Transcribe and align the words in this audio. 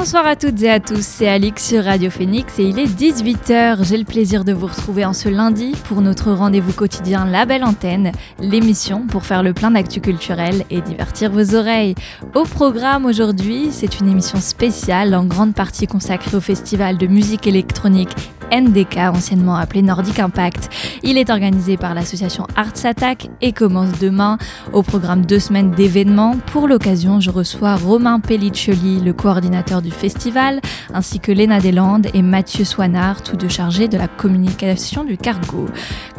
Bonsoir 0.00 0.26
à 0.26 0.34
toutes 0.34 0.62
et 0.62 0.70
à 0.70 0.80
tous, 0.80 1.04
c'est 1.04 1.28
Alix 1.28 1.62
sur 1.62 1.84
Radio 1.84 2.08
Phoenix 2.08 2.58
et 2.58 2.62
il 2.62 2.78
est 2.78 2.86
18h. 2.86 3.84
J'ai 3.86 3.98
le 3.98 4.06
plaisir 4.06 4.44
de 4.44 4.54
vous 4.54 4.66
retrouver 4.66 5.04
en 5.04 5.12
ce 5.12 5.28
lundi 5.28 5.74
pour 5.84 6.00
notre 6.00 6.32
rendez-vous 6.32 6.72
quotidien 6.72 7.26
La 7.26 7.44
Belle 7.44 7.64
Antenne, 7.64 8.12
l'émission 8.38 9.06
pour 9.06 9.26
faire 9.26 9.42
le 9.42 9.52
plein 9.52 9.72
d'actu 9.72 10.00
culturel 10.00 10.64
et 10.70 10.80
divertir 10.80 11.30
vos 11.30 11.54
oreilles. 11.54 11.96
Au 12.34 12.44
programme 12.44 13.04
aujourd'hui, 13.04 13.68
c'est 13.72 14.00
une 14.00 14.08
émission 14.08 14.40
spéciale 14.40 15.14
en 15.14 15.26
grande 15.26 15.52
partie 15.52 15.86
consacrée 15.86 16.34
au 16.34 16.40
festival 16.40 16.96
de 16.96 17.06
musique 17.06 17.46
électronique 17.46 18.16
NDK, 18.52 18.98
anciennement 18.98 19.56
appelé 19.56 19.82
Nordic 19.82 20.18
Impact. 20.18 20.68
Il 21.02 21.18
est 21.18 21.30
organisé 21.30 21.76
par 21.76 21.94
l'association 21.94 22.46
Arts 22.56 22.84
Attack 22.84 23.28
et 23.40 23.52
commence 23.52 23.98
demain 23.98 24.38
au 24.72 24.82
programme 24.82 25.24
deux 25.26 25.38
semaines 25.38 25.70
d'événements. 25.70 26.36
Pour 26.46 26.68
l'occasion, 26.68 27.20
je 27.20 27.30
reçois 27.30 27.76
Romain 27.76 28.20
Pelliccioli, 28.20 29.00
le 29.00 29.12
coordinateur 29.12 29.82
du 29.82 29.90
festival, 29.90 30.60
ainsi 30.92 31.20
que 31.20 31.32
Léna 31.32 31.60
Deslandes 31.60 32.08
et 32.14 32.22
Mathieu 32.22 32.64
Soinard, 32.64 33.22
tous 33.22 33.36
deux 33.36 33.48
chargés 33.48 33.88
de 33.88 33.98
la 33.98 34.08
communication 34.08 35.04
du 35.04 35.16
cargo. 35.16 35.66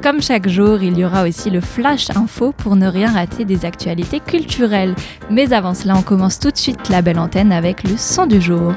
Comme 0.01 0.21
chaque 0.21 0.47
jour, 0.47 0.81
il 0.81 0.97
y 0.97 1.05
aura 1.05 1.23
aussi 1.23 1.49
le 1.49 1.61
Flash 1.61 2.09
Info 2.16 2.51
pour 2.51 2.75
ne 2.75 2.88
rien 2.88 3.11
rater 3.11 3.45
des 3.45 3.66
actualités 3.66 4.19
culturelles. 4.19 4.95
Mais 5.29 5.53
avant 5.53 5.73
cela, 5.73 5.95
on 5.97 6.01
commence 6.01 6.39
tout 6.39 6.51
de 6.51 6.57
suite 6.57 6.89
la 6.89 7.01
belle 7.01 7.19
antenne 7.19 7.51
avec 7.51 7.83
le 7.83 7.97
son 7.97 8.25
du 8.25 8.41
jour. 8.41 8.73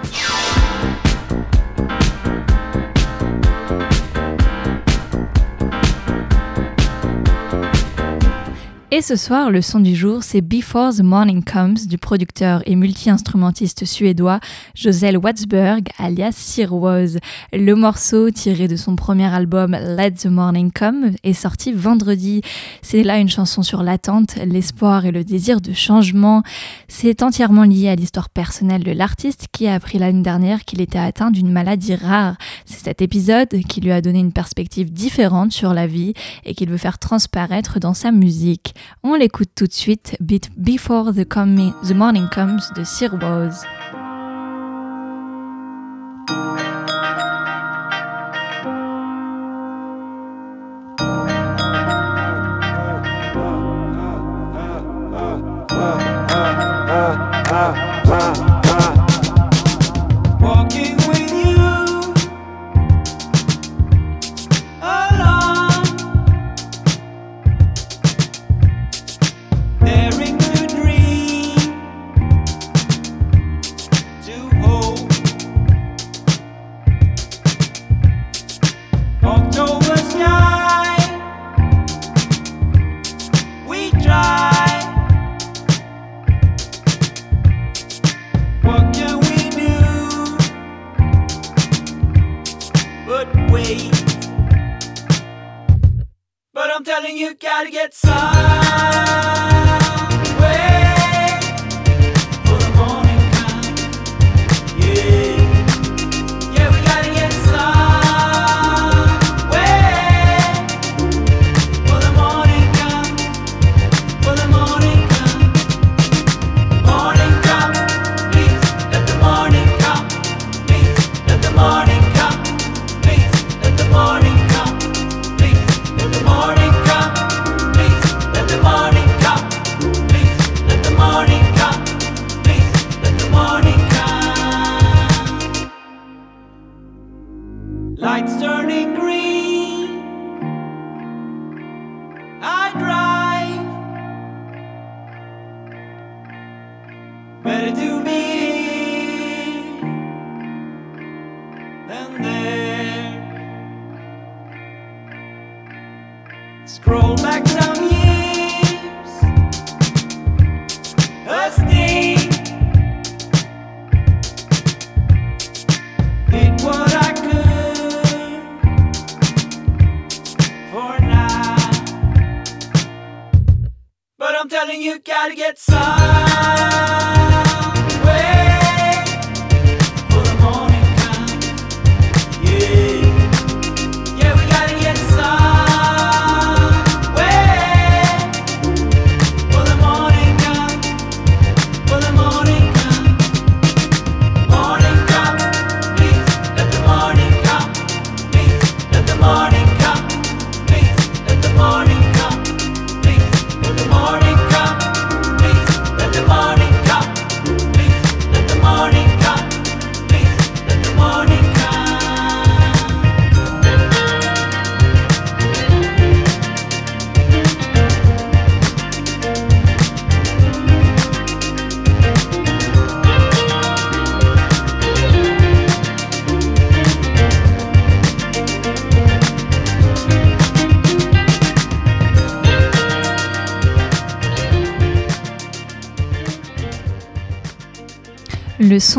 Et 8.90 9.02
ce 9.02 9.16
soir, 9.16 9.50
le 9.50 9.62
son 9.62 9.80
du 9.80 9.96
jour, 9.96 10.22
c'est 10.22 10.42
Before 10.42 10.94
the 10.94 11.02
Morning 11.02 11.42
Comes 11.42 11.78
du 11.86 11.98
producteur 11.98 12.62
et 12.66 12.76
multi-instrumentiste 12.76 13.86
suédois 13.86 14.38
Josel 14.74 15.16
Watsberg, 15.16 15.88
alias 15.98 16.32
Sir 16.32 16.72
Woz. 16.72 17.18
Le 17.52 17.74
morceau, 17.74 18.30
tiré 18.30 18.68
de 18.68 18.76
son 18.76 18.94
premier 18.94 19.24
album 19.24 19.72
Let 19.72 20.12
the 20.12 20.26
Morning 20.26 20.70
Come, 20.70 21.12
est 21.24 21.32
sorti 21.32 21.72
vendredi. 21.72 22.42
C'est 22.82 23.02
là 23.02 23.18
une 23.18 23.30
chanson 23.30 23.62
sur 23.62 23.82
l'attente, 23.82 24.36
l'espoir 24.36 25.06
et 25.06 25.12
le 25.12 25.24
désir 25.24 25.60
de 25.60 25.72
changement. 25.72 26.42
C'est 26.86 27.22
entièrement 27.22 27.64
lié 27.64 27.88
à 27.88 27.96
l'histoire 27.96 28.28
personnelle 28.28 28.84
de 28.84 28.92
l'artiste 28.92 29.46
qui 29.50 29.66
a 29.66 29.74
appris 29.74 29.98
l'année 29.98 30.22
dernière 30.22 30.64
qu'il 30.64 30.80
était 30.80 30.98
atteint 30.98 31.30
d'une 31.30 31.50
maladie 31.50 31.96
rare. 31.96 32.36
C'est 32.66 32.84
cet 32.84 33.02
épisode 33.02 33.48
qui 33.68 33.80
lui 33.80 33.92
a 33.92 34.02
donné 34.02 34.20
une 34.20 34.32
perspective 34.32 34.92
différente 34.92 35.52
sur 35.52 35.74
la 35.74 35.86
vie 35.86 36.12
et 36.44 36.54
qu'il 36.54 36.68
veut 36.68 36.76
faire 36.76 36.98
transparaître 36.98 37.80
dans 37.80 37.94
sa 37.94 38.12
musique. 38.12 38.73
On 39.02 39.14
l'écoute 39.14 39.50
tout 39.54 39.66
de 39.66 39.72
suite, 39.72 40.16
Before 40.56 41.12
the, 41.12 41.26
the 41.26 41.94
Morning 41.94 42.28
Comes 42.28 42.60
de 42.76 42.84
Sir 42.84 43.14
Woz. 43.14 43.64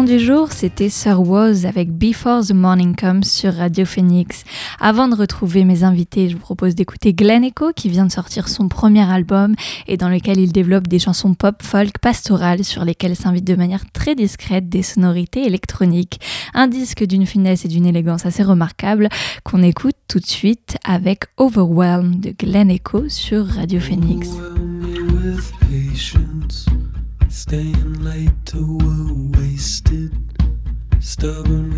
Du 0.03 0.19
jour, 0.19 0.51
c'était 0.51 0.89
Sir 0.89 1.21
Woz 1.21 1.65
avec 1.65 1.89
Before 1.89 2.45
the 2.45 2.53
Morning 2.53 2.95
Comes 2.95 3.24
sur 3.24 3.53
Radio 3.53 3.86
Phoenix. 3.86 4.44
Avant 4.80 5.07
de 5.07 5.15
retrouver 5.15 5.63
mes 5.63 5.83
invités, 5.83 6.27
je 6.27 6.36
vous 6.36 6.42
propose 6.42 6.75
d'écouter 6.75 7.13
Glen 7.13 7.45
Echo 7.45 7.71
qui 7.74 7.88
vient 7.88 8.06
de 8.06 8.12
sortir 8.12 8.50
son 8.50 8.68
premier 8.68 9.09
album 9.09 9.56
et 9.88 9.95
dans 9.95 10.09
lequel 10.09 10.38
il 10.38 10.51
développe 10.51 10.88
des 10.88 11.00
chansons 11.00 11.33
pop, 11.33 11.63
folk, 11.63 11.97
pastorales 12.00 12.63
sur 12.65 12.83
lesquelles 12.83 13.15
s'invitent 13.15 13.47
de 13.47 13.56
manière 13.56 13.89
très 13.94 14.15
discrète 14.15 14.68
des 14.69 14.83
sonorités 14.83 15.45
électroniques. 15.45 16.19
Un 16.53 16.68
disque 16.68 17.06
d'une 17.06 17.25
finesse 17.25 17.63
et 17.65 17.69
d'une 17.69 17.86
élégance 17.86 18.25
assez 18.25 18.44
remarquable 18.44 19.07
qu'on 19.44 19.63
écoute 19.63 19.95
tout 20.07 20.19
de 20.19 20.27
suite 20.27 20.77
avec 20.83 21.24
Overwhelm 21.38 22.19
de 22.19 22.36
Glen 22.38 22.69
Echo 22.69 23.07
sur 23.07 23.48
Radio 23.48 23.80
Phoenix. 23.80 24.30
double 31.25 31.75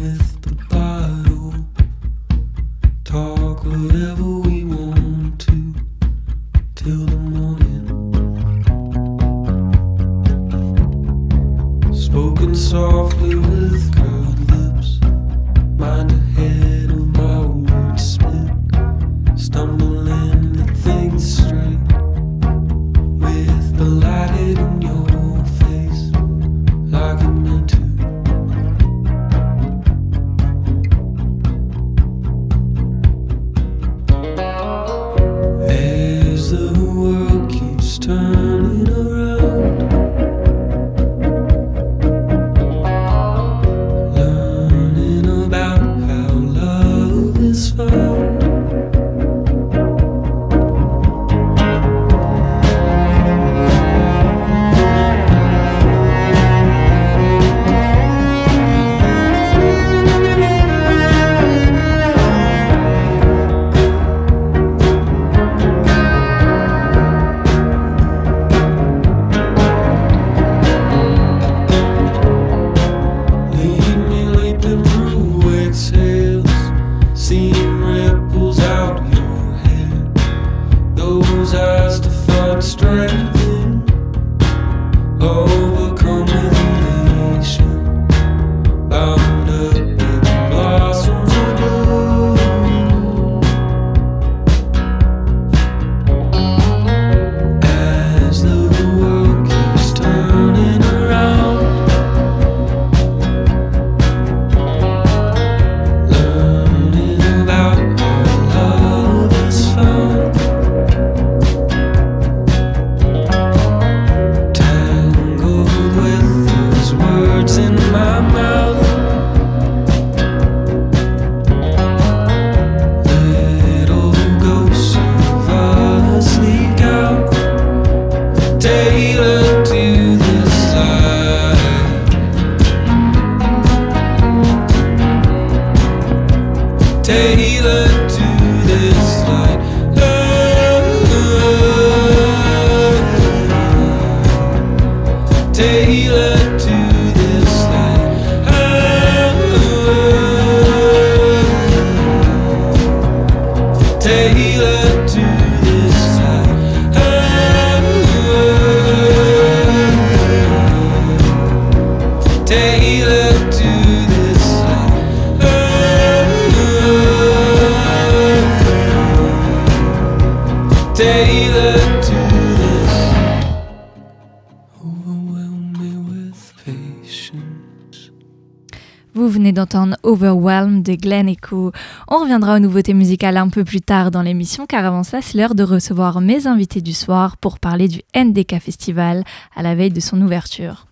De 180.66 180.96
Glen 180.96 181.30
Echo. 181.30 181.72
On 182.08 182.18
reviendra 182.18 182.56
aux 182.56 182.60
nouveautés 182.60 182.94
musicales 182.94 183.38
un 183.38 183.50
peu 183.50 183.64
plus 183.64 183.82
tard 183.82 184.10
dans 184.10 184.24
l'émission, 184.24 184.66
car 184.66 184.86
avant 184.86 185.04
ça, 185.04 185.22
c'est 185.22 185.38
l'heure 185.38 185.54
de 185.54 185.64
recevoir 185.64 186.20
mes 186.20 186.48
invités 186.48 186.82
du 186.82 186.94
soir 186.94 187.38
pour 187.38 187.60
parler 187.60 187.88
du 187.88 188.02
NDK 188.16 188.60
Festival 188.60 189.24
à 189.56 189.62
la 189.62 189.76
veille 189.76 189.92
de 189.92 190.00
son 190.00 190.20
ouverture. 190.22 190.88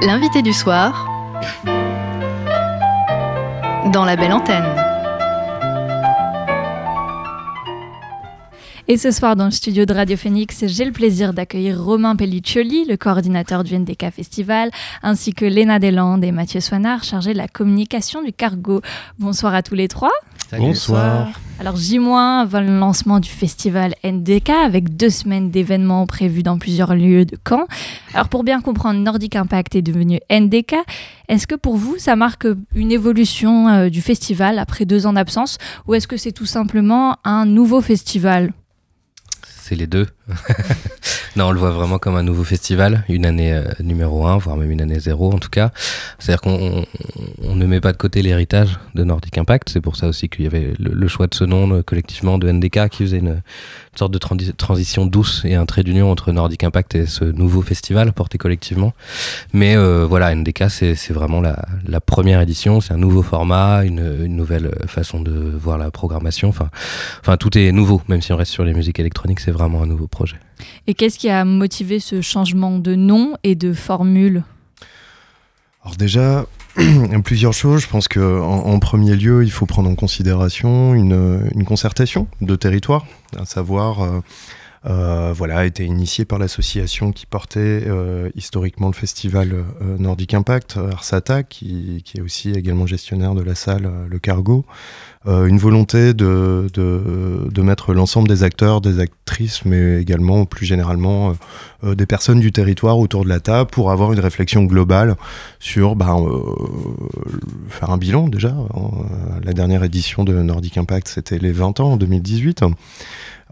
L'invité 0.00 0.42
du 0.42 0.52
soir 0.52 1.06
dans 3.92 4.04
la 4.04 4.16
belle 4.16 4.32
antenne. 4.32 4.81
Et 8.88 8.96
ce 8.96 9.10
soir, 9.12 9.36
dans 9.36 9.44
le 9.44 9.50
studio 9.52 9.84
de 9.86 9.94
Radio 9.94 10.16
Phoenix, 10.16 10.64
j'ai 10.66 10.84
le 10.84 10.90
plaisir 10.90 11.32
d'accueillir 11.32 11.80
Romain 11.82 12.16
Pelliccioli, 12.16 12.84
le 12.88 12.96
coordinateur 12.96 13.62
du 13.62 13.78
NDK 13.78 14.10
Festival, 14.10 14.70
ainsi 15.04 15.32
que 15.32 15.44
Léna 15.44 15.78
Deslandes 15.78 16.24
et 16.24 16.32
Mathieu 16.32 16.60
Soinard, 16.60 17.04
chargés 17.04 17.32
de 17.32 17.38
la 17.38 17.46
communication 17.48 18.22
du 18.22 18.32
cargo. 18.32 18.80
Bonsoir 19.20 19.54
à 19.54 19.62
tous 19.62 19.76
les 19.76 19.86
trois. 19.88 20.10
Bonsoir. 20.58 21.30
Alors 21.60 21.76
J- 21.76 21.96
avant 21.98 22.60
le 22.60 22.78
lancement 22.78 23.20
du 23.20 23.30
festival 23.30 23.94
NDK 24.04 24.50
avec 24.50 24.96
deux 24.96 25.10
semaines 25.10 25.50
d'événements 25.50 26.04
prévus 26.06 26.42
dans 26.42 26.58
plusieurs 26.58 26.94
lieux 26.96 27.24
de 27.24 27.38
Caen. 27.48 27.66
Alors 28.14 28.28
pour 28.28 28.42
bien 28.42 28.60
comprendre, 28.60 28.98
Nordic 29.00 29.36
Impact 29.36 29.76
est 29.76 29.82
devenu 29.82 30.18
NDK. 30.30 30.74
Est-ce 31.28 31.46
que 31.46 31.54
pour 31.54 31.76
vous, 31.76 31.94
ça 31.98 32.16
marque 32.16 32.46
une 32.74 32.90
évolution 32.90 33.68
euh, 33.68 33.88
du 33.88 34.02
festival 34.02 34.58
après 34.58 34.84
deux 34.84 35.06
ans 35.06 35.12
d'absence 35.14 35.56
ou 35.86 35.94
est-ce 35.94 36.08
que 36.08 36.16
c'est 36.16 36.32
tout 36.32 36.46
simplement 36.46 37.16
un 37.24 37.46
nouveau 37.46 37.80
festival? 37.80 38.52
Les 39.74 39.86
deux. 39.86 40.06
non, 41.36 41.46
on 41.46 41.50
le 41.50 41.58
voit 41.58 41.70
vraiment 41.70 41.98
comme 41.98 42.16
un 42.16 42.22
nouveau 42.22 42.44
festival, 42.44 43.04
une 43.08 43.26
année 43.26 43.52
euh, 43.52 43.64
numéro 43.80 44.26
1, 44.26 44.38
voire 44.38 44.56
même 44.56 44.70
une 44.70 44.80
année 44.80 44.98
0 44.98 45.32
en 45.32 45.38
tout 45.38 45.48
cas. 45.48 45.70
C'est-à-dire 46.18 46.40
qu'on 46.40 46.84
ne 47.42 47.66
met 47.66 47.80
pas 47.80 47.92
de 47.92 47.96
côté 47.96 48.22
l'héritage 48.22 48.78
de 48.94 49.04
Nordic 49.04 49.36
Impact. 49.38 49.68
C'est 49.68 49.80
pour 49.80 49.96
ça 49.96 50.08
aussi 50.08 50.28
qu'il 50.28 50.44
y 50.44 50.46
avait 50.46 50.72
le, 50.78 51.08
choix 51.08 51.26
de 51.26 51.34
ce 51.34 51.44
nom 51.44 51.82
collectivement 51.82 52.38
de 52.38 52.50
NDK 52.50 52.88
qui 52.88 53.04
faisait 53.04 53.18
une, 53.18 53.42
une 53.92 53.98
sorte 53.98 54.12
de 54.12 54.18
transi- 54.18 54.54
transition 54.54 55.04
douce 55.04 55.42
et 55.44 55.54
un 55.54 55.66
trait 55.66 55.82
d'union 55.82 56.10
entre 56.10 56.32
Nordic 56.32 56.64
Impact 56.64 56.94
et 56.94 57.06
ce 57.06 57.24
nouveau 57.24 57.60
festival 57.60 58.12
porté 58.14 58.38
collectivement. 58.38 58.94
Mais 59.52 59.76
euh, 59.76 60.06
voilà, 60.08 60.34
NDK, 60.34 60.70
c'est 60.70 60.94
c'est 60.94 61.12
vraiment 61.12 61.42
la, 61.42 61.62
la 61.86 62.00
première 62.00 62.40
édition, 62.40 62.80
c'est 62.80 62.94
un 62.94 62.98
nouveau 62.98 63.22
format, 63.22 63.84
une, 63.84 64.24
une 64.24 64.34
nouvelle 64.34 64.74
façon 64.86 65.20
de 65.20 65.32
voir 65.32 65.76
la 65.76 65.90
programmation. 65.90 66.48
Enfin, 66.48 66.70
enfin, 67.20 67.36
tout 67.36 67.56
est 67.58 67.70
nouveau, 67.70 68.00
même 68.08 68.22
si 68.22 68.32
on 68.32 68.36
reste 68.36 68.52
sur 68.52 68.64
les 68.64 68.72
musiques 68.72 68.98
électroniques, 68.98 69.40
c'est 69.40 69.50
vraiment 69.50 69.82
un 69.82 69.86
nouveau 69.86 70.06
projet. 70.06 70.36
Et 70.86 70.94
qu'est-ce 70.94 71.18
qui 71.18 71.28
a 71.28 71.44
motivé 71.44 72.00
ce 72.00 72.22
changement 72.22 72.78
de 72.78 72.94
nom 72.94 73.34
et 73.42 73.54
de 73.56 73.74
formule? 73.74 74.42
Alors 75.84 75.96
déjà, 75.96 76.46
plusieurs 77.24 77.52
choses. 77.52 77.82
Je 77.82 77.88
pense 77.88 78.08
que 78.08 78.20
en, 78.20 78.66
en 78.66 78.78
premier 78.78 79.14
lieu, 79.16 79.44
il 79.44 79.50
faut 79.50 79.66
prendre 79.66 79.88
en 79.90 79.94
considération 79.94 80.94
une, 80.94 81.48
une 81.54 81.64
concertation 81.64 82.26
de 82.40 82.56
territoire, 82.56 83.06
à 83.38 83.44
savoir, 83.44 84.02
euh, 84.02 84.20
euh, 84.84 85.32
voilà, 85.36 85.58
a 85.58 85.64
été 85.64 85.84
initiée 85.84 86.24
par 86.24 86.38
l'association 86.38 87.12
qui 87.12 87.26
portait 87.26 87.84
euh, 87.86 88.30
historiquement 88.34 88.88
le 88.88 88.94
festival 88.94 89.52
euh, 89.52 89.64
Nordic 89.98 90.34
Impact, 90.34 90.76
Arsata, 90.92 91.44
qui, 91.44 92.02
qui 92.04 92.18
est 92.18 92.20
aussi 92.20 92.50
également 92.50 92.86
gestionnaire 92.86 93.34
de 93.34 93.42
la 93.42 93.54
salle 93.54 93.86
euh, 93.86 94.06
Le 94.08 94.18
Cargo. 94.18 94.64
Euh, 95.28 95.46
une 95.46 95.58
volonté 95.58 96.14
de, 96.14 96.66
de, 96.74 97.48
de 97.48 97.62
mettre 97.62 97.94
l'ensemble 97.94 98.26
des 98.28 98.42
acteurs, 98.42 98.80
des 98.80 98.98
actrices, 98.98 99.64
mais 99.64 100.00
également 100.00 100.46
plus 100.46 100.66
généralement 100.66 101.30
euh, 101.30 101.32
euh, 101.84 101.94
des 101.94 102.06
personnes 102.06 102.40
du 102.40 102.50
territoire 102.50 102.98
autour 102.98 103.22
de 103.22 103.28
la 103.28 103.38
table 103.38 103.70
pour 103.70 103.92
avoir 103.92 104.12
une 104.12 104.18
réflexion 104.18 104.64
globale 104.64 105.16
sur 105.60 105.94
ben, 105.94 106.26
faire 107.68 107.90
un 107.90 107.98
bilan 107.98 108.28
déjà. 108.28 108.48
Euh, 108.48 108.78
la 109.44 109.52
dernière 109.52 109.84
édition 109.84 110.24
de 110.24 110.32
Nordic 110.32 110.76
Impact, 110.76 111.06
c'était 111.08 111.38
les 111.38 111.52
20 111.52 111.78
ans 111.80 111.92
en 111.92 111.96
2018. 111.96 112.64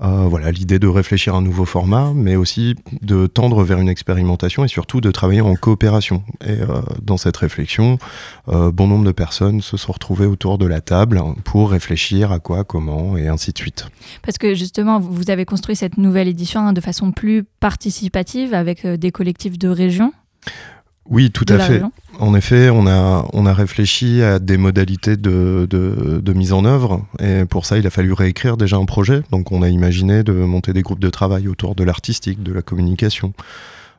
Euh, 0.02 0.26
voilà, 0.28 0.50
l'idée 0.50 0.78
de 0.78 0.86
réfléchir 0.86 1.34
à 1.34 1.38
un 1.38 1.42
nouveau 1.42 1.64
format, 1.64 2.12
mais 2.14 2.36
aussi 2.36 2.74
de 3.02 3.26
tendre 3.26 3.62
vers 3.62 3.78
une 3.78 3.88
expérimentation 3.88 4.64
et 4.64 4.68
surtout 4.68 5.00
de 5.00 5.10
travailler 5.10 5.40
en 5.40 5.54
coopération. 5.56 6.22
Et 6.44 6.52
euh, 6.52 6.80
dans 7.02 7.16
cette 7.16 7.36
réflexion, 7.36 7.98
euh, 8.48 8.72
bon 8.72 8.86
nombre 8.86 9.04
de 9.04 9.12
personnes 9.12 9.60
se 9.60 9.76
sont 9.76 9.92
retrouvées 9.92 10.26
autour 10.26 10.58
de 10.58 10.66
la 10.66 10.80
table 10.80 11.22
pour 11.44 11.70
réfléchir 11.70 12.32
à 12.32 12.38
quoi, 12.38 12.64
comment 12.64 13.16
et 13.16 13.28
ainsi 13.28 13.52
de 13.52 13.58
suite. 13.58 13.88
Parce 14.22 14.38
que 14.38 14.54
justement, 14.54 15.00
vous 15.00 15.30
avez 15.30 15.44
construit 15.44 15.76
cette 15.76 15.98
nouvelle 15.98 16.28
édition 16.28 16.60
hein, 16.60 16.72
de 16.72 16.80
façon 16.80 17.12
plus 17.12 17.44
participative 17.60 18.54
avec 18.54 18.86
des 18.86 19.10
collectifs 19.10 19.58
de 19.58 19.68
région. 19.68 20.12
Oui, 21.10 21.30
tout 21.30 21.44
à 21.48 21.58
fait. 21.58 21.72
région. 21.74 21.92
En 22.20 22.34
effet, 22.34 22.70
on 22.70 22.86
a, 22.86 23.26
on 23.32 23.46
a 23.46 23.52
réfléchi 23.52 24.22
à 24.22 24.38
des 24.38 24.56
modalités 24.56 25.16
de, 25.16 25.66
de, 25.68 26.20
de 26.22 26.32
mise 26.32 26.52
en 26.52 26.64
œuvre 26.64 27.04
et 27.18 27.44
pour 27.46 27.66
ça, 27.66 27.78
il 27.78 27.86
a 27.86 27.90
fallu 27.90 28.12
réécrire 28.12 28.56
déjà 28.56 28.76
un 28.76 28.84
projet. 28.84 29.22
Donc, 29.30 29.52
on 29.52 29.62
a 29.62 29.68
imaginé 29.68 30.22
de 30.22 30.32
monter 30.32 30.72
des 30.72 30.82
groupes 30.82 31.00
de 31.00 31.10
travail 31.10 31.48
autour 31.48 31.74
de 31.74 31.82
l'artistique, 31.82 32.42
de 32.42 32.52
la 32.52 32.62
communication, 32.62 33.32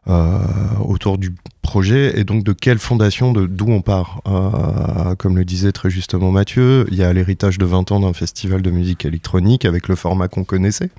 autour 0.07 1.17
du 1.17 1.33
projet 1.61 2.19
et 2.19 2.23
donc 2.23 2.43
de 2.43 2.53
quelle 2.53 2.79
fondation, 2.79 3.31
d'où 3.31 3.71
on 3.71 3.81
part. 3.81 4.21
Euh, 4.27 5.15
comme 5.15 5.37
le 5.37 5.45
disait 5.45 5.71
très 5.71 5.89
justement 5.89 6.31
Mathieu, 6.31 6.85
il 6.91 6.97
y 6.97 7.03
a 7.03 7.13
l'héritage 7.13 7.57
de 7.57 7.65
20 7.65 7.91
ans 7.91 7.99
d'un 8.01 8.13
festival 8.13 8.61
de 8.61 8.71
musique 8.71 9.05
électronique 9.05 9.65
avec 9.65 9.87
le 9.87 9.95
format 9.95 10.27
qu'on 10.27 10.43
connaissait 10.43 10.89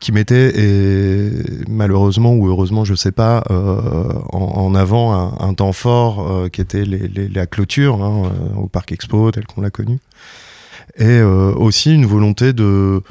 qui 0.00 0.12
mettait, 0.12 0.58
et 0.58 1.30
malheureusement 1.68 2.32
ou 2.32 2.48
heureusement, 2.48 2.86
je 2.86 2.94
sais 2.94 3.12
pas, 3.12 3.44
euh, 3.50 4.10
en, 4.32 4.74
avant 4.74 5.38
un, 5.38 5.52
temps 5.52 5.74
fort 5.74 6.26
euh, 6.26 6.48
qui 6.48 6.62
était 6.62 6.84
la 6.86 7.46
clôture 7.46 8.02
hein, 8.02 8.22
euh, 8.24 8.60
au 8.60 8.66
Parc 8.66 8.92
Expo 8.92 9.30
tel 9.30 9.46
qu'on 9.46 9.60
l'a 9.60 9.68
connu, 9.68 9.98
et 10.96 11.04
euh, 11.04 11.52
aussi 11.52 11.94
une 11.94 12.06
volonté 12.06 12.54
de 12.54 13.02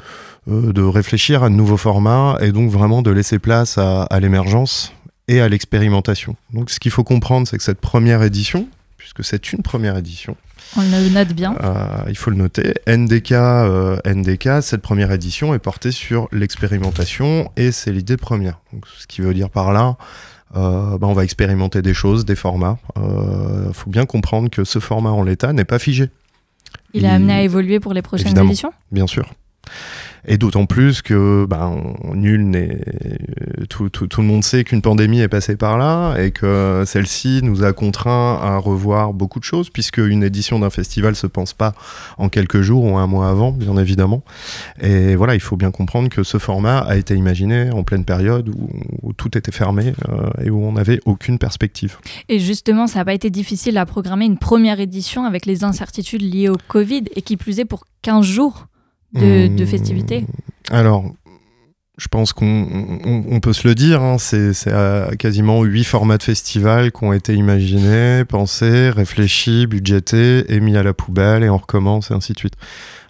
euh, 0.50 0.72
de 0.72 0.82
réfléchir 0.82 1.44
à 1.44 1.50
de 1.50 1.54
nouveaux 1.54 1.76
formats 1.76 2.38
et 2.40 2.50
donc 2.50 2.70
vraiment 2.70 3.02
de 3.02 3.10
laisser 3.10 3.38
place 3.38 3.76
à, 3.76 4.04
à 4.04 4.20
l'émergence 4.20 4.92
et 5.30 5.40
à 5.40 5.48
l'expérimentation. 5.48 6.34
Donc 6.52 6.70
ce 6.70 6.80
qu'il 6.80 6.90
faut 6.90 7.04
comprendre, 7.04 7.46
c'est 7.48 7.56
que 7.56 7.62
cette 7.62 7.80
première 7.80 8.22
édition, 8.22 8.66
puisque 8.96 9.22
c'est 9.24 9.52
une 9.52 9.62
première 9.62 9.96
édition, 9.96 10.36
On 10.76 10.82
le 10.82 11.08
note 11.10 11.32
bien. 11.32 11.54
euh, 11.62 11.74
il 12.08 12.16
faut 12.16 12.30
le 12.30 12.36
noter. 12.36 12.74
NDK, 12.86 13.32
euh, 13.32 13.96
NDK, 14.04 14.62
cette 14.62 14.82
première 14.82 15.10
édition 15.12 15.54
est 15.54 15.58
portée 15.58 15.92
sur 15.92 16.28
l'expérimentation 16.32 17.50
et 17.56 17.72
c'est 17.72 17.92
l'idée 17.92 18.16
première. 18.16 18.58
Donc, 18.72 18.84
ce 18.98 19.06
qui 19.06 19.20
veut 19.20 19.32
dire 19.34 19.50
par 19.50 19.72
là, 19.72 19.96
euh, 20.56 20.98
bah, 20.98 21.06
on 21.06 21.12
va 21.12 21.22
expérimenter 21.24 21.80
des 21.80 21.94
choses, 21.94 22.24
des 22.24 22.36
formats. 22.36 22.78
Il 22.96 23.72
faut 23.72 23.90
bien 23.90 24.06
comprendre 24.06 24.50
que 24.50 24.64
ce 24.64 24.78
format 24.80 25.10
en 25.10 25.22
l'état 25.22 25.52
n'est 25.52 25.64
pas 25.64 25.78
figé, 25.78 26.10
Il 26.92 27.04
est 27.04 27.08
il- 27.08 27.10
amené 27.14 27.32
à 27.34 27.42
évoluer 27.42 27.78
pour 27.80 27.94
les 27.94 28.02
prochaines 28.02 28.36
éditions? 28.36 28.72
bien 28.90 29.06
sûr. 29.06 29.32
Et 30.26 30.36
d'autant 30.38 30.66
plus 30.66 31.02
que 31.02 31.46
ben, 31.48 31.94
nul 32.14 32.48
n'est. 32.48 32.80
Tout, 33.68 33.88
tout- 33.88 34.06
tout 34.06 34.20
le 34.20 34.26
monde 34.26 34.42
sait 34.44 34.64
qu'une 34.64 34.82
pandémie 34.82 35.20
est 35.20 35.28
passée 35.28 35.56
par 35.56 35.78
là 35.78 36.16
et 36.18 36.30
que 36.30 36.82
celle-ci 36.86 37.40
nous 37.42 37.62
a 37.64 37.72
contraints 37.72 38.38
à 38.42 38.56
revoir 38.58 39.12
beaucoup 39.12 39.38
de 39.38 39.44
choses, 39.44 39.70
puisque 39.70 39.98
une 39.98 40.22
édition 40.22 40.58
d'un 40.58 40.70
festival 40.70 41.14
se 41.16 41.26
pense 41.26 41.52
pas 41.54 41.74
en 42.18 42.28
quelques 42.28 42.60
jours 42.60 42.84
ou 42.84 42.96
un 42.98 43.06
mois 43.06 43.28
avant, 43.28 43.52
bien 43.52 43.76
évidemment. 43.76 44.22
Et 44.80 45.14
voilà, 45.16 45.34
il 45.34 45.40
faut 45.40 45.56
bien 45.56 45.70
comprendre 45.70 46.08
que 46.08 46.22
ce 46.22 46.38
format 46.38 46.78
a 46.78 46.96
été 46.96 47.14
imaginé 47.14 47.70
en 47.70 47.82
pleine 47.82 48.04
période 48.04 48.48
où, 48.48 48.68
où 49.02 49.12
tout 49.12 49.36
était 49.38 49.52
fermé 49.52 49.94
euh, 50.08 50.28
et 50.44 50.50
où 50.50 50.62
on 50.62 50.72
n'avait 50.72 51.00
aucune 51.04 51.38
perspective. 51.38 51.96
Et 52.28 52.38
justement, 52.38 52.86
ça 52.86 53.00
n'a 53.00 53.04
pas 53.04 53.14
été 53.14 53.30
difficile 53.30 53.78
à 53.78 53.86
programmer 53.86 54.24
une 54.26 54.38
première 54.38 54.80
édition 54.80 55.24
avec 55.24 55.46
les 55.46 55.64
incertitudes 55.64 56.22
liées 56.22 56.48
au 56.48 56.56
Covid 56.68 57.04
et 57.16 57.22
qui 57.22 57.36
plus 57.36 57.58
est 57.60 57.64
pour 57.64 57.84
15 58.02 58.24
jours 58.24 58.66
de, 59.14 59.48
de 59.48 59.62
Hum, 59.62 59.66
festivités. 59.66 60.24
Alors, 60.70 61.04
je 61.98 62.08
pense 62.08 62.32
qu'on 62.32 62.46
on- 62.46 63.24
on 63.30 63.40
peut 63.40 63.52
se 63.52 63.68
le 63.68 63.74
dire, 63.74 64.00
hein, 64.02 64.16
c'est 64.18 64.52
quasiment 65.18 65.62
huit 65.62 65.84
formats 65.84 66.16
de 66.16 66.22
festival 66.22 66.92
qui 66.92 67.04
ont 67.04 67.12
été 67.12 67.34
imaginés, 67.34 68.24
pensés, 68.24 68.88
réfléchis, 68.90 69.66
budgétés 69.66 70.50
et 70.54 70.60
mis 70.60 70.76
à 70.76 70.82
la 70.82 70.94
poubelle 70.94 71.42
et 71.42 71.50
on 71.50 71.58
recommence 71.58 72.10
et 72.10 72.14
ainsi 72.14 72.32
de 72.32 72.38
suite. 72.38 72.54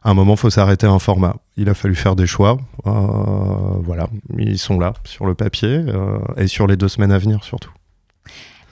À 0.03 0.11
un 0.11 0.15
moment, 0.15 0.33
il 0.35 0.39
faut 0.39 0.51
s'arrêter 0.51 0.87
à 0.87 0.91
un 0.91 0.99
format. 0.99 1.37
Il 1.57 1.69
a 1.69 1.75
fallu 1.75 1.95
faire 1.95 2.17
des 2.17 2.27
choix. 2.27 2.57
Euh, 2.87 2.91
voilà, 3.85 4.09
ils 4.39 4.59
sont 4.59 4.79
là 4.79 4.95
sur 5.05 5.27
le 5.27 5.35
papier 5.35 5.69
euh, 5.87 6.19
et 6.39 6.47
sur 6.47 6.67
les 6.67 6.77
deux 6.77 6.89
semaines 6.89 7.13
à 7.13 7.19
venir 7.19 7.45
surtout. 7.45 7.71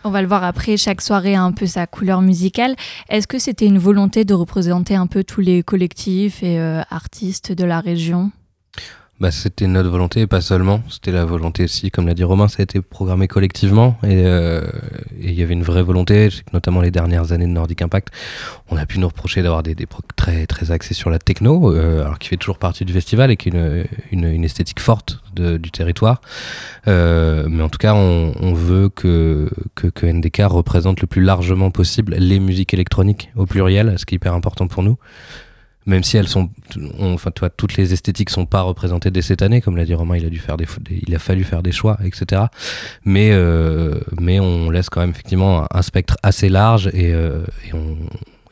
On 0.04 0.10
va 0.10 0.22
le 0.22 0.28
voir 0.28 0.44
après, 0.44 0.76
chaque 0.76 1.00
soirée 1.00 1.34
a 1.34 1.42
un 1.42 1.52
peu 1.52 1.66
sa 1.66 1.86
couleur 1.86 2.22
musicale. 2.22 2.76
Est-ce 3.08 3.26
que 3.26 3.38
c'était 3.38 3.66
une 3.66 3.78
volonté 3.78 4.24
de 4.24 4.34
représenter 4.34 4.94
un 4.94 5.06
peu 5.06 5.24
tous 5.24 5.40
les 5.40 5.62
collectifs 5.62 6.42
et 6.42 6.58
euh, 6.60 6.82
artistes 6.90 7.52
de 7.52 7.64
la 7.64 7.80
région? 7.80 8.30
Bah, 9.20 9.32
c'était 9.32 9.66
notre 9.66 9.90
volonté, 9.90 10.28
pas 10.28 10.40
seulement. 10.40 10.80
C'était 10.88 11.10
la 11.10 11.24
volonté 11.24 11.64
aussi, 11.64 11.90
comme 11.90 12.06
l'a 12.06 12.14
dit 12.14 12.22
Romain, 12.22 12.46
ça 12.46 12.56
a 12.60 12.62
été 12.62 12.80
programmé 12.80 13.26
collectivement. 13.26 13.98
Et 14.04 14.22
euh, 14.24 14.62
il 15.20 15.32
y 15.32 15.42
avait 15.42 15.54
une 15.54 15.64
vraie 15.64 15.82
volonté, 15.82 16.28
notamment 16.52 16.80
les 16.80 16.92
dernières 16.92 17.32
années 17.32 17.46
de 17.46 17.50
Nordic 17.50 17.82
Impact, 17.82 18.10
on 18.70 18.76
a 18.76 18.86
pu 18.86 19.00
nous 19.00 19.08
reprocher 19.08 19.42
d'avoir 19.42 19.64
des, 19.64 19.74
des 19.74 19.88
très, 20.14 20.46
très 20.46 20.70
axés 20.70 20.94
sur 20.94 21.10
la 21.10 21.18
techno, 21.18 21.74
euh, 21.74 22.04
alors 22.04 22.20
qui 22.20 22.28
fait 22.28 22.36
toujours 22.36 22.58
partie 22.58 22.84
du 22.84 22.92
festival 22.92 23.32
et 23.32 23.36
qui 23.36 23.48
une, 23.48 24.24
une 24.24 24.44
esthétique 24.44 24.78
forte 24.78 25.20
du 25.38 25.70
territoire. 25.70 26.20
Euh, 26.86 27.46
mais 27.48 27.62
en 27.62 27.68
tout 27.68 27.78
cas, 27.78 27.94
on, 27.94 28.52
veut 28.52 28.88
que, 28.88 29.48
que, 29.74 29.86
que 29.86 30.06
NDK 30.06 30.42
représente 30.46 31.00
le 31.00 31.06
plus 31.06 31.22
largement 31.22 31.70
possible 31.70 32.14
les 32.18 32.40
musiques 32.40 32.74
électroniques 32.74 33.30
au 33.36 33.46
pluriel, 33.46 33.94
ce 33.98 34.06
qui 34.06 34.14
est 34.14 34.16
hyper 34.16 34.34
important 34.34 34.66
pour 34.66 34.82
nous 34.82 34.96
même 35.86 36.04
si 36.04 36.18
elles 36.18 36.28
sont 36.28 36.50
on- 36.98 37.14
enfin 37.14 37.30
toi 37.30 37.48
toutes 37.50 37.76
les 37.76 37.92
esthétiques 37.92 38.30
sont 38.30 38.46
pas 38.46 38.60
représentées 38.60 39.10
dès 39.10 39.22
cette 39.22 39.42
année 39.42 39.60
comme 39.60 39.76
l'a 39.76 39.86
dit 39.86 39.94
Romain 39.94 40.18
il 40.18 40.26
a 40.26 40.28
dû 40.28 40.38
faire 40.38 40.56
des, 40.56 40.66
il 40.90 41.14
a 41.14 41.18
fallu 41.18 41.44
faire 41.44 41.62
des 41.62 41.72
choix 41.72 41.96
etc 42.04 42.42
mais 43.04 43.30
euh, 43.32 43.98
mais 44.20 44.38
on 44.38 44.70
laisse 44.70 44.90
quand 44.90 45.00
même 45.00 45.10
effectivement 45.10 45.66
un, 45.74 45.82
spectre 45.82 46.16
assez 46.22 46.50
large 46.50 46.88
et, 46.92 47.14
euh, 47.14 47.40
et 47.66 47.72
on 47.74 47.96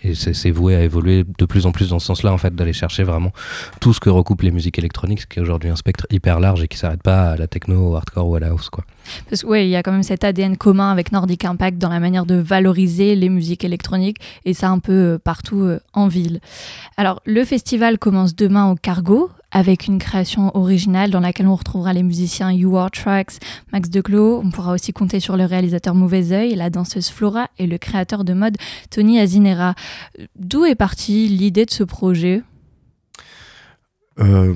et 0.07 0.15
c'est 0.15 0.51
voué 0.51 0.77
à 0.77 0.83
évoluer 0.83 1.25
de 1.39 1.45
plus 1.45 1.67
en 1.67 1.73
plus 1.73 1.91
dans 1.91 1.99
ce 1.99 2.07
sens-là, 2.07 2.33
en 2.33 2.39
fait, 2.39 2.55
d'aller 2.55 2.73
chercher 2.73 3.03
vraiment 3.03 3.33
tout 3.81 3.93
ce 3.93 4.01
que 4.01 4.11
recoupent 4.11 4.43
les 4.43 4.51
musiques 4.51 4.79
électroniques, 4.79 5.23
ce 5.23 5.27
qui 5.27 5.39
est 5.39 5.43
aujourd'hui 5.43 5.71
un 5.71 5.77
spectre 5.77 6.07
hyper 6.11 6.41
large 6.41 6.63
et 6.63 6.69
qui 6.69 6.77
s'arrête 6.77 7.03
pas 7.03 7.31
à 7.31 7.37
la 7.37 7.47
techno, 7.47 7.93
au 7.93 7.97
hardcore 7.97 8.29
ou 8.29 8.35
à 8.37 8.41
la 8.41 8.49
house, 8.49 8.71
quoi. 8.71 8.85
Parce 9.29 9.43
que 9.43 9.47
ouais, 9.47 9.67
il 9.67 9.71
y 9.71 9.77
a 9.77 9.83
quand 9.83 9.93
même 9.93 10.03
cet 10.03 10.25
ADN 10.25 10.57
commun 10.57 10.91
avec 10.91 11.13
Nordic 11.13 11.45
Impact 11.45 11.79
dans 11.79 11.89
la 11.89 12.01
manière 12.01 12.27
de 12.27 12.35
valoriser 12.35 13.15
les 13.15 13.29
musiques 13.29 13.65
électroniques 13.65 14.19
et 14.45 14.55
ça 14.55 14.69
un 14.69 14.79
peu 14.79 14.93
euh, 14.93 15.19
partout 15.19 15.61
euh, 15.61 15.81
en 15.93 16.09
ville. 16.09 16.41
Alors 16.97 17.23
le 17.25 17.45
festival 17.45 17.99
commence 17.99 18.35
demain 18.35 18.71
au 18.71 18.75
Cargo 18.75 19.31
avec 19.50 19.87
une 19.87 19.99
création 19.99 20.55
originale 20.57 21.11
dans 21.11 21.21
laquelle 21.21 21.47
on 21.49 21.55
retrouvera 21.55 21.93
les 21.93 22.03
musiciens 22.03 22.53
You 22.53 22.76
Are 22.76 22.91
Tracks, 22.91 23.38
Max 23.73 23.88
Declos. 23.88 24.41
On 24.45 24.50
pourra 24.50 24.73
aussi 24.73 24.93
compter 24.93 25.21
sur 25.21 25.37
le 25.37 25.45
réalisateur 25.45 25.95
Mauvais 25.95 26.33
Oeil, 26.33 26.55
la 26.55 26.71
danseuse 26.71 27.09
Flora 27.09 27.49
et 27.59 27.67
le 27.67 27.79
créateur 27.79 28.25
de 28.25 28.33
mode 28.33 28.57
Tony 28.91 29.19
Azinera. 29.19 29.75
D'où 30.38 30.65
est 30.65 30.75
partie 30.75 31.29
l'idée 31.29 31.65
de 31.65 31.71
ce 31.71 31.85
projet? 31.85 32.43
Euh, 34.19 34.55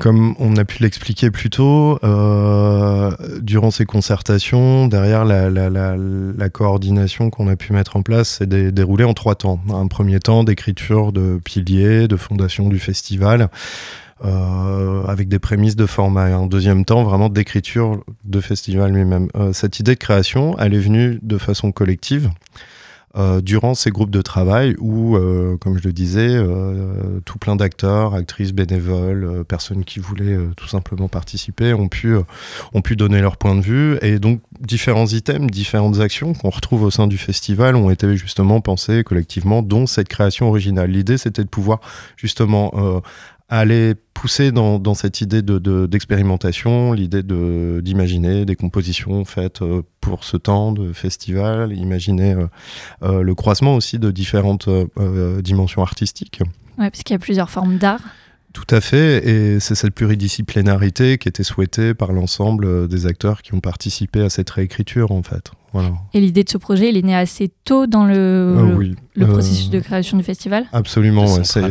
comme 0.00 0.34
on 0.40 0.56
a 0.56 0.64
pu 0.64 0.82
l'expliquer 0.82 1.30
plus 1.30 1.48
tôt, 1.48 2.00
euh, 2.02 3.12
durant 3.40 3.70
ces 3.70 3.86
concertations, 3.86 4.88
derrière 4.88 5.24
la, 5.24 6.48
coordination 6.48 7.30
qu'on 7.30 7.46
a 7.46 7.54
pu 7.54 7.72
mettre 7.72 7.96
en 7.96 8.02
place, 8.02 8.38
c'est 8.38 8.48
dé- 8.48 8.72
déroulé 8.72 9.04
en 9.04 9.14
trois 9.14 9.36
temps. 9.36 9.60
Un 9.72 9.86
premier 9.86 10.18
temps 10.18 10.42
d'écriture 10.42 11.12
de 11.12 11.40
piliers, 11.44 12.08
de 12.08 12.16
fondation 12.16 12.68
du 12.68 12.80
festival, 12.80 13.48
euh, 14.22 15.02
avec 15.04 15.28
des 15.28 15.38
prémices 15.38 15.76
de 15.76 15.86
format. 15.86 16.28
Et 16.28 16.34
en 16.34 16.46
deuxième 16.46 16.84
temps, 16.84 17.04
vraiment 17.04 17.30
d'écriture 17.30 18.04
de 18.24 18.40
festival 18.40 18.92
lui-même. 18.92 19.28
Euh, 19.34 19.54
cette 19.54 19.80
idée 19.80 19.94
de 19.94 19.98
création, 19.98 20.58
elle 20.58 20.74
est 20.74 20.80
venue 20.80 21.18
de 21.22 21.38
façon 21.38 21.72
collective. 21.72 22.30
Euh, 23.16 23.40
durant 23.40 23.74
ces 23.74 23.90
groupes 23.90 24.10
de 24.10 24.22
travail 24.22 24.76
où, 24.78 25.18
comme 25.58 25.78
je 25.78 25.84
le 25.84 25.92
disais, 25.92 26.38
tout 27.24 27.38
plein 27.38 27.56
d'acteurs, 27.56 28.14
actrices, 28.14 28.52
bénévoles, 28.52 29.42
personnes 29.48 29.84
qui 29.84 30.00
voulaient 30.00 30.38
tout 30.54 30.68
simplement 30.68 31.08
participer 31.08 31.72
ont 31.72 31.88
pu, 31.88 32.14
ont 32.74 32.82
pu 32.82 32.96
donner 32.96 33.22
leur 33.22 33.38
point 33.38 33.56
de 33.56 33.62
vue. 33.62 33.98
Et 34.02 34.18
donc, 34.18 34.42
différents 34.60 35.06
items, 35.06 35.50
différentes 35.50 35.98
actions 35.98 36.34
qu'on 36.34 36.50
retrouve 36.50 36.82
au 36.82 36.90
sein 36.90 37.06
du 37.06 37.18
festival 37.18 37.74
ont 37.74 37.90
été 37.90 38.16
justement 38.16 38.60
pensées 38.60 39.02
collectivement, 39.02 39.62
dont 39.62 39.86
cette 39.86 40.08
création 40.08 40.48
originale. 40.48 40.90
L'idée, 40.90 41.16
c'était 41.16 41.42
de 41.42 41.48
pouvoir 41.48 41.80
justement 42.16 43.02
aller 43.58 43.94
pousser 44.14 44.52
dans, 44.52 44.78
dans 44.78 44.94
cette 44.94 45.20
idée 45.20 45.42
de- 45.42 45.58
de- 45.58 45.86
d'expérimentation, 45.86 46.92
l'idée 46.92 47.22
de- 47.22 47.80
d'imaginer 47.82 48.44
des 48.44 48.54
compositions 48.56 49.24
faites 49.24 49.60
euh, 49.62 49.82
pour 50.00 50.24
ce 50.24 50.36
temps 50.36 50.72
de 50.72 50.92
festival, 50.92 51.72
imaginer 51.76 52.34
euh, 52.34 52.46
euh, 53.02 53.22
le 53.22 53.34
croisement 53.34 53.74
aussi 53.76 53.98
de 53.98 54.10
différentes 54.10 54.68
dimensions 55.42 55.82
artistiques. 55.82 56.40
Ouais, 56.78 56.90
parce 56.90 57.02
qu'il 57.02 57.14
y 57.14 57.16
a 57.16 57.18
plusieurs 57.18 57.50
formes 57.50 57.76
d'art. 57.78 58.00
Tout 58.52 58.66
à 58.74 58.80
fait, 58.80 59.28
et 59.28 59.60
c'est 59.60 59.76
cette 59.76 59.94
pluridisciplinarité 59.94 61.18
qui 61.18 61.28
était 61.28 61.44
souhaitée 61.44 61.94
par 61.94 62.12
l'ensemble 62.12 62.88
des 62.88 63.06
acteurs 63.06 63.42
qui 63.42 63.54
ont 63.54 63.60
participé 63.60 64.22
à 64.22 64.28
cette 64.30 64.50
réécriture 64.50 65.12
en 65.12 65.22
fait. 65.22 65.52
Voilà. 65.72 65.92
Et 66.14 66.20
l'idée 66.20 66.42
de 66.42 66.48
ce 66.50 66.58
projet, 66.58 66.88
il 66.88 66.96
est 66.96 67.02
né 67.02 67.14
assez 67.14 67.48
tôt 67.64 67.86
dans 67.86 68.04
le, 68.04 68.14
Euh, 68.16 68.66
le- 68.70 68.74
oui. 68.76 68.96
le 69.14 69.26
Euh, 69.26 69.28
processus 69.30 69.70
de 69.70 69.78
création 69.78 70.16
du 70.16 70.24
festival? 70.24 70.64
Absolument, 70.72 71.26
C'est 71.44 71.62
ouais, 71.62 71.68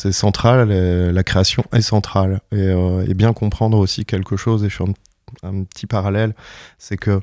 c'est 0.00 0.12
central. 0.12 0.70
la 0.70 1.22
création 1.22 1.64
est 1.72 1.82
centrale. 1.82 2.40
Et, 2.52 2.56
euh, 2.56 3.04
et 3.06 3.14
bien 3.14 3.32
comprendre 3.32 3.78
aussi 3.78 4.04
quelque 4.04 4.36
chose, 4.36 4.64
et 4.64 4.68
je 4.68 4.76
fais 4.76 4.84
un, 4.84 5.48
un 5.48 5.64
petit 5.64 5.86
parallèle, 5.86 6.34
c'est 6.78 6.96
que 6.96 7.20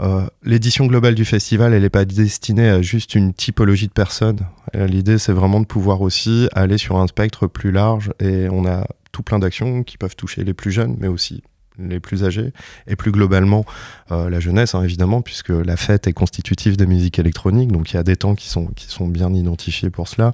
euh, 0.00 0.26
l'édition 0.42 0.86
globale 0.86 1.14
du 1.14 1.24
festival, 1.24 1.72
elle 1.72 1.82
n'est 1.82 1.90
pas 1.90 2.04
destinée 2.04 2.68
à 2.68 2.82
juste 2.82 3.14
une 3.14 3.32
typologie 3.32 3.86
de 3.86 3.92
personnes. 3.92 4.40
Euh, 4.74 4.86
L'idée, 4.86 5.18
c'est 5.18 5.32
vraiment 5.32 5.60
de 5.60 5.66
pouvoir 5.66 6.00
aussi 6.00 6.48
aller 6.52 6.78
sur 6.78 6.96
un 6.96 7.06
spectre 7.06 7.46
plus 7.46 7.70
large, 7.70 8.10
et 8.20 8.48
on 8.50 8.66
a 8.66 8.86
tout 9.12 9.22
plein 9.22 9.38
d'actions 9.38 9.84
qui 9.84 9.96
peuvent 9.98 10.16
toucher 10.16 10.42
les 10.42 10.54
plus 10.54 10.72
jeunes, 10.72 10.96
mais 10.98 11.08
aussi 11.08 11.42
les 11.78 12.00
plus 12.00 12.24
âgés, 12.24 12.52
et 12.86 12.96
plus 12.96 13.10
globalement 13.10 13.64
euh, 14.12 14.30
la 14.30 14.40
jeunesse, 14.40 14.74
hein, 14.74 14.82
évidemment, 14.82 15.22
puisque 15.22 15.50
la 15.50 15.76
fête 15.76 16.06
est 16.06 16.12
constitutive 16.12 16.76
des 16.76 16.86
musiques 16.86 17.18
électroniques, 17.18 17.72
donc 17.72 17.92
il 17.92 17.96
y 17.96 17.98
a 17.98 18.02
des 18.02 18.16
temps 18.16 18.34
qui 18.34 18.48
sont, 18.48 18.66
qui 18.66 18.86
sont 18.86 19.08
bien 19.08 19.32
identifiés 19.32 19.90
pour 19.90 20.08
cela. 20.08 20.32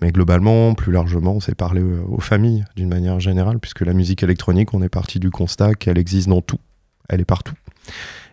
Mais 0.00 0.12
globalement, 0.12 0.74
plus 0.74 0.92
largement, 0.92 1.40
c'est 1.40 1.54
parler 1.54 1.80
euh, 1.80 2.02
aux 2.08 2.20
familles 2.20 2.64
d'une 2.76 2.88
manière 2.88 3.20
générale, 3.20 3.58
puisque 3.58 3.80
la 3.80 3.94
musique 3.94 4.22
électronique, 4.22 4.74
on 4.74 4.82
est 4.82 4.88
parti 4.88 5.18
du 5.18 5.30
constat 5.30 5.74
qu'elle 5.74 5.98
existe 5.98 6.28
dans 6.28 6.42
tout, 6.42 6.60
elle 7.08 7.20
est 7.20 7.26
partout. 7.26 7.54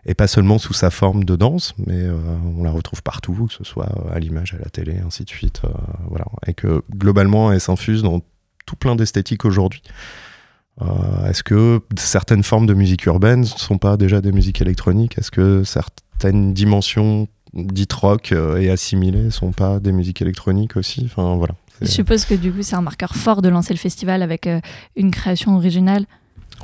Et 0.05 0.13
pas 0.13 0.27
seulement 0.27 0.57
sous 0.57 0.73
sa 0.73 0.89
forme 0.89 1.25
de 1.25 1.35
danse, 1.35 1.75
mais 1.77 2.01
euh, 2.01 2.15
on 2.57 2.63
la 2.63 2.71
retrouve 2.71 3.03
partout, 3.03 3.47
que 3.47 3.53
ce 3.53 3.63
soit 3.63 3.89
à 4.11 4.19
l'image, 4.19 4.53
à 4.53 4.57
la 4.57 4.69
télé, 4.69 4.97
ainsi 5.05 5.23
de 5.23 5.29
suite. 5.29 5.61
voilà. 6.09 6.25
Et 6.47 6.53
que 6.53 6.81
globalement, 6.89 7.51
elle 7.51 7.59
s'infuse 7.59 8.01
dans 8.01 8.21
tout 8.65 8.75
plein 8.75 8.95
d'esthétiques 8.95 9.45
aujourd'hui. 9.45 9.81
Euh, 10.81 11.29
Est-ce 11.29 11.43
que 11.43 11.81
certaines 11.97 12.43
formes 12.43 12.65
de 12.65 12.73
musique 12.73 13.05
urbaine 13.05 13.41
ne 13.41 13.45
sont 13.45 13.77
pas 13.77 13.97
déjà 13.97 14.21
des 14.21 14.31
musiques 14.31 14.61
électroniques? 14.61 15.17
Est-ce 15.17 15.31
que 15.31 15.63
certaines 15.63 16.53
dimensions 16.53 17.27
dites 17.53 17.93
rock 17.93 18.31
euh, 18.31 18.57
et 18.57 18.69
assimilées 18.69 19.23
ne 19.23 19.29
sont 19.29 19.51
pas 19.51 19.79
des 19.79 19.91
musiques 19.91 20.21
électroniques 20.21 20.77
aussi? 20.77 21.03
Enfin 21.05 21.35
voilà. 21.35 21.55
Je 21.81 21.87
suppose 21.87 22.25
que 22.25 22.33
du 22.33 22.51
coup, 22.51 22.61
c'est 22.61 22.75
un 22.75 22.81
marqueur 22.81 23.15
fort 23.15 23.41
de 23.41 23.49
lancer 23.49 23.73
le 23.73 23.79
festival 23.79 24.21
avec 24.21 24.47
euh, 24.47 24.59
une 24.95 25.11
création 25.11 25.55
originale. 25.55 26.05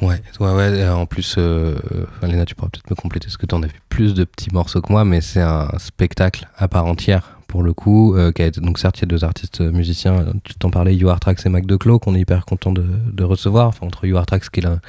Ouais, 0.02 0.22
ouais, 0.42 0.90
En 0.90 1.06
plus, 1.06 1.36
euh, 1.38 1.78
Léna, 2.22 2.44
tu 2.44 2.54
pourras 2.54 2.68
peut-être 2.70 2.90
me 2.90 2.96
compléter 2.96 3.28
parce 3.28 3.38
que 3.38 3.46
tu 3.46 3.56
en 3.56 3.64
as 3.64 3.68
vu 3.68 3.80
plus 3.88 4.14
de 4.14 4.26
petits 4.26 4.50
morceaux 4.52 4.82
que 4.82 4.92
moi, 4.92 5.06
mais 5.06 5.22
c'est 5.22 5.42
un 5.42 5.70
spectacle 5.78 6.50
à 6.58 6.68
part 6.68 6.86
entière 6.86 7.35
pour 7.48 7.64
le 7.64 7.74
coup. 7.74 8.16
euh, 8.16 8.32
qui 8.32 8.42
a 8.42 8.46
été, 8.48 8.62
donc 8.62 8.80
certes, 8.80 9.00
il 9.00 9.02
y 9.02 9.06
a 9.06 9.08
deux 9.08 9.24
artistes 9.24 9.62
euh, 9.62 9.72
musiciens. 9.72 10.16
euh, 10.16 10.34
Tu 10.44 10.56
t'en 10.56 10.70
parlais, 10.70 10.96
You 10.96 11.10
Trax 11.20 11.46
et 11.46 11.50
Mac 11.50 11.66
Declos, 11.66 12.00
qu'on 12.00 12.16
est 12.16 12.22
hyper 12.22 12.46
content 12.46 12.72
de, 12.72 12.86
de 13.12 13.24
recevoir. 13.24 13.68
Enfin, 13.68 13.86
entre 13.88 14.06
You 14.06 14.20
Trax, 14.26 14.50
qui 14.50 14.60
est 14.60 14.64
l'un 14.64 14.80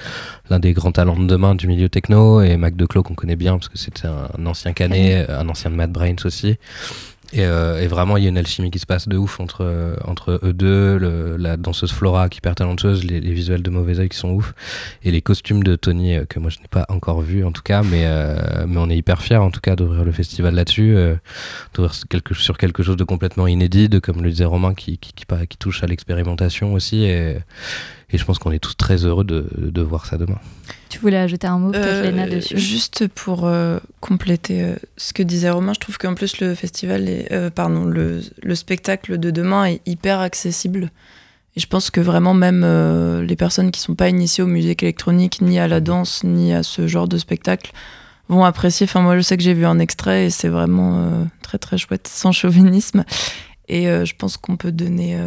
l'un 0.50 0.58
des 0.58 0.72
grands 0.72 0.92
talents 0.92 1.18
de 1.18 1.26
demain 1.26 1.54
du 1.54 1.66
milieu 1.66 1.88
techno, 1.88 2.40
et 2.42 2.56
Mac 2.56 2.76
Declos 2.76 3.02
qu'on 3.02 3.14
connaît 3.14 3.36
bien 3.36 3.54
parce 3.54 3.68
que 3.68 3.78
c'était 3.78 4.06
un, 4.06 4.28
un 4.38 4.46
ancien 4.46 4.72
canet, 4.72 5.28
un 5.28 5.48
ancien 5.48 5.70
de 5.70 5.76
Mad 5.76 5.90
Brains 5.92 6.16
aussi. 6.24 6.56
Et, 7.32 7.44
euh, 7.44 7.82
et 7.82 7.88
vraiment, 7.88 8.16
il 8.16 8.22
y 8.22 8.26
a 8.26 8.28
une 8.28 8.38
alchimie 8.38 8.70
qui 8.70 8.78
se 8.78 8.86
passe 8.86 9.08
de 9.08 9.16
ouf 9.16 9.40
entre, 9.40 9.62
euh, 9.64 9.96
entre 10.04 10.38
eux 10.44 10.52
deux, 10.52 10.96
le- 10.96 11.36
la 11.36 11.56
danseuse 11.56 11.90
Flora 11.92 12.28
qui 12.28 12.38
hyper 12.38 12.54
talentueuse, 12.54 13.04
les, 13.04 13.20
les 13.20 13.32
visuels 13.32 13.62
de 13.62 13.70
Mauvais 13.70 13.98
Oeil 13.98 14.08
qui 14.08 14.16
sont 14.16 14.30
ouf, 14.30 14.54
et 15.02 15.10
les 15.10 15.22
costumes 15.22 15.64
de 15.64 15.74
Tony 15.74 16.14
euh, 16.16 16.24
que 16.24 16.38
moi 16.38 16.50
je 16.50 16.60
n'ai 16.60 16.68
pas 16.70 16.86
encore 16.88 17.20
vu 17.22 17.44
en 17.44 17.50
tout 17.50 17.62
cas, 17.62 17.82
mais, 17.82 18.02
euh, 18.04 18.64
mais 18.68 18.76
on 18.78 18.88
est 18.88 18.96
hyper 18.96 19.22
fiers 19.22 19.36
en 19.38 19.50
tout 19.50 19.60
cas 19.60 19.74
d'ouvrir 19.74 20.04
le 20.04 20.12
festival 20.12 20.54
là-dessus, 20.54 20.94
euh, 20.94 21.16
d'ouvrir 21.74 21.94
quelque, 22.08 22.32
sur 22.34 22.56
quelque 22.58 22.84
chose 22.84 22.96
de 22.96 23.04
complètement 23.04 23.48
inédit, 23.48 23.88
de 23.88 23.98
comme 23.98 24.22
le 24.22 24.30
disait 24.30 24.44
Romain, 24.44 24.74
qui, 24.74 24.96
qui, 24.98 25.12
qui, 25.12 25.24
qui 25.48 25.58
touche 25.58 25.82
à 25.82 25.86
l'expérimentation 25.86 26.74
aussi, 26.74 27.02
et, 27.02 27.38
et 28.12 28.18
je 28.18 28.24
pense 28.24 28.38
qu'on 28.38 28.52
est 28.52 28.60
tous 28.60 28.76
très 28.76 29.04
heureux 29.04 29.24
de, 29.24 29.48
de 29.58 29.82
voir 29.82 30.06
ça 30.06 30.16
demain. 30.16 30.38
Tu 30.96 31.02
voulais 31.02 31.18
ajouter 31.18 31.46
un 31.46 31.58
mot, 31.58 31.72
peut-être, 31.72 31.86
Euh, 31.86 32.02
Léna, 32.10 32.26
dessus 32.26 32.56
Juste 32.58 33.06
pour 33.08 33.46
euh, 33.46 33.78
compléter 34.00 34.62
euh, 34.62 34.76
ce 34.96 35.12
que 35.12 35.22
disait 35.22 35.50
Romain, 35.50 35.74
je 35.74 35.80
trouve 35.80 35.98
qu'en 35.98 36.14
plus 36.14 36.40
le 36.40 36.54
festival, 36.54 37.08
est, 37.08 37.50
pardon, 37.50 37.84
le, 37.84 38.22
le 38.42 38.54
spectacle 38.54 39.18
de 39.18 39.30
demain 39.30 39.66
est 39.66 39.82
hyper 39.86 40.20
accessible. 40.20 40.90
Et 41.56 41.60
je 41.60 41.66
pense 41.66 41.90
que 41.90 42.00
vraiment 42.00 42.34
même 42.34 42.62
euh, 42.64 43.22
les 43.22 43.36
personnes 43.36 43.70
qui 43.70 43.80
sont 43.80 43.94
pas 43.94 44.08
initiées 44.08 44.44
aux 44.44 44.46
musiques 44.46 44.82
électroniques, 44.82 45.40
ni 45.40 45.58
à 45.58 45.68
la 45.68 45.80
danse, 45.80 46.22
ni 46.24 46.52
à 46.52 46.62
ce 46.62 46.86
genre 46.86 47.08
de 47.08 47.16
spectacle, 47.16 47.72
vont 48.28 48.44
apprécier. 48.44 48.84
Enfin 48.84 49.00
moi 49.00 49.16
je 49.16 49.22
sais 49.22 49.36
que 49.36 49.42
j'ai 49.42 49.54
vu 49.54 49.64
un 49.64 49.78
extrait 49.78 50.26
et 50.26 50.30
c'est 50.30 50.48
vraiment 50.48 50.98
euh, 50.98 51.24
très 51.42 51.58
très 51.58 51.78
chouette, 51.78 52.08
sans 52.08 52.32
chauvinisme. 52.32 53.04
Et 53.68 53.88
euh, 53.88 54.04
je 54.04 54.14
pense 54.16 54.36
qu'on 54.36 54.56
peut 54.56 54.72
donner 54.72 55.18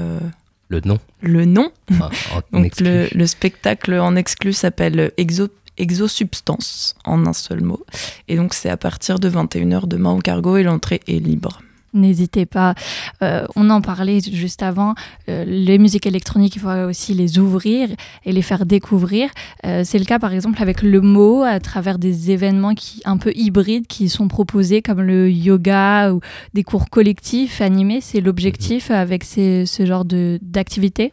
Le 0.69 0.82
nom 0.82 0.99
le 1.21 1.45
nom. 1.45 1.71
en 1.99 2.41
Donc 2.53 2.79
le 2.79 3.25
spectacle 3.25 3.93
en 3.95 4.15
exclu 4.15 4.53
s'appelle 4.53 5.12
Exo, 5.17 5.49
Exosubstance, 5.77 6.95
en 7.05 7.25
un 7.25 7.34
seul 7.34 7.62
mot. 7.62 7.86
Et 8.27 8.36
donc 8.36 8.53
c'est 8.53 8.69
à 8.69 8.77
partir 8.77 9.19
de 9.19 9.29
21h 9.29 9.88
demain 9.88 10.12
au 10.12 10.19
cargo 10.19 10.58
et 10.58 10.63
l'entrée 10.63 11.01
est 11.08 11.19
libre. 11.19 11.62
N'hésitez 11.93 12.45
pas. 12.45 12.75
Euh, 13.23 13.45
on 13.56 13.69
en 13.69 13.82
parlait 13.82 14.19
juste 14.21 14.62
avant. 14.63 14.93
euh, 15.28 15.43
les 15.45 15.78
musiques 15.78 16.06
électroniques, 16.06 16.56
il 16.56 16.60
faut 16.60 16.69
aussi 16.69 17.13
les 17.13 17.39
ouvrir 17.39 17.89
et 18.25 18.32
les 18.32 18.41
faire 18.41 18.65
découvrir. 18.65 19.30
Euh, 19.65 19.82
c'est 19.84 19.99
le 19.99 20.06
cas, 20.06 20.19
par 20.19 20.34
exemple, 20.34 20.62
avec 20.62 20.82
le 20.82 21.02
mot, 21.02 21.43
à 21.43 21.60
travers 21.60 21.97
des 21.99 22.32
événements 22.32 22.75
qui, 22.75 23.02
un 23.06 23.17
peu 23.17 23.32
hybrides 23.36 23.88
qui 23.88 24.10
sont 24.10 24.28
proposés, 24.28 24.82
comme 24.82 25.02
le 25.02 25.32
yoga 25.32 26.13
ou 26.13 26.19
des 26.54 26.63
cours 26.63 26.89
collectifs 26.89 27.62
animés. 27.62 28.02
C'est 28.02 28.21
l'objectif 28.21 28.91
avec 28.91 29.23
ce 29.23 29.65
genre 29.86 30.06
de- 30.06 30.39
d'activité? 30.41 31.12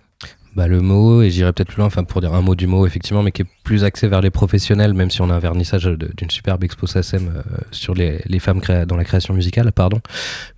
bah, 0.54 0.66
le 0.68 0.80
mot, 0.80 1.20
et 1.20 1.30
j'irai 1.30 1.52
peut-être 1.52 1.68
plus 1.68 1.76
loin, 1.76 1.86
enfin 1.86 2.02
pour 2.02 2.22
dire 2.22 2.32
un 2.32 2.40
mot 2.40 2.54
du 2.54 2.66
mot, 2.66 2.86
effectivement, 2.86 3.22
mais 3.22 3.30
qui 3.30 3.42
est 3.42 3.46
plus 3.66 3.82
axé 3.82 4.06
vers 4.06 4.20
les 4.20 4.30
professionnels, 4.30 4.94
même 4.94 5.10
si 5.10 5.20
on 5.22 5.28
a 5.28 5.34
un 5.34 5.40
vernissage 5.40 5.86
d'une 6.16 6.30
superbe 6.30 6.62
expo 6.62 6.86
SACEM 6.86 7.32
euh, 7.34 7.42
sur 7.72 7.94
les, 7.94 8.22
les 8.26 8.38
femmes 8.38 8.60
dans 8.86 8.96
la 8.96 9.02
création 9.02 9.34
musicale, 9.34 9.72
pardon. 9.72 9.98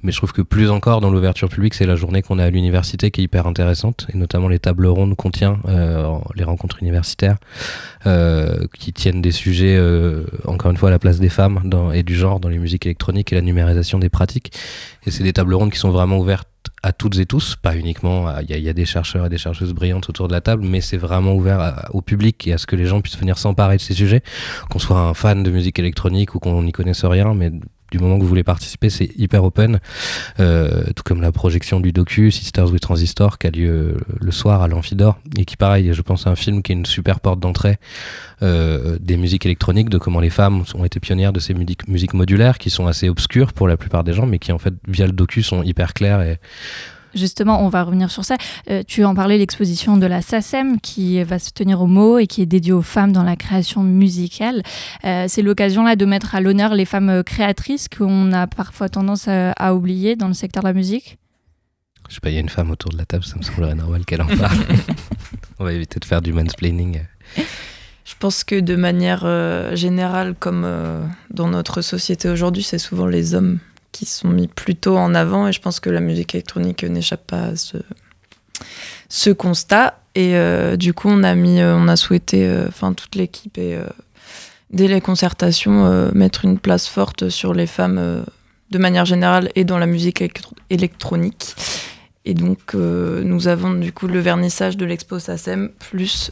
Mais 0.02 0.12
je 0.12 0.18
trouve 0.18 0.32
que 0.32 0.42
plus 0.42 0.68
encore 0.68 1.00
dans 1.00 1.08
l'ouverture 1.10 1.48
publique, 1.48 1.72
c'est 1.72 1.86
la 1.86 1.96
journée 1.96 2.20
qu'on 2.20 2.38
a 2.38 2.44
à 2.44 2.50
l'université 2.50 3.10
qui 3.10 3.22
est 3.22 3.24
hyper 3.24 3.46
intéressante, 3.46 4.06
et 4.12 4.16
notamment 4.18 4.48
les 4.48 4.58
tables 4.58 4.86
rondes 4.86 5.16
qu'on 5.16 5.30
tient, 5.30 5.58
euh, 5.68 6.18
les 6.34 6.44
rencontres 6.44 6.82
universitaires, 6.82 7.38
euh, 8.04 8.66
qui 8.78 8.92
tiennent 8.92 9.22
des 9.22 9.32
sujets, 9.32 9.80
encore 10.44 10.70
une 10.70 10.76
fois, 10.76 10.90
à 10.90 10.92
la 10.92 10.98
place 10.98 11.18
des 11.18 11.30
femmes 11.30 11.62
et 11.94 12.02
du 12.02 12.14
genre 12.14 12.40
dans 12.40 12.50
les 12.50 12.58
musiques 12.58 12.84
électroniques 12.84 13.32
et 13.32 13.36
la 13.36 13.42
numérisation 13.42 13.98
des 13.98 14.10
pratiques. 14.10 14.52
Et 15.06 15.10
c'est 15.10 15.24
des 15.24 15.32
tables 15.32 15.54
rondes 15.54 15.72
qui 15.72 15.78
sont 15.78 15.90
vraiment 15.90 16.18
ouvertes 16.18 16.46
à 16.82 16.92
toutes 16.92 17.18
et 17.18 17.26
tous, 17.26 17.56
pas 17.56 17.74
uniquement, 17.76 18.26
il 18.40 18.56
y, 18.56 18.68
a- 18.68 18.72
des 18.72 18.84
chercheurs 18.84 19.26
et 19.26 19.28
des 19.28 19.38
chercheuses 19.38 19.72
brillantes 19.72 20.08
autour 20.08 20.28
de 20.28 20.32
la 20.32 20.40
table, 20.40 20.64
mais 20.64 20.80
c'est 20.80 20.96
vraiment 20.96 21.34
ouvert 21.34 21.88
au 21.92 22.02
public 22.02 22.46
et 22.46 22.52
à 22.52 22.58
ce 22.58 22.66
que 22.66 22.76
les 22.76 22.86
gens 22.86 22.97
puissent 23.00 23.18
venir 23.18 23.38
s'emparer 23.38 23.76
de 23.76 23.82
ces 23.82 23.94
sujets, 23.94 24.22
qu'on 24.70 24.78
soit 24.78 24.98
un 24.98 25.14
fan 25.14 25.42
de 25.42 25.50
musique 25.50 25.78
électronique 25.78 26.34
ou 26.34 26.38
qu'on 26.38 26.62
n'y 26.62 26.72
connaisse 26.72 27.04
rien, 27.04 27.34
mais 27.34 27.50
du 27.90 27.98
moment 27.98 28.16
que 28.18 28.22
vous 28.22 28.28
voulez 28.28 28.44
participer, 28.44 28.90
c'est 28.90 29.10
hyper 29.16 29.44
open, 29.44 29.80
Euh, 30.40 30.84
tout 30.94 31.02
comme 31.04 31.20
la 31.20 31.32
projection 31.32 31.80
du 31.80 31.92
docu 31.92 32.30
Sisters 32.30 32.70
with 32.70 32.82
Transistor 32.82 33.38
qui 33.38 33.46
a 33.46 33.50
lieu 33.50 33.96
le 34.20 34.30
soir 34.30 34.62
à 34.62 34.68
l'Amphidor 34.68 35.18
et 35.36 35.44
qui 35.44 35.56
pareil, 35.56 35.92
je 35.92 36.02
pense, 36.02 36.26
est 36.26 36.28
un 36.28 36.36
film 36.36 36.62
qui 36.62 36.72
est 36.72 36.74
une 36.74 36.86
super 36.86 37.18
porte 37.20 37.40
d'entrée 37.40 37.78
euh, 38.42 38.98
des 39.00 39.16
musiques 39.16 39.46
électroniques, 39.46 39.88
de 39.88 39.98
comment 39.98 40.20
les 40.20 40.30
femmes 40.30 40.64
ont 40.74 40.84
été 40.84 41.00
pionnières 41.00 41.32
de 41.32 41.40
ces 41.40 41.54
musiques, 41.54 41.88
musiques 41.88 42.14
modulaires 42.14 42.58
qui 42.58 42.70
sont 42.70 42.86
assez 42.86 43.08
obscures 43.08 43.52
pour 43.52 43.66
la 43.68 43.76
plupart 43.76 44.04
des 44.04 44.12
gens, 44.12 44.26
mais 44.26 44.38
qui 44.38 44.52
en 44.52 44.58
fait 44.58 44.74
via 44.86 45.06
le 45.06 45.12
docu 45.12 45.42
sont 45.42 45.62
hyper 45.62 45.94
claires 45.94 46.20
et 46.20 46.38
Justement, 47.14 47.64
on 47.64 47.68
va 47.68 47.82
revenir 47.82 48.10
sur 48.10 48.24
ça. 48.24 48.36
Euh, 48.70 48.82
tu 48.86 49.04
en 49.04 49.14
parlais, 49.14 49.38
l'exposition 49.38 49.96
de 49.96 50.06
la 50.06 50.22
SACEM 50.22 50.80
qui 50.80 51.22
va 51.22 51.38
se 51.38 51.50
tenir 51.50 51.80
au 51.80 51.86
mot 51.86 52.18
et 52.18 52.26
qui 52.26 52.42
est 52.42 52.46
dédiée 52.46 52.72
aux 52.72 52.82
femmes 52.82 53.12
dans 53.12 53.22
la 53.22 53.36
création 53.36 53.82
musicale. 53.82 54.62
Euh, 55.04 55.26
c'est 55.28 55.42
l'occasion 55.42 55.84
là 55.84 55.96
de 55.96 56.04
mettre 56.04 56.34
à 56.34 56.40
l'honneur 56.40 56.74
les 56.74 56.84
femmes 56.84 57.10
euh, 57.10 57.22
créatrices 57.22 57.88
qu'on 57.88 58.32
a 58.32 58.46
parfois 58.46 58.88
tendance 58.88 59.28
à, 59.28 59.52
à 59.52 59.74
oublier 59.74 60.16
dans 60.16 60.28
le 60.28 60.34
secteur 60.34 60.62
de 60.62 60.68
la 60.68 60.74
musique. 60.74 61.18
Je 62.08 62.14
sais 62.14 62.20
pas, 62.20 62.30
il 62.30 62.34
y 62.34 62.38
a 62.38 62.40
une 62.40 62.48
femme 62.48 62.70
autour 62.70 62.90
de 62.90 62.96
la 62.96 63.04
table, 63.04 63.24
ça 63.24 63.36
me 63.36 63.42
semblerait 63.42 63.74
normal 63.74 64.04
qu'elle 64.06 64.22
en 64.22 64.26
parle. 64.26 64.58
On 65.58 65.64
va 65.64 65.72
éviter 65.72 66.00
de 66.00 66.04
faire 66.04 66.22
du 66.22 66.32
mansplaining. 66.32 67.02
Je 68.08 68.14
pense 68.18 68.42
que 68.42 68.58
de 68.58 68.74
manière 68.74 69.24
euh, 69.24 69.76
générale, 69.76 70.34
comme 70.38 70.62
euh, 70.64 71.04
dans 71.30 71.48
notre 71.48 71.82
société 71.82 72.30
aujourd'hui, 72.30 72.62
c'est 72.62 72.78
souvent 72.78 73.06
les 73.06 73.34
hommes 73.34 73.58
sont 74.06 74.28
mis 74.28 74.48
plutôt 74.48 74.96
en 74.96 75.14
avant 75.14 75.48
et 75.48 75.52
je 75.52 75.60
pense 75.60 75.80
que 75.80 75.90
la 75.90 76.00
musique 76.00 76.34
électronique 76.34 76.84
n'échappe 76.84 77.26
pas 77.26 77.42
à 77.42 77.56
ce, 79.08 79.30
constat. 79.30 80.00
Et 80.14 80.36
euh, 80.36 80.76
du 80.76 80.94
coup, 80.94 81.08
on 81.08 81.22
a 81.22 81.34
mis, 81.34 81.60
euh, 81.60 81.76
on 81.76 81.88
a 81.88 81.96
souhaité, 81.96 82.46
euh, 82.46 82.66
enfin 82.68 82.92
toute 82.92 83.14
l'équipe 83.14 83.56
et 83.58 83.78
dès 84.70 84.88
les 84.88 85.00
concertations, 85.00 86.10
mettre 86.12 86.44
une 86.44 86.58
place 86.58 86.88
forte 86.88 87.28
sur 87.28 87.54
les 87.54 87.66
femmes 87.66 88.24
de 88.70 88.78
manière 88.78 89.04
générale 89.04 89.50
et 89.54 89.64
dans 89.64 89.78
la 89.78 89.86
musique 89.86 90.20
électro- 90.20 90.54
électronique. 90.70 91.54
Et 92.24 92.34
donc, 92.34 92.74
nous 92.74 93.48
avons 93.48 93.72
du 93.72 93.92
coup 93.92 94.06
le 94.06 94.20
vernissage 94.20 94.76
de 94.76 94.84
l'expo 94.84 95.18
SACEM 95.18 95.70
plus 95.78 96.30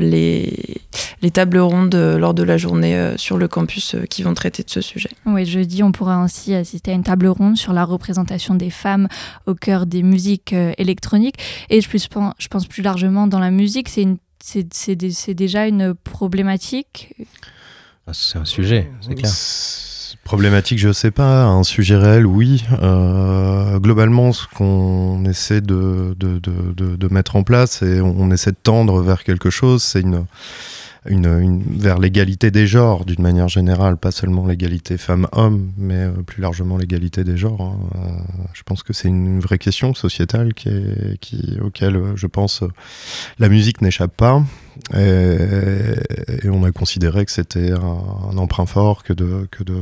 les, 0.00 0.78
les 1.22 1.30
tables 1.30 1.58
rondes 1.58 1.94
euh, 1.94 2.18
lors 2.18 2.34
de 2.34 2.42
la 2.42 2.56
journée 2.56 2.96
euh, 2.96 3.16
sur 3.16 3.36
le 3.38 3.48
campus 3.48 3.94
euh, 3.94 4.04
qui 4.04 4.22
vont 4.22 4.34
traiter 4.34 4.62
de 4.62 4.70
ce 4.70 4.80
sujet. 4.80 5.10
Oui, 5.26 5.44
jeudi, 5.44 5.82
on 5.82 5.92
pourra 5.92 6.16
ainsi 6.16 6.54
assister 6.54 6.90
à 6.90 6.94
une 6.94 7.02
table 7.02 7.26
ronde 7.28 7.56
sur 7.56 7.72
la 7.72 7.84
représentation 7.84 8.54
des 8.54 8.70
femmes 8.70 9.08
au 9.46 9.54
cœur 9.54 9.86
des 9.86 10.02
musiques 10.02 10.52
euh, 10.52 10.72
électroniques. 10.78 11.36
Et 11.70 11.80
je, 11.80 11.88
plus, 11.88 12.06
pen- 12.08 12.32
je 12.38 12.48
pense 12.48 12.66
plus 12.66 12.82
largement 12.82 13.26
dans 13.26 13.38
la 13.40 13.50
musique, 13.50 13.88
c'est 13.88 14.02
une- 14.02 14.18
c'est- 14.42 14.72
c'est 14.72 14.96
dé- 14.96 15.10
c'est 15.10 15.34
déjà 15.34 15.66
une 15.66 15.94
problématique? 15.94 17.14
Ah, 18.06 18.12
C'est 18.14 18.38
un 18.38 18.44
sujet, 18.44 18.90
c'est 19.00 19.14
clair. 19.14 19.30
Problématique, 20.26 20.80
je 20.80 20.92
sais 20.92 21.12
pas. 21.12 21.44
Un 21.44 21.62
sujet 21.62 21.94
réel, 21.94 22.26
oui. 22.26 22.64
Euh, 22.82 23.78
globalement, 23.78 24.32
ce 24.32 24.44
qu'on 24.52 25.24
essaie 25.24 25.60
de, 25.60 26.16
de, 26.18 26.40
de, 26.40 27.08
mettre 27.14 27.36
en 27.36 27.44
place, 27.44 27.80
et 27.82 28.00
on 28.00 28.32
essaie 28.32 28.50
de 28.50 28.56
tendre 28.60 29.00
vers 29.02 29.22
quelque 29.22 29.50
chose, 29.50 29.84
c'est 29.84 30.00
une, 30.00 30.24
une, 31.08 31.26
une- 31.26 31.62
vers 31.78 31.98
l'égalité 31.98 32.50
des 32.50 32.66
genres, 32.66 33.04
d'une 33.04 33.22
manière 33.22 33.48
générale, 33.48 33.96
pas 33.96 34.10
seulement 34.10 34.46
l'égalité 34.46 34.98
femmes-hommes, 34.98 35.70
mais 35.76 35.94
euh, 36.04 36.12
plus 36.22 36.40
largement 36.42 36.76
l'égalité 36.76 37.24
des 37.24 37.36
genres. 37.36 37.60
hein. 37.60 37.78
Euh, 37.96 38.08
je 38.52 38.62
pense 38.62 38.82
que 38.82 38.92
c'est 38.92 39.08
une 39.08 39.40
vraie 39.40 39.58
question 39.58 39.94
sociétale 39.94 40.54
qui 40.54 40.68
est, 40.68 41.18
qui, 41.20 41.58
auquel, 41.62 41.96
euh, 41.96 42.16
je 42.16 42.26
pense, 42.26 42.62
la 43.38 43.48
musique 43.48 43.80
n'échappe 43.82 44.16
pas. 44.16 44.42
Et, 44.94 46.48
on 46.48 46.62
a 46.64 46.70
considéré 46.72 47.24
que 47.24 47.32
c'était 47.32 47.72
un, 47.72 47.98
un 48.32 48.36
emprunt 48.38 48.66
fort 48.66 49.02
que 49.02 49.12
de, 49.12 49.48
que, 49.50 49.64
de, 49.64 49.74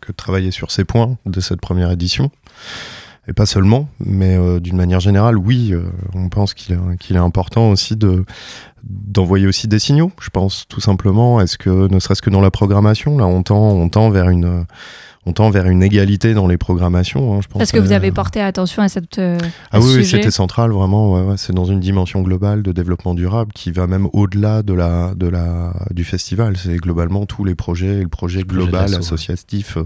que 0.00 0.12
de 0.12 0.16
travailler 0.16 0.50
sur 0.50 0.70
ces 0.70 0.84
points 0.84 1.16
de 1.26 1.40
cette 1.40 1.60
première 1.60 1.90
édition. 1.90 2.30
Et 3.28 3.32
pas 3.32 3.46
seulement, 3.46 3.88
mais 3.98 4.36
euh, 4.36 4.60
d'une 4.60 4.76
manière 4.76 5.00
générale, 5.00 5.36
oui, 5.36 5.70
euh, 5.72 5.82
on 6.14 6.28
pense 6.28 6.54
qu'il 6.54 6.78
est, 7.10 7.16
important 7.16 7.70
aussi 7.70 7.96
de 7.96 8.24
d'envoyer 8.84 9.48
aussi 9.48 9.66
des 9.66 9.80
signaux, 9.80 10.12
je 10.20 10.30
pense, 10.30 10.66
tout 10.68 10.80
simplement. 10.80 11.40
Est-ce 11.40 11.58
que, 11.58 11.88
ne 11.88 11.98
serait-ce 11.98 12.22
que 12.22 12.30
dans 12.30 12.40
la 12.40 12.52
programmation, 12.52 13.18
là, 13.18 13.26
on 13.26 13.42
tend, 13.42 13.70
on 13.70 13.88
tend 13.88 14.10
vers 14.10 14.28
une, 14.28 14.64
on 15.26 15.32
tend 15.32 15.50
vers 15.50 15.66
une 15.66 15.82
égalité 15.82 16.34
dans 16.34 16.46
les 16.46 16.56
programmations. 16.56 17.34
hein, 17.34 17.40
je 17.42 17.48
pense 17.48 17.58
Parce 17.58 17.72
que 17.72 17.78
vous 17.78 17.92
à- 17.92 17.96
avez 17.96 18.12
porté 18.12 18.40
attention 18.40 18.82
à 18.82 18.88
cette. 18.88 19.18
euh, 19.18 19.38
ah 19.72 19.76
à 19.76 19.80
oui, 19.80 19.84
ce 19.84 19.88
oui, 19.98 20.04
sujet. 20.04 20.16
c'était 20.18 20.30
central, 20.30 20.70
vraiment. 20.70 21.12
ouais, 21.14 21.22
ouais. 21.22 21.34
C'est 21.36 21.52
dans 21.52 21.64
une 21.64 21.80
dimension 21.80 22.22
globale 22.22 22.62
de 22.62 22.72
développement 22.72 23.14
durable 23.14 23.52
qui 23.52 23.70
va 23.72 23.86
même 23.86 24.08
au-delà 24.12 24.62
de 24.62 24.72
la, 24.72 25.14
de 25.14 25.26
la, 25.26 25.72
du 25.90 26.04
festival. 26.04 26.56
C'est 26.56 26.76
globalement 26.76 27.26
tous 27.26 27.44
les 27.44 27.54
projets, 27.54 28.02
le 28.02 28.08
projet 28.08 28.42
global 28.42 28.94
associatif 28.94 29.76
euh, 29.76 29.84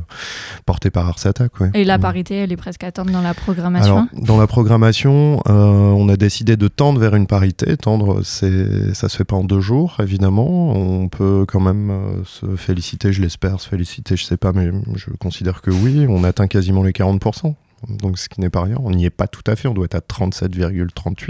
porté 0.66 0.90
par 0.90 1.08
Ars 1.08 1.24
Attack. 1.24 1.58
Ouais. 1.60 1.70
Et 1.74 1.84
la 1.84 1.98
Mm. 1.98 2.02
parité, 2.02 2.34
elle 2.36 2.52
est 2.52 2.56
presque 2.56 2.84
attente 2.84 3.10
dans 3.10 3.22
la 3.22 3.34
programmation. 3.34 3.96
Alors, 3.96 4.06
dans 4.14 4.38
la 4.38 4.46
programmation, 4.46 5.40
euh, 5.48 5.52
on 5.52 6.08
a 6.08 6.16
décidé 6.16 6.56
de 6.56 6.68
tendre 6.68 7.00
vers 7.00 7.14
une 7.14 7.26
parité. 7.26 7.76
Tendre, 7.76 8.20
c'est, 8.24 8.94
ça 8.94 9.08
se 9.08 9.16
fait 9.16 9.24
pas 9.24 9.36
en 9.36 9.44
deux 9.44 9.60
jours, 9.60 9.96
évidemment. 10.02 10.70
On 10.72 11.08
peut 11.08 11.44
quand 11.48 11.60
même 11.60 11.90
euh, 11.90 12.22
se 12.24 12.56
féliciter, 12.56 13.12
je 13.12 13.20
l'espère, 13.22 13.60
se 13.60 13.68
féliciter, 13.68 14.16
je 14.16 14.24
sais 14.24 14.36
pas, 14.36 14.52
mais 14.52 14.70
je 14.96 15.06
considère 15.30 15.62
que 15.62 15.70
oui. 15.70 16.06
On 16.08 16.24
atteint 16.24 16.48
quasiment 16.48 16.82
les 16.82 16.90
40%. 16.90 17.54
Donc, 17.88 18.18
ce 18.18 18.28
qui 18.28 18.40
n'est 18.40 18.50
pas 18.50 18.62
rien. 18.62 18.76
On 18.80 18.90
n'y 18.90 19.04
est 19.04 19.10
pas 19.10 19.28
tout 19.28 19.44
à 19.46 19.54
fait. 19.54 19.68
On 19.68 19.74
doit 19.74 19.84
être 19.84 19.94
à 19.94 20.00
37,38. 20.00 21.28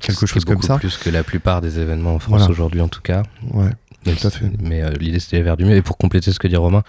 Quelque 0.00 0.26
chose 0.26 0.44
comme 0.44 0.60
ça. 0.62 0.78
plus 0.78 0.96
que 0.98 1.08
la 1.10 1.22
plupart 1.22 1.60
des 1.60 1.78
événements 1.78 2.16
en 2.16 2.18
France 2.18 2.38
Voilà. 2.40 2.50
aujourd'hui, 2.50 2.80
en 2.80 2.88
tout 2.88 3.00
cas. 3.00 3.22
Ouais. 3.54 3.70
Tout 4.04 4.26
à 4.26 4.30
fait. 4.30 4.50
Mais 4.60 4.82
euh, 4.82 4.90
l'idée, 4.98 5.20
c'était 5.20 5.40
vers 5.42 5.56
du 5.56 5.64
mieux. 5.64 5.76
Et 5.76 5.82
pour 5.82 5.96
compléter 5.96 6.32
ce 6.32 6.38
que 6.38 6.48
dit 6.48 6.56
Romain, 6.56 6.82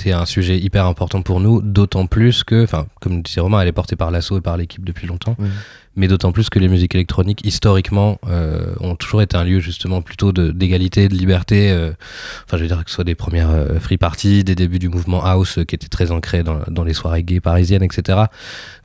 c'était 0.00 0.12
un 0.12 0.24
sujet 0.24 0.58
hyper 0.58 0.86
important 0.86 1.20
pour 1.20 1.40
nous, 1.40 1.60
d'autant 1.60 2.06
plus 2.06 2.42
que, 2.42 2.64
enfin, 2.64 2.86
comme 3.00 3.20
disait 3.20 3.40
Romain, 3.40 3.60
elle 3.60 3.68
est 3.68 3.72
portée 3.72 3.96
par 3.96 4.10
l'assaut 4.10 4.38
et 4.38 4.40
par 4.40 4.56
l'équipe 4.56 4.82
depuis 4.82 5.06
longtemps, 5.06 5.36
mais 5.94 6.08
d'autant 6.08 6.32
plus 6.32 6.48
que 6.48 6.58
les 6.58 6.68
musiques 6.68 6.94
électroniques, 6.94 7.44
historiquement, 7.44 8.18
euh, 8.26 8.74
ont 8.80 8.96
toujours 8.96 9.20
été 9.20 9.36
un 9.36 9.44
lieu 9.44 9.60
justement 9.60 10.00
plutôt 10.00 10.32
d'égalité, 10.32 11.08
de, 11.08 11.14
liberté. 11.14 11.70
euh, 11.70 11.92
Enfin, 12.46 12.56
je 12.56 12.62
veux 12.62 12.68
dire 12.68 12.82
que 12.82 12.88
ce 12.90 12.94
soit 12.94 13.04
des 13.04 13.14
premières 13.14 13.50
euh, 13.50 13.78
free 13.78 13.98
parties, 13.98 14.42
des 14.42 14.54
débuts 14.54 14.78
du 14.78 14.88
mouvement 14.88 15.22
house 15.22 15.58
qui 15.68 15.74
était 15.74 15.88
très 15.88 16.10
ancré 16.12 16.42
dans, 16.42 16.60
dans 16.68 16.84
les 16.84 16.94
soirées 16.94 17.22
gays 17.22 17.40
parisiennes, 17.40 17.82
etc. 17.82 18.20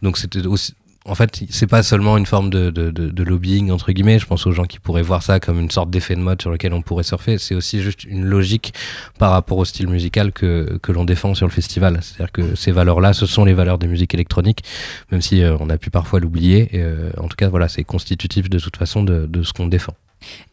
Donc 0.01 0.17
c'était 0.17 0.45
aussi 0.45 0.73
en 1.05 1.13
fait, 1.13 1.43
c'est 1.51 1.67
pas 1.67 1.83
seulement 1.83 2.17
une 2.17 2.25
forme 2.25 2.49
de, 2.49 2.71
de, 2.71 2.89
de, 2.89 3.09
de 3.09 3.23
lobbying, 3.23 3.69
entre 3.69 3.91
guillemets. 3.91 4.17
Je 4.17 4.25
pense 4.25 4.47
aux 4.47 4.51
gens 4.51 4.63
qui 4.63 4.79
pourraient 4.79 5.03
voir 5.03 5.21
ça 5.21 5.39
comme 5.39 5.59
une 5.59 5.69
sorte 5.69 5.91
d'effet 5.91 6.15
de 6.15 6.21
mode 6.21 6.41
sur 6.41 6.49
lequel 6.49 6.73
on 6.73 6.81
pourrait 6.81 7.03
surfer. 7.03 7.37
C'est 7.37 7.53
aussi 7.53 7.81
juste 7.83 8.05
une 8.05 8.25
logique 8.25 8.73
par 9.19 9.31
rapport 9.31 9.59
au 9.59 9.65
style 9.65 9.87
musical 9.87 10.31
que, 10.31 10.79
que 10.81 10.91
l'on 10.91 11.05
défend 11.05 11.35
sur 11.35 11.45
le 11.45 11.51
festival. 11.51 11.99
C'est-à-dire 12.01 12.31
que 12.31 12.55
ces 12.55 12.71
valeurs-là, 12.71 13.13
ce 13.13 13.27
sont 13.27 13.45
les 13.45 13.53
valeurs 13.53 13.77
des 13.77 13.87
musiques 13.87 14.15
électroniques, 14.15 14.63
même 15.11 15.21
si 15.21 15.43
euh, 15.43 15.55
on 15.59 15.69
a 15.69 15.77
pu 15.77 15.91
parfois 15.91 16.19
l'oublier. 16.19 16.69
Euh, 16.73 17.11
en 17.17 17.27
tout 17.27 17.37
cas, 17.37 17.49
voilà, 17.49 17.67
c'est 17.67 17.83
constitutif 17.83 18.49
de 18.49 18.57
toute 18.57 18.77
façon 18.77 19.03
de, 19.03 19.27
de 19.27 19.43
ce 19.43 19.53
qu'on 19.53 19.67
défend. 19.67 19.93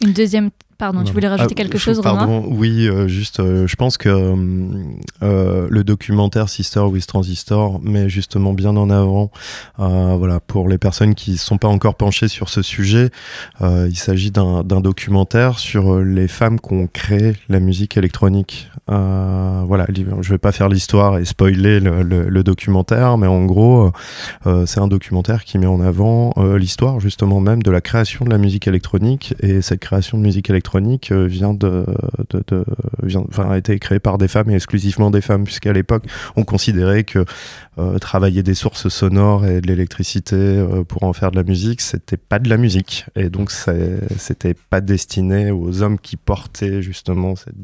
Une 0.04 0.12
deuxième. 0.12 0.50
Pardon, 0.82 1.04
tu 1.04 1.12
voulais 1.12 1.28
rajouter 1.28 1.54
Ah, 1.56 1.62
quelque 1.62 1.78
je- 1.78 1.82
chose, 1.84 2.00
Romain 2.00 2.42
oui, 2.48 2.88
euh, 2.88 3.06
juste, 3.06 3.38
euh, 3.38 3.68
je 3.68 3.76
pense 3.76 3.96
que 3.98 4.08
euh, 5.22 5.66
le 5.70 5.84
documentaire 5.84 6.48
Sister 6.48 6.80
with 6.80 7.06
Transistor 7.06 7.80
met 7.84 8.08
justement 8.08 8.52
bien 8.52 8.76
en 8.76 8.90
avant, 8.90 9.30
voilà, 9.78 10.40
pour 10.40 10.68
les 10.68 10.78
personnes 10.78 11.14
qui 11.14 11.30
ne 11.32 11.36
sont 11.36 11.56
pas 11.56 11.68
encore 11.68 11.94
penchées 11.94 12.26
sur 12.26 12.48
ce 12.48 12.62
sujet, 12.62 13.10
il 13.60 13.94
s'agit 13.96 14.32
d'un 14.32 14.62
documentaire 14.80 15.60
sur 15.60 16.00
les 16.00 16.26
femmes 16.26 16.58
qui 16.58 16.72
ont 16.74 16.88
créé 16.92 17.34
la 17.48 17.60
musique 17.60 17.96
électronique. 17.96 18.68
Voilà, 18.88 19.86
je 20.20 20.30
vais 20.30 20.38
pas 20.38 20.50
faire 20.50 20.68
l'histoire 20.68 21.18
et 21.18 21.24
spoiler 21.24 21.78
le, 21.78 22.02
le- 22.02 22.28
le 22.28 22.42
documentaire, 22.42 23.18
mais 23.18 23.28
en 23.28 23.44
gros, 23.44 23.92
c'est 24.66 24.80
un 24.80 24.88
documentaire 24.88 25.44
qui 25.44 25.58
met 25.58 25.66
en 25.66 25.80
avant 25.80 26.34
l'histoire 26.56 26.98
justement 26.98 27.38
même 27.38 27.62
de 27.62 27.70
la 27.70 27.80
création 27.80 28.24
de 28.24 28.30
la 28.30 28.38
musique 28.38 28.66
électronique 28.66 29.34
et 29.40 29.62
cette 29.62 29.78
création 29.78 30.18
de 30.18 30.22
musique 30.24 30.50
électronique 30.50 30.71
euh, 30.74 31.26
vient 31.26 31.54
de, 31.54 31.84
a 33.38 33.58
été 33.58 33.78
créée 33.78 33.98
par 33.98 34.18
des 34.18 34.28
femmes 34.28 34.50
et 34.50 34.54
exclusivement 34.54 35.10
des 35.10 35.20
femmes 35.20 35.44
puisqu'à 35.44 35.72
l'époque 35.72 36.04
on 36.36 36.44
considérait 36.44 37.04
que 37.04 37.24
euh, 37.78 37.98
travailler 37.98 38.42
des 38.42 38.54
sources 38.54 38.88
sonores 38.88 39.46
et 39.46 39.60
de 39.60 39.66
l'électricité 39.66 40.36
euh, 40.36 40.84
pour 40.84 41.04
en 41.04 41.12
faire 41.12 41.30
de 41.30 41.36
la 41.36 41.42
musique 41.42 41.80
c'était 41.80 42.16
pas 42.16 42.38
de 42.38 42.48
la 42.48 42.56
musique. 42.56 43.06
Et 43.16 43.28
donc 43.28 43.50
c'était 43.50 44.54
pas 44.54 44.80
destiné 44.80 45.50
aux 45.50 45.82
hommes 45.82 45.98
qui 45.98 46.16
portaient 46.16 46.82
justement 46.82 47.34
cette, 47.36 47.54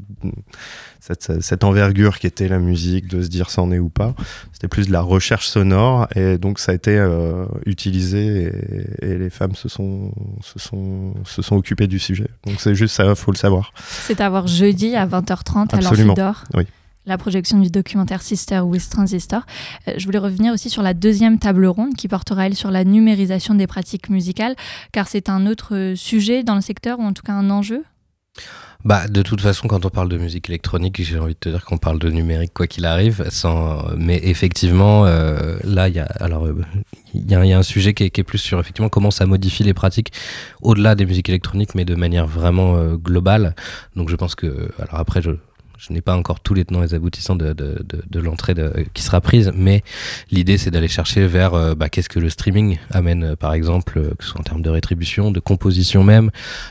cette, 1.00 1.40
cette 1.42 1.64
envergure 1.64 2.18
qui 2.18 2.26
était 2.26 2.48
la 2.48 2.58
musique 2.58 3.06
de 3.08 3.22
se 3.22 3.28
dire 3.28 3.50
c'en 3.50 3.70
est 3.72 3.78
ou 3.78 3.88
pas 3.88 4.14
c'était 4.52 4.68
plus 4.68 4.88
de 4.88 4.92
la 4.92 5.00
recherche 5.00 5.46
sonore 5.48 6.08
et 6.16 6.38
donc 6.38 6.58
ça 6.58 6.72
a 6.72 6.74
été 6.74 6.96
euh, 6.96 7.46
utilisé 7.66 8.52
et, 9.00 9.06
et 9.12 9.18
les 9.18 9.30
femmes 9.30 9.54
se 9.54 9.68
sont, 9.68 10.12
se, 10.42 10.58
sont, 10.58 11.14
se 11.24 11.42
sont 11.42 11.56
occupées 11.56 11.86
du 11.86 11.98
sujet. 11.98 12.28
Donc 12.46 12.60
c'est 12.60 12.74
juste 12.74 12.94
ça, 12.94 13.14
faut 13.14 13.30
le 13.30 13.36
savoir. 13.36 13.72
C'est 13.76 14.20
à 14.20 14.28
voir 14.28 14.46
jeudi 14.46 14.96
à 14.96 15.06
20h30 15.06 15.74
à 15.74 15.76
Absolument, 15.76 16.08
l'Amphidor. 16.14 16.44
oui. 16.54 16.64
La 17.06 17.16
projection 17.16 17.58
du 17.58 17.70
documentaire 17.70 18.20
Sister 18.20 18.60
with 18.60 18.90
Transistor. 18.90 19.46
Euh, 19.86 19.94
je 19.96 20.04
voulais 20.04 20.18
revenir 20.18 20.52
aussi 20.52 20.68
sur 20.68 20.82
la 20.82 20.92
deuxième 20.92 21.38
table 21.38 21.64
ronde 21.64 21.94
qui 21.94 22.06
portera, 22.06 22.46
elle, 22.46 22.54
sur 22.54 22.70
la 22.70 22.84
numérisation 22.84 23.54
des 23.54 23.66
pratiques 23.66 24.10
musicales, 24.10 24.54
car 24.92 25.08
c'est 25.08 25.30
un 25.30 25.46
autre 25.46 25.94
sujet 25.96 26.42
dans 26.42 26.54
le 26.54 26.60
secteur, 26.60 26.98
ou 26.98 27.02
en 27.04 27.14
tout 27.14 27.22
cas 27.22 27.32
un 27.32 27.48
enjeu? 27.48 27.82
Bah, 28.88 29.06
de 29.06 29.20
toute 29.20 29.42
façon, 29.42 29.68
quand 29.68 29.84
on 29.84 29.90
parle 29.90 30.08
de 30.08 30.16
musique 30.16 30.48
électronique, 30.48 31.02
j'ai 31.02 31.18
envie 31.18 31.34
de 31.34 31.38
te 31.38 31.50
dire 31.50 31.62
qu'on 31.66 31.76
parle 31.76 31.98
de 31.98 32.08
numérique 32.08 32.54
quoi 32.54 32.66
qu'il 32.66 32.86
arrive. 32.86 33.26
Sans... 33.28 33.84
Mais 33.98 34.18
effectivement, 34.24 35.04
euh, 35.04 35.58
là, 35.62 35.90
il 35.90 35.94
y 35.96 35.98
a 35.98 36.06
alors 36.20 36.46
euh, 36.46 36.56
il 37.12 37.30
y, 37.30 37.34
a- 37.34 37.58
un 37.58 37.62
sujet 37.62 37.92
qui 37.92 38.04
est, 38.04 38.10
qui 38.10 38.22
est 38.22 38.24
plus 38.24 38.38
sur 38.38 38.58
effectivement 38.58 38.88
comment 38.88 39.10
ça 39.10 39.26
modifie 39.26 39.62
les 39.62 39.74
pratiques 39.74 40.10
au-delà 40.62 40.94
des 40.94 41.04
musiques 41.04 41.28
électroniques, 41.28 41.74
mais 41.74 41.84
de 41.84 41.94
manière 41.96 42.26
vraiment 42.26 42.76
euh, 42.76 42.96
globale. 42.96 43.54
Donc, 43.94 44.08
je 44.08 44.16
pense 44.16 44.34
que 44.34 44.70
alors 44.78 44.94
après, 44.94 45.20
je 45.20 45.32
je 45.78 45.92
n'ai 45.92 46.00
pas 46.00 46.16
encore 46.16 46.40
tous 46.40 46.54
les 46.54 46.64
tenants 46.64 46.82
et 46.82 46.86
les 46.86 46.94
aboutissants 46.94 47.36
de, 47.36 47.52
de, 47.52 47.80
de, 47.84 48.02
de 48.08 48.20
l'entrée 48.20 48.54
qui 48.94 49.02
sera 49.02 49.20
prise, 49.20 49.52
mais 49.54 49.82
l'idée 50.30 50.58
c'est 50.58 50.70
d'aller 50.70 50.88
chercher 50.88 51.26
vers 51.26 51.54
euh, 51.54 51.74
bah, 51.74 51.88
qu'est-ce 51.88 52.08
que 52.08 52.18
le 52.18 52.28
streaming 52.30 52.78
amène, 52.90 53.22
euh, 53.24 53.36
par 53.36 53.52
exemple, 53.54 53.98
euh, 53.98 54.10
que 54.18 54.24
ce 54.24 54.30
soit 54.30 54.40
en 54.40 54.42
termes 54.42 54.62
de 54.62 54.70
rétribution, 54.70 55.30
de 55.30 55.40
composition 55.40 56.02
même, 56.04 56.30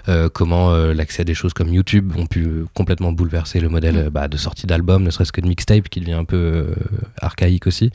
euh, 0.09 0.27
comment 0.31 0.71
euh, 0.71 0.93
l'accès 0.93 1.21
à 1.21 1.23
des 1.23 1.33
choses 1.33 1.53
comme 1.53 1.69
YouTube 1.73 2.11
ont 2.17 2.25
pu 2.25 2.43
euh, 2.45 2.65
complètement 2.73 3.11
bouleverser 3.13 3.59
le 3.59 3.69
modèle 3.69 3.97
euh, 3.97 4.09
bah, 4.09 4.27
de 4.27 4.35
sortie 4.37 4.67
d'album, 4.67 5.03
ne 5.03 5.09
serait-ce 5.09 5.31
que 5.31 5.41
de 5.41 5.47
mixtape 5.47 5.87
qui 5.89 5.99
devient 6.01 6.13
un 6.13 6.25
peu 6.25 6.35
euh, 6.37 6.75
archaïque 7.21 7.65
aussi. 7.67 7.91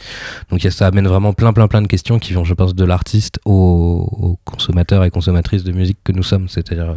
Donc 0.51 0.63
il 0.63 0.65
y 0.65 0.69
a- 0.69 0.71
ça 0.71 0.87
amène 0.87 1.07
vraiment 1.09 1.33
plein 1.35 1.53
plein 1.53 1.69
plein 1.69 1.83
de 1.83 1.89
questions 1.89 2.19
qui 2.19 2.33
vont, 2.33 2.45
je 2.45 2.55
pense, 2.55 2.75
de 2.75 2.85
l'artiste 2.85 3.39
aux, 3.45 4.09
aux 4.11 4.39
consommateurs 4.45 5.05
et 5.05 5.11
consommatrices 5.11 5.65
de 5.65 5.73
musique 5.73 5.99
que 6.05 6.13
nous 6.13 6.23
sommes, 6.23 6.49
c'est-à-dire 6.49 6.91
euh, 6.91 6.95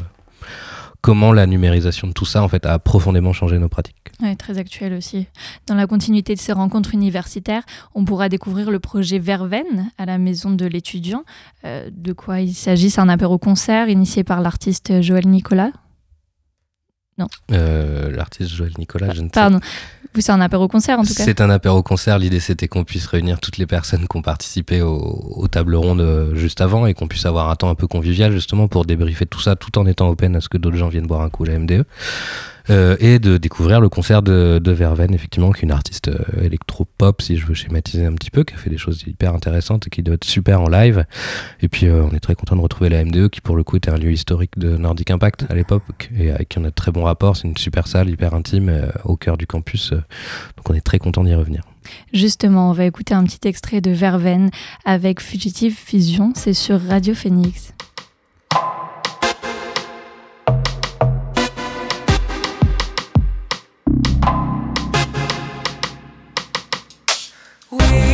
comment 1.05 1.33
la 1.33 1.45
numérisation 1.45 2.07
de 2.07 2.13
tout 2.13 2.25
ça 2.25 2.41
en 2.41 2.47
fait 2.47 2.65
a 2.65 2.79
profondément 2.79 3.31
changé 3.31 3.59
nos 3.59 3.69
pratiques. 3.69 4.11
Ouais, 4.23 4.35
très 4.35 4.57
actuel 4.57 4.91
aussi. 4.93 5.27
Dans 5.67 5.75
la 5.75 5.85
continuité 5.85 6.33
de 6.33 6.39
ces 6.39 6.51
rencontres 6.51 6.95
universitaires, 6.95 7.61
on 7.93 8.05
pourra 8.05 8.27
découvrir 8.27 8.71
le 8.71 8.79
projet 8.79 9.19
Verveine 9.19 9.91
à 9.99 10.07
la 10.07 10.17
maison 10.17 10.49
de 10.49 10.65
l'étudiant. 10.65 11.23
Euh, 11.63 11.91
de 11.95 12.11
quoi 12.11 12.41
il 12.41 12.55
s'agit 12.55 12.89
C'est 12.89 13.01
un 13.01 13.09
apéro-concert 13.09 13.87
initié 13.87 14.23
par 14.23 14.41
l'artiste 14.41 14.99
Joël 15.03 15.27
Nicolas. 15.27 15.69
Euh, 17.51 18.11
L'artiste 18.11 18.53
Joël 18.53 18.73
Nicolas, 18.77 19.13
je 19.13 19.21
ne 19.21 19.27
sais 19.27 19.31
Pardon. 19.31 19.59
C'est 20.17 20.31
un 20.31 20.39
apéro-concert 20.39 20.99
en 20.99 21.03
tout 21.03 21.13
cas. 21.13 21.23
C'est 21.25 21.41
un 21.41 21.49
apéro-concert. 21.49 22.19
L'idée, 22.19 22.39
c'était 22.39 22.67
qu'on 22.69 22.85
puisse 22.85 23.05
réunir 23.05 23.39
toutes 23.41 23.57
les 23.57 23.65
personnes 23.65 24.07
qui 24.07 24.17
ont 24.17 24.21
participé 24.21 24.81
au, 24.81 24.95
aux 25.35 25.47
tables 25.47 25.75
rondes 25.75 25.99
euh, 25.99 26.35
juste 26.35 26.61
avant 26.61 26.85
et 26.85 26.93
qu'on 26.93 27.07
puisse 27.07 27.25
avoir 27.25 27.49
un 27.49 27.55
temps 27.55 27.69
un 27.69 27.75
peu 27.75 27.87
convivial, 27.87 28.31
justement, 28.31 28.67
pour 28.69 28.85
débriefer 28.85 29.25
tout 29.25 29.41
ça 29.41 29.55
tout 29.57 29.77
en 29.77 29.85
étant 29.85 30.07
open 30.09 30.35
à 30.37 30.41
ce 30.41 30.47
que 30.47 30.57
d'autres 30.57 30.77
gens 30.77 30.87
viennent 30.87 31.07
boire 31.07 31.21
un 31.21 31.29
coup 31.29 31.43
à 31.43 31.47
la 31.47 31.59
MDE. 31.59 31.85
Euh, 32.69 32.95
et 32.99 33.19
de 33.19 33.37
découvrir 33.37 33.79
le 33.79 33.89
concert 33.89 34.21
de, 34.21 34.59
de 34.61 34.75
effectivement, 35.13 35.51
qui 35.51 35.61
est 35.61 35.63
une 35.63 35.71
artiste 35.71 36.09
euh, 36.09 36.43
électro-pop, 36.43 37.21
si 37.21 37.37
je 37.37 37.45
veux 37.45 37.53
schématiser 37.53 38.05
un 38.05 38.13
petit 38.13 38.31
peu, 38.31 38.43
qui 38.43 38.53
a 38.53 38.57
fait 38.57 38.69
des 38.69 38.77
choses 38.77 39.03
hyper 39.07 39.33
intéressantes 39.33 39.87
et 39.87 39.89
qui 39.89 40.03
doit 40.03 40.15
être 40.15 40.23
super 40.23 40.61
en 40.61 40.67
live. 40.67 41.05
Et 41.61 41.67
puis, 41.67 41.87
euh, 41.87 42.03
on 42.03 42.15
est 42.15 42.19
très 42.19 42.35
content 42.35 42.55
de 42.55 42.61
retrouver 42.61 42.89
la 42.89 43.03
MDE, 43.03 43.29
qui 43.29 43.41
pour 43.41 43.55
le 43.55 43.63
coup 43.63 43.77
était 43.77 43.91
un 43.91 43.97
lieu 43.97 44.11
historique 44.11 44.57
de 44.57 44.77
Nordic 44.77 45.11
Impact 45.11 45.45
à 45.49 45.55
l'époque, 45.55 46.09
et 46.17 46.31
avec 46.31 46.49
qui 46.49 46.59
on 46.59 46.63
a 46.65 46.71
très 46.71 46.91
bons 46.91 47.03
rapports. 47.03 47.37
C'est 47.37 47.47
une 47.47 47.57
super 47.57 47.87
salle, 47.87 48.09
hyper 48.09 48.33
intime, 48.33 48.89
au 49.03 49.15
cœur 49.15 49.37
du 49.37 49.47
campus. 49.47 49.91
donc 49.91 50.69
on 50.69 50.73
est 50.73 50.81
très 50.81 50.99
content 50.99 51.23
d'y 51.23 51.33
revenir. 51.33 51.61
Justement, 52.13 52.71
on 52.71 52.73
va 52.73 52.85
écouter 52.85 53.13
un 53.13 53.23
petit 53.23 53.47
extrait 53.47 53.81
de 53.81 53.91
Verveine 53.91 54.49
avec 54.85 55.21
Fugitive 55.21 55.75
Fusion. 55.75 56.33
C'est 56.35 56.53
sur 56.53 56.81
Radio 56.81 57.13
Phoenix. 57.13 57.73
We 67.77 68.04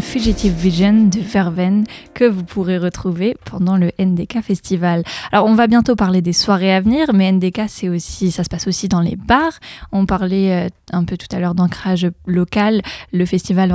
Fugitive 0.00 0.52
Vision 0.52 1.08
de 1.08 1.20
Verven 1.20 1.84
que 2.12 2.24
vous 2.24 2.42
pourrez 2.42 2.78
retrouver 2.78 3.36
pendant 3.44 3.76
le 3.76 3.90
NDK 3.98 4.42
Festival. 4.42 5.02
Alors 5.32 5.46
on 5.46 5.54
va 5.54 5.66
bientôt 5.66 5.94
parler 5.94 6.20
des 6.20 6.32
soirées 6.32 6.74
à 6.74 6.80
venir, 6.80 7.14
mais 7.14 7.30
NDK 7.30 7.62
c'est 7.68 7.88
aussi, 7.88 8.30
ça 8.30 8.44
se 8.44 8.48
passe 8.48 8.66
aussi 8.66 8.88
dans 8.88 9.00
les 9.00 9.16
bars. 9.16 9.58
On 9.92 10.04
parlait 10.04 10.52
euh, 10.52 10.68
un 10.92 11.04
peu 11.04 11.16
tout 11.16 11.28
à 11.34 11.38
l'heure 11.38 11.54
d'ancrage 11.54 12.08
local. 12.26 12.82
Le 13.12 13.24
festival 13.24 13.72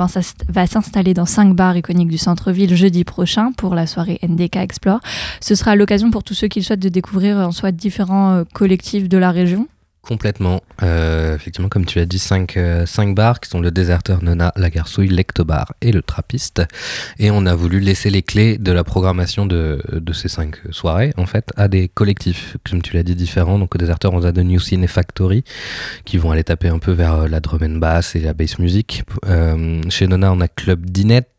va 0.48 0.66
s'installer 0.66 1.14
dans 1.14 1.26
cinq 1.26 1.56
bars 1.56 1.76
iconiques 1.76 2.10
du 2.10 2.18
centre-ville 2.18 2.76
jeudi 2.76 3.04
prochain 3.04 3.52
pour 3.52 3.74
la 3.74 3.86
soirée 3.86 4.18
NDK 4.22 4.56
Explore. 4.56 5.00
Ce 5.40 5.54
sera 5.54 5.74
l'occasion 5.74 6.10
pour 6.10 6.22
tous 6.22 6.34
ceux 6.34 6.48
qui 6.48 6.60
le 6.60 6.64
souhaitent 6.64 6.80
de 6.80 6.90
découvrir 6.90 7.38
en 7.38 7.50
soi 7.50 7.72
différents 7.72 8.32
euh, 8.32 8.44
collectifs 8.52 9.08
de 9.08 9.18
la 9.18 9.30
région. 9.30 9.66
Complètement. 10.06 10.62
Euh, 10.82 11.34
effectivement, 11.34 11.70
comme 11.70 11.86
tu 11.86 11.98
as 11.98 12.04
dit, 12.04 12.18
cinq, 12.18 12.58
euh, 12.58 12.84
cinq 12.84 13.14
bars 13.14 13.40
qui 13.40 13.48
sont 13.48 13.60
le 13.60 13.70
Déserteur, 13.70 14.22
Nona, 14.22 14.52
la 14.54 14.68
Garçouille, 14.68 15.08
l'Ectobar 15.08 15.72
et 15.80 15.92
le 15.92 16.02
Trappiste. 16.02 16.62
Et 17.18 17.30
on 17.30 17.46
a 17.46 17.54
voulu 17.54 17.80
laisser 17.80 18.10
les 18.10 18.22
clés 18.22 18.58
de 18.58 18.70
la 18.70 18.84
programmation 18.84 19.46
de, 19.46 19.82
de 19.92 20.12
ces 20.12 20.28
cinq 20.28 20.56
soirées, 20.70 21.14
en 21.16 21.24
fait, 21.24 21.48
à 21.56 21.68
des 21.68 21.88
collectifs, 21.88 22.58
comme 22.68 22.82
tu 22.82 22.94
l'as 22.94 23.02
dit, 23.02 23.14
différents. 23.14 23.58
Donc 23.58 23.74
au 23.74 23.78
Déserteur, 23.78 24.12
on 24.12 24.22
a 24.22 24.30
The 24.30 24.38
New 24.38 24.60
Cine 24.60 24.86
Factory, 24.86 25.42
qui 26.04 26.18
vont 26.18 26.30
aller 26.30 26.44
taper 26.44 26.68
un 26.68 26.78
peu 26.78 26.92
vers 26.92 27.14
euh, 27.14 27.28
la 27.28 27.40
drum 27.40 27.62
and 27.62 27.78
bass 27.78 28.14
et 28.14 28.20
la 28.20 28.34
bass 28.34 28.58
music. 28.58 29.04
Chez 29.88 30.06
Nona, 30.06 30.32
on 30.32 30.40
a 30.42 30.48
Club 30.48 30.84
Dinette, 30.84 31.33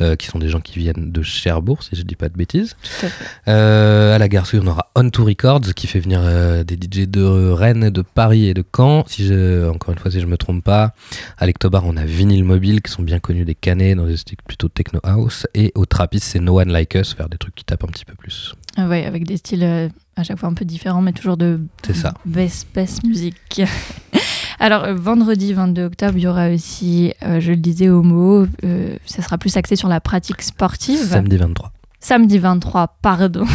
euh, 0.00 0.16
qui 0.16 0.26
sont 0.26 0.38
des 0.38 0.48
gens 0.48 0.60
qui 0.60 0.78
viennent 0.78 1.10
de 1.12 1.22
Cherbourg, 1.22 1.82
si 1.82 1.96
je 1.96 2.02
dis 2.02 2.16
pas 2.16 2.28
de 2.28 2.36
bêtises. 2.36 2.76
Tout 3.00 3.06
à 3.06 3.08
fait. 3.08 3.24
Euh, 3.48 4.14
à 4.14 4.18
la 4.18 4.28
Garçouille, 4.28 4.60
on 4.62 4.66
aura 4.66 4.90
On 4.94 5.08
To 5.10 5.24
Records 5.24 5.74
qui 5.74 5.86
fait 5.86 6.00
venir 6.00 6.20
euh, 6.22 6.64
des 6.64 6.74
DJ 6.76 7.08
de 7.08 7.22
Rennes, 7.50 7.90
de 7.90 8.02
Paris 8.02 8.46
et 8.46 8.54
de 8.54 8.64
Caen. 8.74 9.04
Si 9.06 9.26
je, 9.26 9.68
encore 9.68 9.92
une 9.92 9.98
fois, 9.98 10.10
si 10.10 10.20
je 10.20 10.26
me 10.26 10.36
trompe 10.36 10.64
pas. 10.64 10.94
À 11.38 11.46
l'Ectobar, 11.46 11.84
on 11.84 11.96
a 11.96 12.04
Vinyl 12.04 12.44
Mobile 12.44 12.82
qui 12.82 12.90
sont 12.92 13.02
bien 13.02 13.18
connus 13.18 13.44
des 13.44 13.54
Canets 13.54 13.96
dans 13.96 14.06
des 14.06 14.16
styles 14.16 14.38
plutôt 14.46 14.68
techno 14.68 15.00
house. 15.02 15.46
Et 15.54 15.72
au 15.74 15.86
Trappist, 15.86 16.24
c'est 16.24 16.40
No 16.40 16.60
One 16.60 16.70
Like 16.70 16.94
Us, 16.94 17.14
faire 17.14 17.28
des 17.28 17.38
trucs 17.38 17.54
qui 17.54 17.64
tapent 17.64 17.84
un 17.84 17.88
petit 17.88 18.04
peu 18.04 18.14
plus. 18.14 18.54
Ah 18.76 18.88
ouais, 18.88 19.04
avec 19.04 19.24
des 19.26 19.36
styles 19.36 19.90
à 20.16 20.22
chaque 20.22 20.38
fois 20.38 20.48
un 20.48 20.54
peu 20.54 20.64
différents, 20.64 21.02
mais 21.02 21.12
toujours 21.12 21.36
de 21.36 21.60
C'est 21.86 21.94
ça. 21.94 22.14
bass, 22.24 22.66
bass 22.74 23.02
musique. 23.04 23.62
Alors, 24.60 24.84
euh, 24.84 24.94
vendredi 24.94 25.52
22 25.52 25.84
octobre, 25.84 26.14
il 26.16 26.22
y 26.22 26.26
aura 26.26 26.48
aussi, 26.48 27.12
euh, 27.22 27.40
je 27.40 27.50
le 27.50 27.56
disais 27.56 27.88
au 27.88 28.02
mot, 28.02 28.46
euh, 28.64 28.96
ça 29.06 29.22
sera 29.22 29.38
plus 29.38 29.56
axé 29.56 29.76
sur 29.76 29.88
la 29.88 30.00
pratique 30.00 30.42
sportive. 30.42 31.08
Samedi 31.08 31.36
23. 31.36 31.72
Samedi 32.00 32.38
23, 32.38 32.96
pardon. 33.02 33.44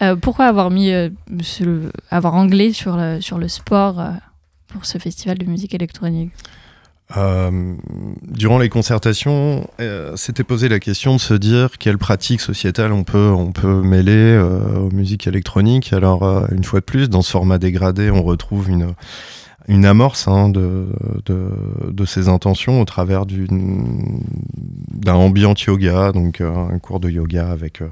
Euh, 0.00 0.16
pourquoi 0.16 0.46
avoir 0.46 0.70
mis, 0.70 0.90
euh, 0.90 1.10
avoir 2.10 2.34
anglais 2.34 2.72
sur 2.72 2.96
le, 2.96 3.20
sur 3.20 3.38
le 3.38 3.46
sport 3.46 4.00
euh, 4.00 4.10
pour 4.66 4.84
ce 4.84 4.98
festival 4.98 5.38
de 5.38 5.44
musique 5.44 5.74
électronique? 5.74 6.32
Euh, 7.16 7.74
durant 8.22 8.58
les 8.58 8.68
concertations, 8.68 9.68
euh, 9.80 10.16
s'était 10.16 10.44
posé 10.44 10.68
la 10.68 10.80
question 10.80 11.14
de 11.14 11.20
se 11.20 11.34
dire 11.34 11.78
quelle 11.78 11.98
pratique 11.98 12.40
sociétale 12.40 12.92
on 12.92 13.04
peut, 13.04 13.30
on 13.30 13.52
peut 13.52 13.82
mêler 13.82 14.12
euh, 14.12 14.78
aux 14.78 14.90
musiques 14.90 15.26
électroniques. 15.26 15.92
Alors, 15.92 16.22
euh, 16.22 16.46
une 16.52 16.64
fois 16.64 16.80
de 16.80 16.84
plus, 16.84 17.10
dans 17.10 17.22
ce 17.22 17.30
format 17.30 17.58
dégradé, 17.58 18.10
on 18.10 18.22
retrouve 18.22 18.70
une, 18.70 18.94
une 19.68 19.84
amorce 19.84 20.28
hein, 20.28 20.48
de, 20.48 20.88
de, 21.26 21.50
de 21.90 22.04
ces 22.04 22.28
intentions 22.28 22.80
au 22.80 22.84
travers 22.84 23.26
d'un 23.26 25.14
ambient 25.14 25.54
yoga, 25.66 26.12
donc 26.12 26.40
euh, 26.40 26.52
un 26.54 26.78
cours 26.78 27.00
de 27.00 27.10
yoga 27.10 27.50
avec, 27.50 27.82
euh, 27.82 27.88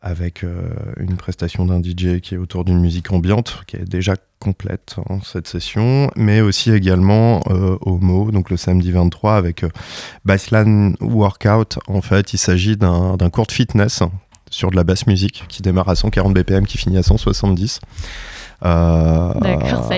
avec 0.00 0.44
euh, 0.44 0.68
une 0.98 1.16
prestation 1.16 1.66
d'un 1.66 1.82
DJ 1.82 2.20
qui 2.20 2.34
est 2.34 2.38
autour 2.38 2.64
d'une 2.64 2.80
musique 2.80 3.12
ambiante, 3.12 3.62
qui 3.66 3.76
est 3.76 3.88
déjà 3.88 4.14
complète 4.38 4.96
hein, 5.08 5.18
cette 5.24 5.46
session, 5.46 6.10
mais 6.16 6.40
aussi 6.40 6.72
également 6.72 7.40
au 7.80 7.98
donc 8.32 8.50
le 8.50 8.56
samedi 8.56 8.90
23 8.90 9.36
avec 9.36 9.64
Bassline 10.24 10.96
Workout. 11.00 11.78
En 11.86 12.02
fait, 12.02 12.32
il 12.32 12.38
s'agit 12.38 12.76
d'un 12.76 13.30
cours 13.30 13.46
de 13.46 13.52
fitness 13.52 14.02
sur 14.52 14.70
de 14.70 14.76
la 14.76 14.84
basse 14.84 15.06
musique 15.08 15.44
qui 15.48 15.62
démarre 15.62 15.88
à 15.88 15.96
140 15.96 16.32
BPM, 16.32 16.66
qui 16.66 16.78
finit 16.78 16.98
à 16.98 17.02
170. 17.02 17.80
Euh, 18.64 19.32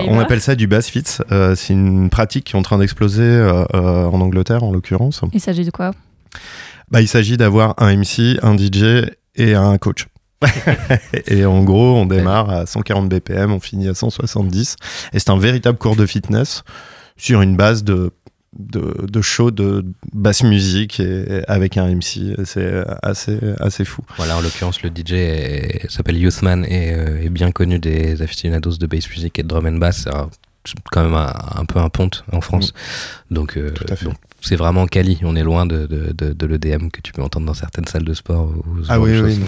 on 0.07 0.19
appelle 0.19 0.41
ça 0.41 0.55
du 0.55 0.65
bass 0.65 0.87
fit. 0.87 1.03
Euh, 1.31 1.53
c'est 1.55 1.73
une 1.73 2.09
pratique 2.09 2.45
qui 2.45 2.55
est 2.55 2.59
en 2.59 2.63
train 2.63 2.79
d'exploser 2.79 3.21
euh, 3.21 3.65
en 4.05 4.19
Angleterre, 4.21 4.63
en 4.63 4.71
l'occurrence. 4.71 5.21
Il 5.33 5.41
s'agit 5.41 5.65
de 5.65 5.71
quoi? 5.71 5.91
Bah, 6.89 7.01
il 7.01 7.07
s'agit 7.07 7.37
d'avoir 7.37 7.75
un 7.77 7.95
MC, 7.95 8.39
un 8.41 8.57
DJ 8.57 9.07
et 9.35 9.53
un 9.53 9.77
coach. 9.77 10.07
et 11.27 11.45
en 11.45 11.63
gros, 11.63 11.95
on 11.95 12.05
démarre 12.05 12.49
à 12.49 12.65
140 12.65 13.09
BPM, 13.09 13.51
on 13.51 13.59
finit 13.59 13.87
à 13.87 13.93
170. 13.93 14.77
Et 15.13 15.19
c'est 15.19 15.29
un 15.29 15.37
véritable 15.37 15.77
cours 15.77 15.95
de 15.95 16.05
fitness 16.05 16.63
sur 17.17 17.41
une 17.41 17.55
base 17.55 17.83
de, 17.83 18.11
de, 18.57 19.05
de 19.07 19.21
show 19.21 19.51
de 19.51 19.85
basse 20.13 20.43
musique 20.43 20.99
et, 20.99 21.41
avec 21.47 21.77
un 21.77 21.87
MC. 21.93 22.35
C'est 22.45 22.83
assez, 23.03 23.37
assez 23.59 23.85
fou. 23.85 24.01
Voilà, 24.17 24.37
en 24.37 24.41
l'occurrence, 24.41 24.81
le 24.83 24.89
DJ 24.89 25.87
s'appelle 25.89 26.17
Youthman 26.17 26.65
et 26.65 26.93
euh, 26.93 27.21
est 27.23 27.29
bien 27.29 27.51
connu 27.51 27.79
des 27.79 28.21
aficionados 28.21 28.77
de 28.77 28.87
bass 28.87 29.09
music 29.09 29.37
et 29.39 29.43
de 29.43 29.47
drum 29.47 29.65
and 29.65 29.77
bass. 29.77 30.07
C'est 30.67 30.73
quand 30.91 31.03
même 31.03 31.13
un, 31.13 31.31
un 31.57 31.65
peu 31.65 31.77
un 31.79 31.89
ponte 31.89 32.23
en 32.31 32.41
France. 32.41 32.73
Donc, 33.29 33.55
euh, 33.55 33.69
Tout 33.69 33.85
à 33.87 33.95
fait. 33.95 34.05
donc, 34.05 34.15
c'est 34.41 34.55
vraiment 34.55 34.87
quali. 34.87 35.19
On 35.21 35.35
est 35.35 35.43
loin 35.43 35.67
de, 35.67 35.85
de, 35.85 36.11
de, 36.11 36.33
de 36.33 36.45
l'EDM 36.47 36.89
que 36.89 37.01
tu 37.01 37.13
peux 37.13 37.21
entendre 37.21 37.45
dans 37.45 37.53
certaines 37.53 37.85
salles 37.85 38.03
de 38.03 38.13
sport. 38.15 38.51
Ah 38.89 38.99
oui, 38.99 39.19
oui, 39.19 39.39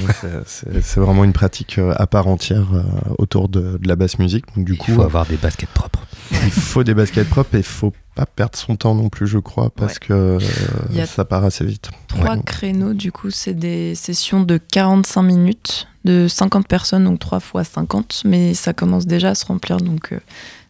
c'est- 0.46 1.00
vraiment 1.00 1.24
une 1.24 1.34
pratique 1.34 1.80
euh, 1.80 1.94
à 1.98 2.06
part 2.06 2.28
entière 2.28 2.68
euh, 2.74 2.84
autour 3.18 3.50
de, 3.50 3.80
de 3.82 3.88
la 3.88 3.96
basse 3.96 4.20
musique. 4.20 4.46
Donc, 4.56 4.66
du 4.66 4.74
Il 4.74 4.78
coup, 4.78 4.92
faut 4.94 5.02
avoir 5.02 5.26
des 5.26 5.38
baskets 5.38 5.70
propres. 5.70 6.06
Il 6.32 6.52
faut 6.52 6.84
des 6.84 6.94
baskets 6.94 7.28
propres 7.30 7.56
et 7.56 7.60
il 7.60 7.64
faut 7.64 7.94
pas 8.16 8.26
perdre 8.26 8.58
son 8.58 8.76
temps 8.76 8.96
non 8.96 9.10
plus, 9.10 9.28
je 9.28 9.38
crois, 9.38 9.70
parce 9.70 9.94
Ouais. 9.94 10.00
que 10.08 10.14
euh, 10.14 10.40
Il 10.92 10.98
y 10.98 11.02
a 11.02 11.06
ça 11.06 11.24
part 11.26 11.44
assez 11.46 11.64
vite. 11.66 11.90
Trois 12.08 12.36
Ouais. 12.36 12.42
créneaux, 12.46 12.94
du 12.94 13.12
coup, 13.12 13.30
c'est 13.30 13.54
des 13.54 13.94
sessions 13.96 14.42
de 14.42 14.58
45 14.58 15.22
minutes, 15.24 15.88
de 16.06 16.28
50 16.28 16.68
personnes, 16.68 17.04
donc 17.06 17.20
3 17.20 17.40
fois 17.40 17.64
50, 17.64 18.24
mais 18.26 18.54
ça 18.54 18.74
commence 18.74 19.06
déjà 19.06 19.30
à 19.30 19.36
se 19.36 19.46
remplir. 19.46 19.78
Donc, 19.78 20.14
euh, 20.14 20.20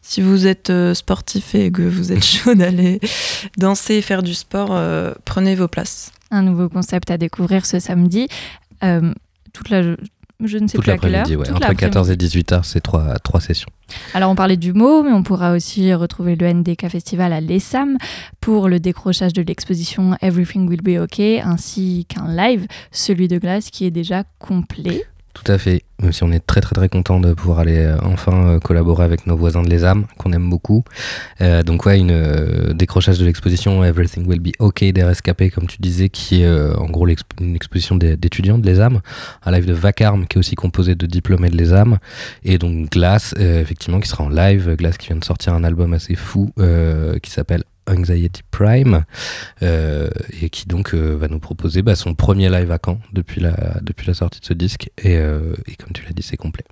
si 0.01 0.21
vous 0.21 0.45
êtes 0.47 0.69
euh, 0.69 0.93
sportif 0.93 1.55
et 1.55 1.71
que 1.71 1.81
vous 1.83 2.11
êtes 2.11 2.23
chaud 2.25 2.53
d'aller 2.55 2.99
danser 3.57 3.95
et 3.95 4.01
faire 4.01 4.23
du 4.23 4.33
sport, 4.33 4.69
euh, 4.71 5.13
prenez 5.25 5.55
vos 5.55 5.67
places. 5.67 6.11
Un 6.31 6.41
nouveau 6.41 6.67
concept 6.67 7.09
à 7.11 7.17
découvrir 7.17 7.65
ce 7.65 7.79
samedi. 7.79 8.27
Euh, 8.83 9.13
toute 9.53 9.69
la, 9.69 9.95
je 10.43 10.57
ne 10.57 10.67
sais 10.67 10.77
Toute 10.77 10.83
plus 10.83 10.91
à 10.91 10.97
quelle 10.97 11.15
heure. 11.15 11.27
ouais. 11.27 11.35
Entre 11.35 11.51
l'après-midi. 11.53 11.81
14 11.81 12.11
et 12.11 12.15
18 12.15 12.51
heures, 12.51 12.65
c'est 12.65 12.81
trois, 12.81 13.17
trois 13.19 13.41
sessions. 13.41 13.69
Alors 14.13 14.29
on 14.31 14.35
parlait 14.35 14.57
du 14.57 14.73
mot, 14.73 15.01
mais 15.03 15.11
on 15.11 15.23
pourra 15.23 15.53
aussi 15.53 15.93
retrouver 15.93 16.35
le 16.35 16.53
NDK 16.53 16.89
Festival 16.89 17.33
à 17.33 17.41
l'ESAM 17.41 17.97
pour 18.41 18.69
le 18.69 18.79
décrochage 18.79 19.33
de 19.33 19.41
l'exposition 19.41 20.15
Everything 20.21 20.67
Will 20.67 20.81
Be 20.81 21.01
OK, 21.01 21.19
ainsi 21.19 22.05
qu'un 22.07 22.27
live, 22.27 22.67
celui 22.91 23.27
de 23.27 23.37
glace, 23.39 23.69
qui 23.69 23.85
est 23.85 23.91
déjà 23.91 24.23
complet. 24.39 25.03
Tout 25.43 25.51
à 25.51 25.57
fait. 25.59 25.83
Même 26.01 26.11
si 26.11 26.23
on 26.23 26.31
est 26.31 26.45
très 26.45 26.61
très 26.61 26.73
très 26.73 26.89
content 26.89 27.19
de 27.19 27.33
pouvoir 27.33 27.59
aller 27.59 27.77
euh, 27.77 27.97
enfin 28.03 28.47
euh, 28.49 28.59
collaborer 28.59 29.03
avec 29.03 29.27
nos 29.27 29.37
voisins 29.37 29.61
de 29.61 29.69
l'ESAM, 29.69 30.05
qu'on 30.17 30.31
aime 30.33 30.49
beaucoup. 30.49 30.83
Euh, 31.41 31.63
donc 31.63 31.85
ouais, 31.85 31.99
une 31.99 32.73
décrochage 32.73 33.19
de 33.19 33.25
l'exposition 33.25 33.83
Everything 33.83 34.27
Will 34.27 34.39
Be 34.39 34.49
OK 34.59 34.83
d'RSKP, 34.83 35.49
comme 35.53 35.67
tu 35.67 35.77
disais, 35.79 36.09
qui 36.09 36.41
est 36.41 36.49
en 36.49 36.85
gros 36.87 37.07
une 37.39 37.55
exposition 37.55 37.95
des- 37.95 38.17
d'étudiants 38.17 38.57
de 38.57 38.65
l'ESAM, 38.65 38.99
un 39.45 39.51
live 39.51 39.65
de 39.65 39.73
Vacarme 39.73 40.25
qui 40.27 40.37
est 40.37 40.39
aussi 40.39 40.55
composé 40.55 40.95
de 40.95 41.05
diplômés 41.05 41.49
de 41.49 41.57
l'ESAM, 41.57 41.97
et 42.43 42.57
donc 42.57 42.89
Glass, 42.91 43.33
effectivement, 43.37 43.99
qui 43.99 44.07
sera 44.09 44.23
en 44.23 44.29
live. 44.29 44.75
Glass 44.75 44.97
qui 44.97 45.07
vient 45.07 45.15
de 45.17 45.23
sortir 45.25 45.53
un 45.53 45.63
album 45.63 45.93
assez 45.93 46.15
fou 46.15 46.51
qui 47.21 47.31
s'appelle 47.31 47.63
Anxiety 47.87 48.41
Prime 48.51 49.03
euh, 49.63 50.09
et 50.41 50.49
qui 50.49 50.67
donc 50.67 50.93
euh, 50.93 51.15
va 51.15 51.27
nous 51.27 51.39
proposer 51.39 51.81
bah, 51.81 51.95
son 51.95 52.13
premier 52.13 52.49
live 52.49 52.71
à 52.71 52.79
Caen 52.83 52.99
depuis 53.13 53.41
la, 53.41 53.79
depuis 53.81 54.07
la 54.07 54.13
sortie 54.13 54.39
de 54.39 54.45
ce 54.45 54.53
disque 54.53 54.89
et, 54.97 55.17
euh, 55.17 55.53
et 55.67 55.75
comme 55.75 55.91
tu 55.93 56.03
l'as 56.05 56.13
dit 56.13 56.23
c'est 56.23 56.37
complet. 56.37 56.63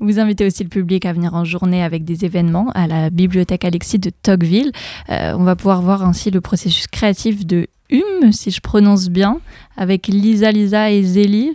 Vous 0.00 0.18
invitez 0.18 0.46
aussi 0.46 0.62
le 0.62 0.68
public 0.68 1.06
à 1.06 1.12
venir 1.12 1.34
en 1.34 1.44
journée 1.44 1.82
avec 1.82 2.04
des 2.04 2.24
événements 2.24 2.70
à 2.74 2.86
la 2.86 3.10
bibliothèque 3.10 3.64
Alexis 3.64 3.98
de 3.98 4.10
Tocqueville. 4.10 4.72
On 5.08 5.44
va 5.44 5.56
pouvoir 5.56 5.82
voir 5.82 6.04
ainsi 6.04 6.30
le 6.30 6.40
processus 6.40 6.86
créatif 6.86 7.46
de 7.46 7.66
Hume, 7.90 8.32
si 8.32 8.50
je 8.50 8.60
prononce 8.60 9.08
bien, 9.08 9.40
avec 9.76 10.06
Lisa 10.06 10.50
Lisa 10.50 10.90
et 10.90 11.02
Zélie. 11.02 11.52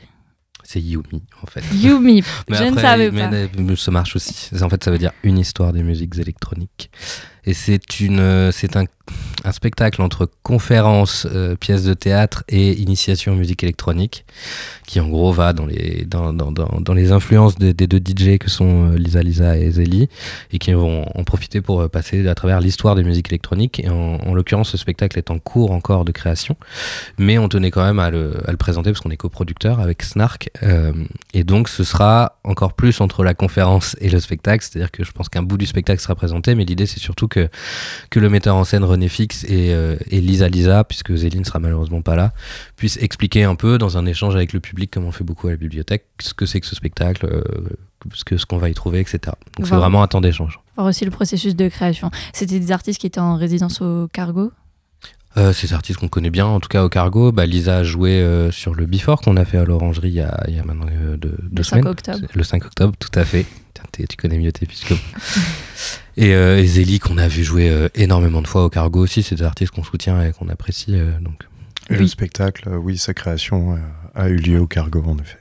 C'est 0.70 0.82
Yumi 0.82 1.24
en 1.42 1.48
fait. 1.48 1.64
Yumi, 1.74 2.22
Mais 2.50 2.58
je 2.58 2.64
ne 2.66 2.78
savais 2.78 3.10
mais, 3.10 3.48
pas. 3.48 3.76
ça 3.78 3.90
marche 3.90 4.18
aussi. 4.18 4.50
En 4.62 4.68
fait, 4.68 4.84
ça 4.84 4.92
veut 4.92 4.98
dire 4.98 5.14
une 5.24 5.38
histoire 5.38 5.72
des 5.72 5.82
musiques 5.82 6.18
électroniques. 6.18 6.92
Et 7.46 7.54
c'est 7.54 8.02
une, 8.02 8.20
euh, 8.20 8.52
c'est 8.52 8.76
un, 8.76 8.84
un 9.48 9.52
spectacle 9.52 10.02
entre 10.02 10.30
conférence, 10.44 11.26
euh, 11.32 11.56
pièces 11.56 11.84
de 11.84 11.94
théâtre 11.94 12.44
et 12.50 12.74
initiation 12.74 13.36
musique 13.36 13.64
électronique, 13.64 14.26
qui 14.86 15.00
en 15.00 15.08
gros 15.08 15.32
va 15.32 15.54
dans 15.54 15.66
les, 15.66 16.06
dans, 16.06 16.34
dans, 16.34 16.52
dans, 16.52 16.80
dans 16.82 16.94
les 16.94 17.12
influences 17.12 17.56
des, 17.56 17.74
deux 17.74 18.00
DJ 18.00 18.38
que 18.38 18.50
sont 18.50 18.92
euh, 18.92 18.98
Lisa 18.98 19.22
Lisa 19.22 19.58
et 19.58 19.72
Zélie, 19.72 20.10
et 20.52 20.60
qui 20.60 20.74
vont 20.74 21.06
en 21.16 21.24
profiter 21.24 21.62
pour 21.62 21.82
euh, 21.82 21.88
passer 21.88 22.28
à 22.28 22.36
travers 22.36 22.60
l'histoire 22.60 22.96
des 22.96 23.04
musiques 23.04 23.30
électroniques. 23.30 23.80
Et 23.80 23.90
en, 23.90 24.18
en 24.18 24.34
l'occurrence, 24.34 24.70
ce 24.70 24.78
spectacle 24.78 25.18
est 25.18 25.32
en 25.32 25.40
cours 25.40 25.72
encore 25.72 26.04
de 26.04 26.12
création, 26.12 26.58
mais 27.18 27.38
on 27.38 27.48
tenait 27.48 27.72
quand 27.72 27.86
même 27.86 28.00
à 28.00 28.12
le, 28.12 28.34
à 28.46 28.52
le 28.52 28.58
présenter 28.58 28.92
parce 28.92 29.00
qu'on 29.02 29.12
est 29.12 29.18
coproducteur 29.18 29.80
avec 29.80 30.04
Snark. 30.04 30.50
euh, 30.64 30.92
et 31.34 31.44
donc, 31.44 31.70
ce 31.70 31.84
sera 31.84 32.38
encore 32.44 32.74
plus 32.74 33.00
entre 33.00 33.24
la 33.24 33.34
conférence 33.34 33.96
et 34.02 34.10
le 34.10 34.20
spectacle, 34.20 34.66
c'est-à-dire 34.66 34.92
que 34.92 35.04
je 35.04 35.12
pense 35.12 35.30
qu'un 35.30 35.44
bout 35.44 35.58
du 35.58 35.66
spectacle 35.66 36.02
sera 36.02 36.16
présenté, 36.16 36.56
mais 36.56 36.66
l'idée 36.66 36.86
c'est 36.86 37.00
surtout 37.00 37.28
que, 37.28 37.50
que 38.10 38.20
le 38.20 38.30
metteur 38.30 38.56
en 38.56 38.64
scène 38.64 38.84
René 38.84 39.08
Fix 39.08 39.37
Alix 39.44 39.44
et, 39.46 39.74
euh, 39.74 39.96
et 40.10 40.22
Lisa 40.22 40.48
Lisa, 40.50 40.84
puisque 40.84 41.14
Zéline 41.16 41.46
sera 41.46 41.60
malheureusement 41.60 42.02
pas 42.02 42.16
là, 42.16 42.34
puissent 42.76 42.98
expliquer 43.02 43.44
un 43.44 43.56
peu 43.56 43.78
dans 43.78 43.98
un 43.98 44.06
échange 44.06 44.36
avec 44.36 44.54
le 44.54 44.60
public, 44.60 44.92
comme 44.92 45.06
on 45.06 45.12
fait 45.12 45.24
beaucoup 45.24 45.48
à 45.48 45.52
la 45.52 45.58
bibliothèque, 45.58 46.06
ce 46.20 46.34
que 46.34 46.46
c'est 46.46 46.60
que 46.60 46.68
ce 46.68 46.76
spectacle, 46.76 47.26
euh, 47.26 47.42
ce 48.14 48.24
que- 48.24 48.38
ce 48.38 48.46
qu'on 48.46 48.58
va 48.58 48.70
y 48.70 48.74
trouver, 48.74 49.00
etc. 49.00 49.20
Donc 49.58 49.68
c'est 49.68 49.76
vraiment 49.76 50.04
un 50.04 50.08
temps 50.08 50.22
d'échange. 50.22 50.60
Voir 50.76 50.88
aussi 50.88 51.06
le 51.06 51.12
processus 51.12 51.56
de 51.56 51.68
création. 51.70 52.12
C'était 52.34 52.60
des 52.60 52.72
artistes 52.72 53.00
qui 53.02 53.08
étaient 53.08 53.20
en 53.20 53.36
résidence 53.36 53.82
au 53.82 54.08
Cargo? 54.14 54.52
Euh, 55.36 55.54
ces 55.54 55.74
artistes 55.74 56.00
qu'on 56.00 56.08
connaît 56.08 56.32
bien, 56.32 56.48
en 56.48 56.60
tout 56.60 56.70
cas 56.70 56.84
au 56.84 56.90
Cargo, 56.90 57.32
bah, 57.32 57.46
Lisa 57.46 57.78
a 57.78 57.84
joué 57.84 58.12
euh, 58.22 58.50
sur 58.50 58.74
le 58.74 58.88
Before 58.88 59.22
qu'on 59.22 59.38
a 59.38 59.46
fait 59.46 59.60
à 59.60 59.66
l'Orangerie 59.66 60.08
il 60.10 60.16
y 60.16 60.22
a, 60.22 60.44
il 60.48 60.56
y 60.56 60.60
a 60.60 60.64
maintenant 60.64 60.88
euh, 60.92 61.16
deux, 61.16 61.38
deux 61.52 61.62
5 61.64 61.70
semaines. 61.78 61.88
octobre. 61.92 62.18
C'est 62.22 62.36
Le 62.36 62.44
5 62.44 62.66
octobre, 62.66 62.96
tout 63.00 63.12
à 63.20 63.24
fait. 63.24 63.46
Tu 64.10 64.18
connais 64.18 64.38
mieux 64.40 64.52
tes 64.52 64.66
puisque. 64.66 64.94
et, 66.18 66.34
euh, 66.34 66.60
et 66.60 66.66
Zélie 66.66 67.00
qu'on 67.00 67.18
a 67.18 67.28
vu 67.28 67.44
jouer 67.44 67.70
euh, 67.70 67.88
énormément 67.96 68.42
de 68.42 68.48
fois 68.48 68.66
au 68.66 68.70
Cargo 68.70 69.00
aussi, 69.02 69.24
c'est 69.24 69.36
des 69.36 69.44
artistes 69.44 69.72
qu'on 69.72 69.84
soutient 69.84 70.22
et 70.24 70.34
qu'on 70.34 70.50
apprécie. 70.50 70.96
euh, 70.96 71.12
donc. 71.22 71.44
Et 71.90 71.94
Oui. 71.94 72.00
le 72.00 72.08
spectacle, 72.08 72.68
euh, 72.68 72.76
oui, 72.78 72.98
sa 72.98 73.14
création 73.14 73.74
euh, 73.74 73.78
a 74.16 74.28
eu 74.28 74.36
lieu 74.36 74.60
au 74.60 74.68
Cargo, 74.68 75.02
en 75.08 75.18
effet. 75.20 75.38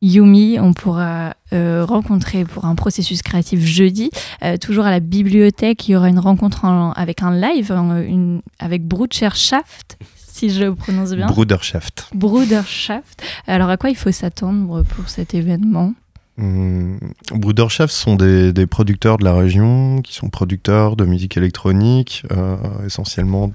Yumi, 0.00 0.58
on 0.60 0.72
pourra 0.74 1.34
euh, 1.54 1.84
rencontrer 1.84 2.44
pour 2.44 2.64
un 2.66 2.74
processus 2.74 3.22
créatif 3.22 3.60
jeudi. 3.64 4.10
Euh, 4.42 4.56
toujours 4.58 4.84
à 4.84 4.90
la 4.90 5.00
bibliothèque, 5.00 5.88
il 5.88 5.92
y 5.92 5.96
aura 5.96 6.08
une 6.10 6.18
rencontre 6.18 6.64
en- 6.66 6.92
avec 6.92 7.22
un 7.22 7.34
live 7.34 7.72
en- 7.72 7.96
une, 8.02 8.42
avec 8.58 8.86
Bruderschaft, 8.86 9.96
si 10.16 10.50
je 10.50 10.68
prononce 10.70 11.12
bien. 11.14 11.26
Bruderschaft. 11.26 12.10
Bruderschaft. 12.14 13.22
Alors 13.46 13.70
à 13.70 13.76
quoi 13.78 13.88
il 13.90 13.96
faut 13.96 14.12
s'attendre 14.12 14.82
pour 14.82 15.08
cet 15.08 15.32
événement? 15.34 15.94
Bruderschaft 16.36 17.94
sont 17.94 18.16
des, 18.16 18.52
des 18.52 18.66
producteurs 18.66 19.18
de 19.18 19.24
la 19.24 19.34
région 19.34 20.02
qui 20.02 20.14
sont 20.14 20.28
producteurs 20.28 20.96
de 20.96 21.04
musique 21.04 21.36
électronique, 21.36 22.24
euh, 22.32 22.56
essentiellement 22.84 23.52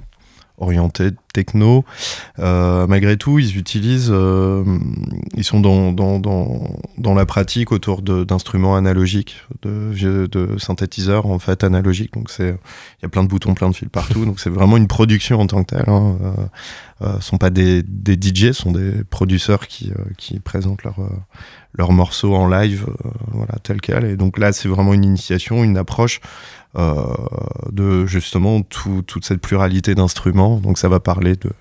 orientés 0.57 1.11
techno. 1.33 1.85
Euh, 2.39 2.87
malgré 2.87 3.17
tout, 3.17 3.39
ils 3.39 3.57
utilisent, 3.57 4.11
euh, 4.11 4.63
ils 5.35 5.43
sont 5.43 5.59
dans, 5.59 5.91
dans, 5.91 6.19
dans, 6.19 7.13
la 7.13 7.25
pratique 7.25 7.71
autour 7.71 8.01
d'instruments 8.01 8.75
analogiques, 8.75 9.37
de, 9.61 10.27
de 10.27 10.57
synthétiseurs 10.57 11.25
en 11.25 11.39
fait 11.39 11.63
analogiques. 11.63 12.13
Donc 12.13 12.29
c'est, 12.29 12.49
il 12.49 13.03
y 13.03 13.05
a 13.05 13.09
plein 13.09 13.23
de 13.23 13.29
boutons, 13.29 13.53
plein 13.53 13.69
de 13.69 13.75
fils 13.75 13.89
partout. 13.89 14.25
Donc 14.25 14.39
c'est 14.39 14.49
vraiment 14.49 14.77
une 14.77 14.87
production 14.87 15.39
en 15.39 15.47
tant 15.47 15.63
que 15.63 15.75
telle. 15.75 15.89
Hein. 15.89 16.17
Euh, 16.23 16.31
euh, 17.01 17.19
sont 17.21 17.37
pas 17.37 17.49
des, 17.49 17.81
des 17.81 18.15
DJ, 18.15 18.51
sont 18.51 18.71
des 18.71 18.91
producteurs 19.09 19.67
qui, 19.67 19.93
qui 20.17 20.39
présentent 20.39 20.83
leur, 20.83 20.99
euh, 20.99 21.07
leurs 21.73 21.93
morceaux 21.93 22.35
en 22.35 22.47
live, 22.47 22.85
voilà, 23.31 23.53
tel 23.63 23.79
quel. 23.79 24.03
Et 24.05 24.17
donc 24.17 24.37
là, 24.37 24.51
c'est 24.51 24.67
vraiment 24.67 24.93
une 24.93 25.05
initiation, 25.05 25.63
une 25.63 25.77
approche 25.77 26.19
de 26.75 28.05
justement 28.05 28.61
tout- 28.61 29.01
toute 29.01 29.25
cette 29.25 29.41
pluralité 29.41 29.95
d'instruments. 29.95 30.57
Donc 30.57 30.77
ça 30.77 30.87
va 30.87 30.99
parler 31.19 31.35
de, 31.35 31.51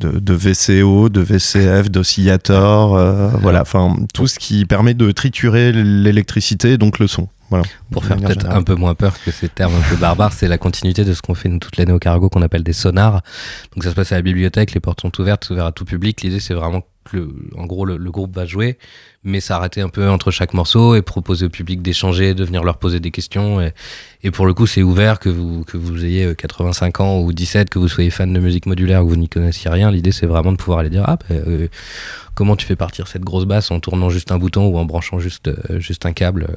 de, 0.00 0.18
de 0.18 0.34
VCO, 0.34 1.08
de 1.08 1.20
VCF, 1.20 1.90
d'oscillator, 1.90 2.96
euh, 2.96 3.28
voilà, 3.40 3.62
enfin 3.62 3.96
tout 4.14 4.26
ce 4.26 4.38
qui 4.38 4.64
permet 4.64 4.94
de 4.94 5.10
triturer 5.12 5.72
l'électricité, 5.72 6.78
donc 6.78 6.98
le 6.98 7.06
son. 7.06 7.28
Voilà. 7.50 7.64
Pour 7.90 8.04
faire 8.04 8.18
peut-être 8.18 8.50
un 8.50 8.62
peu 8.62 8.74
moins 8.74 8.94
peur 8.94 9.14
que 9.24 9.30
ces 9.30 9.48
termes 9.48 9.74
un 9.74 9.88
peu 9.88 9.96
barbares, 9.96 10.34
c'est 10.34 10.48
la 10.48 10.58
continuité 10.58 11.04
de 11.04 11.14
ce 11.14 11.22
qu'on 11.22 11.34
fait 11.34 11.48
nous 11.48 11.58
toute 11.58 11.78
l'année 11.78 11.92
au 11.92 11.98
cargo 11.98 12.28
qu'on 12.28 12.42
appelle 12.42 12.62
des 12.62 12.74
sonars. 12.74 13.22
Donc 13.74 13.84
ça 13.84 13.90
se 13.90 13.94
passe 13.94 14.12
à 14.12 14.16
la 14.16 14.22
bibliothèque, 14.22 14.72
les 14.72 14.80
portes 14.80 15.00
sont 15.00 15.18
ouvertes, 15.18 15.44
c'est 15.46 15.54
ouvert 15.54 15.64
à 15.64 15.72
tout 15.72 15.86
public. 15.86 16.20
L'idée 16.22 16.40
c'est 16.40 16.52
vraiment 16.52 16.82
le- 17.12 17.34
en 17.56 17.66
gros, 17.66 17.84
le, 17.84 18.10
groupe 18.10 18.34
va 18.34 18.46
jouer, 18.46 18.78
mais 19.24 19.40
s'arrêter 19.40 19.80
un 19.80 19.88
peu 19.88 20.08
entre 20.08 20.30
chaque 20.30 20.54
morceau 20.54 20.94
et 20.94 21.02
proposer 21.02 21.46
au 21.46 21.48
public 21.50 21.82
d'échanger, 21.82 22.34
de 22.34 22.44
venir 22.44 22.64
leur 22.64 22.78
poser 22.78 23.00
des 23.00 23.10
questions. 23.10 23.60
Et, 24.22 24.30
pour 24.30 24.46
le 24.46 24.54
coup, 24.54 24.66
c'est 24.66 24.82
ouvert, 24.82 25.18
que 25.18 25.28
vous, 25.28 25.64
que 25.64 25.76
vous 25.76 26.04
ayez 26.04 26.24
euh, 26.24 26.34
85 26.34 27.00
ans 27.00 27.20
ou 27.20 27.32
17, 27.32 27.70
que 27.70 27.78
vous 27.78 27.88
soyez 27.88 28.10
fan 28.10 28.32
de 28.32 28.40
musique 28.40 28.66
modulaire 28.66 29.02
ou 29.02 29.06
que 29.06 29.10
vous 29.10 29.20
n'y 29.20 29.28
connaissiez 29.28 29.70
rien. 29.70 29.90
L'idée 29.90 30.12
c'est 30.12 30.26
vraiment 30.26 30.52
de 30.52 30.56
pouvoir 30.56 30.80
aller 30.80 30.90
dire, 30.90 31.04
ah, 31.06 31.16
bah, 31.16 31.36
euh, 31.36 31.68
comment 32.38 32.54
tu 32.54 32.66
fais 32.66 32.76
partir 32.76 33.08
cette 33.08 33.22
grosse 33.22 33.46
basse 33.46 33.72
en 33.72 33.80
tournant 33.80 34.10
juste 34.10 34.30
un 34.30 34.38
bouton 34.38 34.66
ou 34.66 34.78
en 34.78 34.84
branchant 34.84 35.18
juste, 35.18 35.48
euh, 35.48 35.80
un 36.04 36.12
câble 36.12 36.46
euh, 36.48 36.54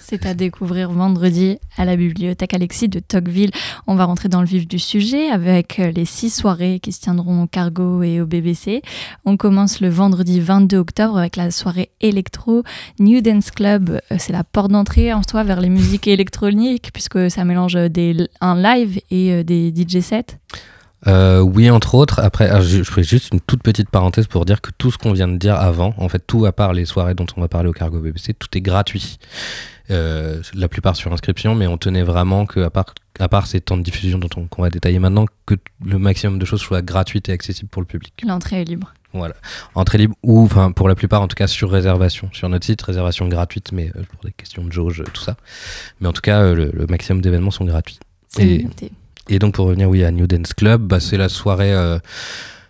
C'est 0.00 0.26
à 0.26 0.34
découvrir 0.34 0.90
vendredi 0.90 1.58
à 1.76 1.84
la 1.84 1.96
bibliothèque 1.96 2.54
Alexis 2.54 2.88
de 2.88 3.00
Tocqueville. 3.00 3.50
On 3.86 3.94
va 3.94 4.04
rentrer 4.04 4.28
dans 4.28 4.40
le 4.40 4.46
vif 4.46 4.66
du 4.66 4.78
sujet 4.78 5.30
avec 5.30 5.78
euh, 5.78 5.90
les 5.92 6.04
six 6.04 6.30
soirées 6.30 6.80
qui 6.80 6.92
se 6.92 7.00
tiendront 7.00 7.44
au 7.44 7.46
Cargo 7.46 8.02
et 8.02 8.20
au 8.20 8.26
BBC. 8.26 8.82
On 9.24 9.36
commence 9.36 9.80
le 9.80 9.88
vendredi 9.88 10.40
22 10.40 10.76
octobre 10.76 11.18
avec 11.18 11.36
la 11.36 11.50
soirée 11.50 11.90
électro 12.00 12.62
New 12.98 13.20
Dance 13.20 13.50
Club. 13.50 14.00
Euh, 14.10 14.16
C'est 14.18 14.32
la 14.32 14.44
porte 14.44 14.70
d'entrée 14.70 15.12
en 15.12 15.22
soi 15.28 15.44
vers 15.44 15.60
les 15.60 15.68
musiques 15.68 16.08
électroniques 16.08 16.90
puisque 16.92 17.30
ça 17.30 17.44
mélange 17.44 17.76
un 17.76 18.56
live 18.56 19.00
et 19.10 19.32
euh, 19.32 19.42
des 19.44 19.72
DJ 19.74 20.00
sets. 20.00 20.38
Euh, 21.06 21.40
oui, 21.40 21.70
entre 21.70 21.94
autres. 21.94 22.20
Après, 22.20 22.48
ah, 22.50 22.60
je, 22.60 22.78
je 22.78 22.82
ferai 22.82 23.02
juste 23.02 23.30
une 23.32 23.40
toute 23.40 23.62
petite 23.62 23.88
parenthèse 23.88 24.26
pour 24.26 24.44
dire 24.44 24.60
que 24.60 24.70
tout 24.76 24.90
ce 24.90 24.98
qu'on 24.98 25.12
vient 25.12 25.28
de 25.28 25.36
dire 25.36 25.54
avant, 25.56 25.94
en 25.96 26.08
fait, 26.08 26.22
tout 26.26 26.44
à 26.44 26.52
part 26.52 26.72
les 26.72 26.84
soirées 26.84 27.14
dont 27.14 27.26
on 27.36 27.40
va 27.40 27.48
parler 27.48 27.68
au 27.68 27.72
Cargo 27.72 27.98
BBC, 27.98 28.34
tout 28.34 28.48
est 28.56 28.60
gratuit. 28.60 29.18
Euh, 29.90 30.40
la 30.54 30.68
plupart 30.68 30.94
sur 30.94 31.12
inscription, 31.12 31.54
mais 31.56 31.66
on 31.66 31.76
tenait 31.76 32.04
vraiment 32.04 32.46
que, 32.46 32.60
à 32.60 32.70
part, 32.70 32.94
à 33.18 33.28
part 33.28 33.46
ces 33.48 33.60
temps 33.60 33.76
de 33.76 33.82
diffusion 33.82 34.18
dont 34.18 34.28
on, 34.36 34.46
qu'on 34.46 34.62
va 34.62 34.70
détailler 34.70 35.00
maintenant, 35.00 35.24
que 35.46 35.56
le 35.84 35.98
maximum 35.98 36.38
de 36.38 36.44
choses 36.44 36.60
soient 36.60 36.82
gratuites 36.82 37.28
et 37.28 37.32
accessibles 37.32 37.68
pour 37.70 37.82
le 37.82 37.86
public. 37.86 38.12
L'entrée 38.24 38.60
est 38.60 38.64
libre. 38.64 38.94
Voilà. 39.12 39.34
Entrée 39.74 39.98
libre 39.98 40.14
ou, 40.22 40.44
enfin, 40.44 40.70
pour 40.70 40.88
la 40.88 40.94
plupart, 40.94 41.22
en 41.22 41.26
tout 41.26 41.34
cas, 41.34 41.48
sur 41.48 41.70
réservation. 41.70 42.28
Sur 42.32 42.48
notre 42.48 42.66
site, 42.66 42.80
réservation 42.82 43.26
gratuite, 43.26 43.72
mais 43.72 43.90
euh, 43.96 44.02
pour 44.12 44.22
des 44.22 44.30
questions 44.30 44.62
de 44.62 44.70
jauge, 44.70 45.02
tout 45.12 45.22
ça. 45.22 45.36
Mais 46.00 46.06
en 46.06 46.12
tout 46.12 46.22
cas, 46.22 46.40
euh, 46.40 46.54
le, 46.54 46.70
le 46.72 46.86
maximum 46.86 47.20
d'événements 47.20 47.50
sont 47.50 47.64
gratuits. 47.64 47.98
C'est 48.28 48.46
Et-. 48.46 48.92
Et 49.30 49.38
donc 49.38 49.54
pour 49.54 49.66
revenir 49.66 49.88
oui 49.88 50.04
à 50.04 50.10
New 50.10 50.26
Dance 50.26 50.54
Club, 50.54 50.82
bah, 50.82 50.98
c'est 50.98 51.16
la 51.16 51.28
soirée 51.28 51.72
euh, 51.72 52.00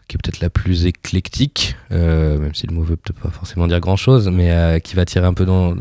qui 0.09 0.17
est 0.17 0.21
peut-être 0.23 0.41
la 0.41 0.51
plus 0.51 0.85
éclectique, 0.85 1.75
euh, 1.91 2.37
même 2.37 2.55
si 2.55 2.67
le 2.67 2.75
mot 2.75 2.83
veut 2.83 2.97
peut-être 2.97 3.19
pas 3.19 3.31
forcément 3.31 3.67
dire 3.67 3.81
grand-chose, 3.81 4.29
mais 4.29 4.51
euh, 4.51 4.79
qui 4.79 4.95
va 4.95 5.07
tirer 5.07 5.27
un 5.27 5.33
peu 5.33 5.47
dans, 5.47 5.75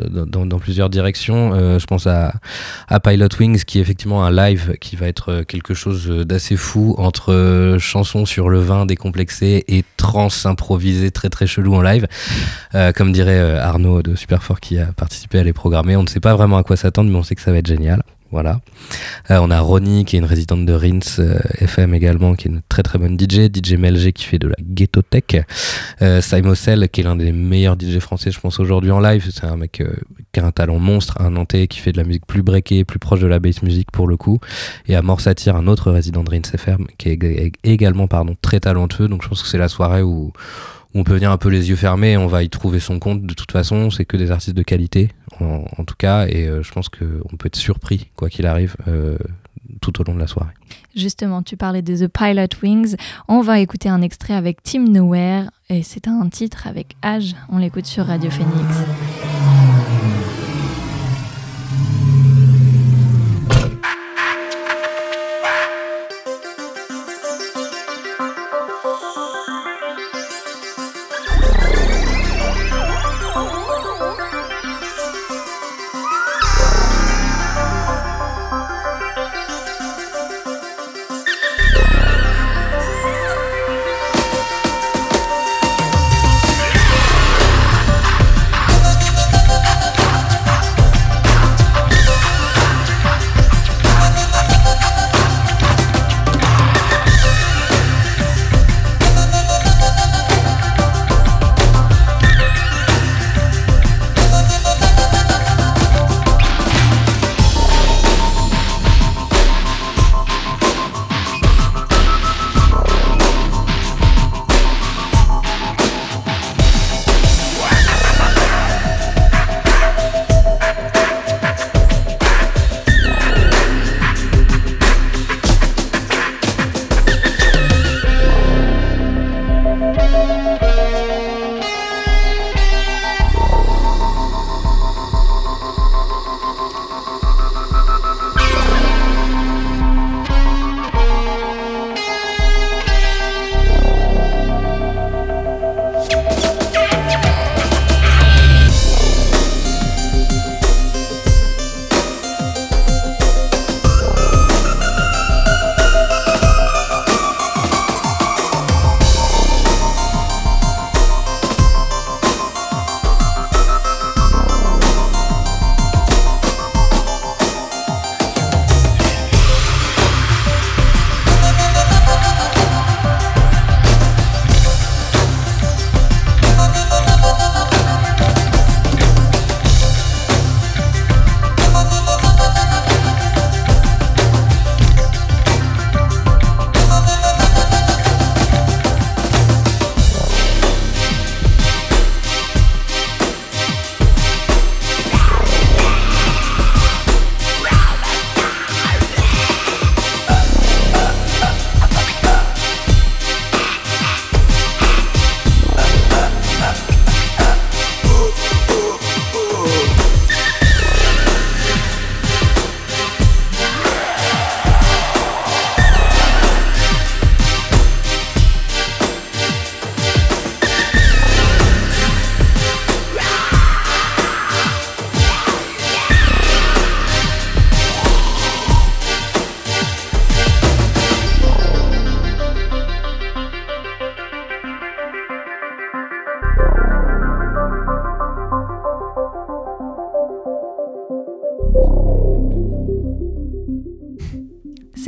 plusieurs 0.57 0.89
directions. 0.89 1.77
Je 1.77 1.85
pense 1.85 2.07
à, 2.07 2.33
à 2.87 3.01
Pilot 3.01 3.27
Wings, 3.37 3.65
qui 3.65 3.79
est 3.79 3.81
effectivement 3.81 4.23
un 4.23 4.31
live 4.31 4.77
qui 4.79 4.95
va 4.95 5.07
être 5.07 5.41
quelque 5.41 5.73
chose 5.73 6.07
d'assez 6.07 6.55
fou 6.55 6.95
entre 6.97 7.75
chansons 7.77 8.25
sur 8.25 8.47
le 8.47 8.59
vin 8.59 8.85
décomplexé 8.85 9.65
et 9.67 9.83
trance 9.97 10.45
improvisée 10.45 11.11
très 11.11 11.29
très 11.29 11.45
chelou 11.45 11.75
en 11.75 11.81
live. 11.81 12.07
Comme 12.95 13.11
dirait 13.11 13.57
Arnaud 13.57 14.01
de 14.01 14.15
Superfort 14.15 14.61
qui 14.61 14.79
a 14.79 14.85
participé 14.93 15.39
à 15.39 15.43
les 15.43 15.53
programmer, 15.53 15.97
on 15.97 16.03
ne 16.03 16.07
sait 16.07 16.21
pas 16.21 16.35
vraiment 16.35 16.57
à 16.57 16.63
quoi 16.63 16.77
s'attendre, 16.77 17.11
mais 17.11 17.17
on 17.17 17.23
sait 17.23 17.35
que 17.35 17.41
ça 17.41 17.51
va 17.51 17.57
être 17.57 17.67
génial. 17.67 18.01
Voilà. 18.31 18.61
Euh, 19.31 19.39
on 19.41 19.49
a 19.49 19.59
Ronnie 19.59 20.05
qui 20.05 20.15
est 20.15 20.19
une 20.19 20.25
résidente 20.25 20.65
de 20.65 20.73
Rins 20.73 20.99
euh, 21.19 21.39
FM 21.59 21.93
également, 21.93 22.35
qui 22.35 22.47
est 22.47 22.51
une 22.51 22.61
très 22.69 22.83
très 22.83 22.99
bonne 22.99 23.17
DJ. 23.19 23.49
DJ 23.53 23.73
Melg 23.73 24.11
qui 24.13 24.23
fait 24.25 24.37
de 24.39 24.47
la 24.47 24.55
ghetto 24.61 25.01
tech. 25.01 25.23
Euh, 26.01 26.21
qui 26.21 27.01
est 27.01 27.03
l'un 27.03 27.15
des 27.15 27.31
meilleurs 27.31 27.75
DJ 27.79 27.99
français, 27.99 28.31
je 28.31 28.39
pense, 28.39 28.59
aujourd'hui 28.59 28.91
en 28.91 28.99
live. 28.99 29.27
C'est 29.31 29.45
un 29.45 29.57
mec 29.57 29.81
euh, 29.81 29.93
qui 30.31 30.39
a 30.39 30.45
un 30.45 30.51
talent 30.51 30.79
monstre, 30.79 31.19
un 31.19 31.31
Nantais 31.31 31.67
qui 31.67 31.79
fait 31.79 31.91
de 31.91 31.97
la 31.97 32.03
musique 32.03 32.25
plus 32.25 32.41
breakée, 32.43 32.83
plus 32.85 32.99
proche 32.99 33.19
de 33.19 33.27
la 33.27 33.39
bass 33.39 33.61
music 33.63 33.89
pour 33.91 34.07
le 34.07 34.15
coup. 34.17 34.39
Et 34.87 34.95
Amor 34.95 35.21
Satir, 35.21 35.55
un 35.55 35.67
autre 35.67 35.91
résident 35.91 36.23
de 36.23 36.29
Rins 36.29 36.41
FM, 36.53 36.85
qui 36.97 37.09
est 37.09 37.15
ég- 37.15 37.53
également 37.63 38.07
pardon, 38.07 38.35
très 38.41 38.59
talentueux. 38.59 39.07
Donc 39.07 39.23
je 39.23 39.29
pense 39.29 39.41
que 39.41 39.47
c'est 39.47 39.57
la 39.57 39.69
soirée 39.69 40.01
où 40.03 40.31
on 40.95 41.03
peut 41.03 41.13
venir 41.13 41.31
un 41.31 41.37
peu 41.37 41.49
les 41.49 41.69
yeux 41.69 41.75
fermés, 41.75 42.17
on 42.17 42.27
va 42.27 42.43
y 42.43 42.49
trouver 42.49 42.79
son 42.79 42.99
compte. 42.99 43.23
De 43.23 43.33
toute 43.33 43.51
façon, 43.51 43.89
c'est 43.91 44.05
que 44.05 44.17
des 44.17 44.31
artistes 44.31 44.55
de 44.55 44.63
qualité, 44.63 45.09
en, 45.39 45.85
tout 45.85 45.95
cas, 45.97 46.27
et 46.27 46.47
euh, 46.47 46.63
je 46.63 46.71
pense 46.71 46.89
qu'on 46.89 47.37
peut 47.37 47.47
être 47.47 47.55
surpris, 47.55 48.09
quoi 48.15 48.29
qu'il 48.29 48.45
arrive, 48.45 48.75
euh, 48.87 49.17
tout 49.81 50.01
au 50.01 50.03
long 50.03 50.15
de 50.15 50.19
la 50.19 50.27
soirée. 50.27 50.53
Justement, 50.95 51.43
tu 51.43 51.55
parlais 51.57 51.81
de 51.81 51.95
The 51.95 52.07
Pilot 52.07 52.61
Wings. 52.63 52.95
On 53.27 53.41
va 53.41 53.59
écouter 53.59 53.89
un 53.89 54.01
extrait 54.01 54.33
avec 54.33 54.63
Team 54.63 54.89
Nowhere 54.89 55.51
et 55.69 55.83
c'est 55.83 56.07
un 56.07 56.27
titre 56.29 56.67
avec 56.67 56.95
Age. 57.01 57.35
On 57.49 57.59
l'écoute 57.59 57.85
sur 57.85 58.07
Radio 58.07 58.31
Phoenix. 58.31 58.65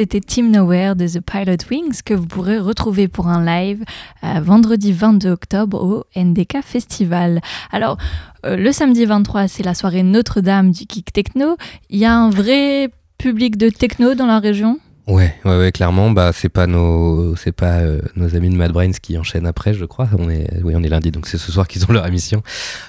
C'était 0.02 0.20
Team 0.20 0.50
Nowhere 0.50 0.96
de 0.96 1.06
The 1.06 1.22
Pilot 1.22 1.58
Wings 1.70 2.02
que 2.04 2.16
vous 2.16 2.26
pourrez 2.26 2.58
retrouver 2.58 3.08
pour 3.08 3.28
un 3.28 3.46
live 3.46 3.84
euh, 4.24 4.40
vendredi 4.42 4.94
22 4.94 5.30
octobre 5.30 5.80
au 5.80 6.06
NDK 6.20 6.64
Festival. 6.64 7.40
Alors, 7.72 8.00
euh, 8.44 8.58
le 8.58 8.72
samedi 8.72 9.06
23, 9.06 9.48
c'est 9.48 9.62
la 9.62 9.76
soirée 9.76 10.02
Notre-Dame 10.02 10.72
du 10.72 10.88
Kick 10.88 11.14
Techno. 11.14 11.56
Il 11.92 12.00
y 12.00 12.06
a 12.06 12.16
un 12.16 12.32
vrai 12.32 12.90
public 13.20 13.58
de 13.58 13.70
techno 13.70 14.16
dans 14.16 14.26
la 14.26 14.40
région? 14.40 14.80
Ouais, 15.08 15.34
ouais, 15.46 15.72
clairement, 15.72 16.12
bah 16.12 16.32
c'est 16.32 16.48
pas 16.50 16.68
nos, 16.68 17.36
c'est 17.36 17.52
pas 17.52 17.80
euh, 17.80 18.02
nos 18.16 18.36
amis 18.36 18.50
de 18.50 18.56
Mad 18.56 18.72
Brains 18.72 18.92
qui 18.92 19.18
enchaînent 19.18 19.48
après, 19.48 19.74
je 19.74 19.84
crois. 19.86 20.08
On 20.18 20.30
est, 20.30 20.62
oui, 20.64 20.74
on 20.76 20.84
est 20.84 20.90
lundi, 20.90 21.12
donc 21.12 21.28
c'est 21.28 21.38
ce 21.40 21.52
soir 21.52 21.68
qu'ils 21.68 21.84
ont 21.86 21.92
leur 21.94 22.06
émission. 22.06 22.44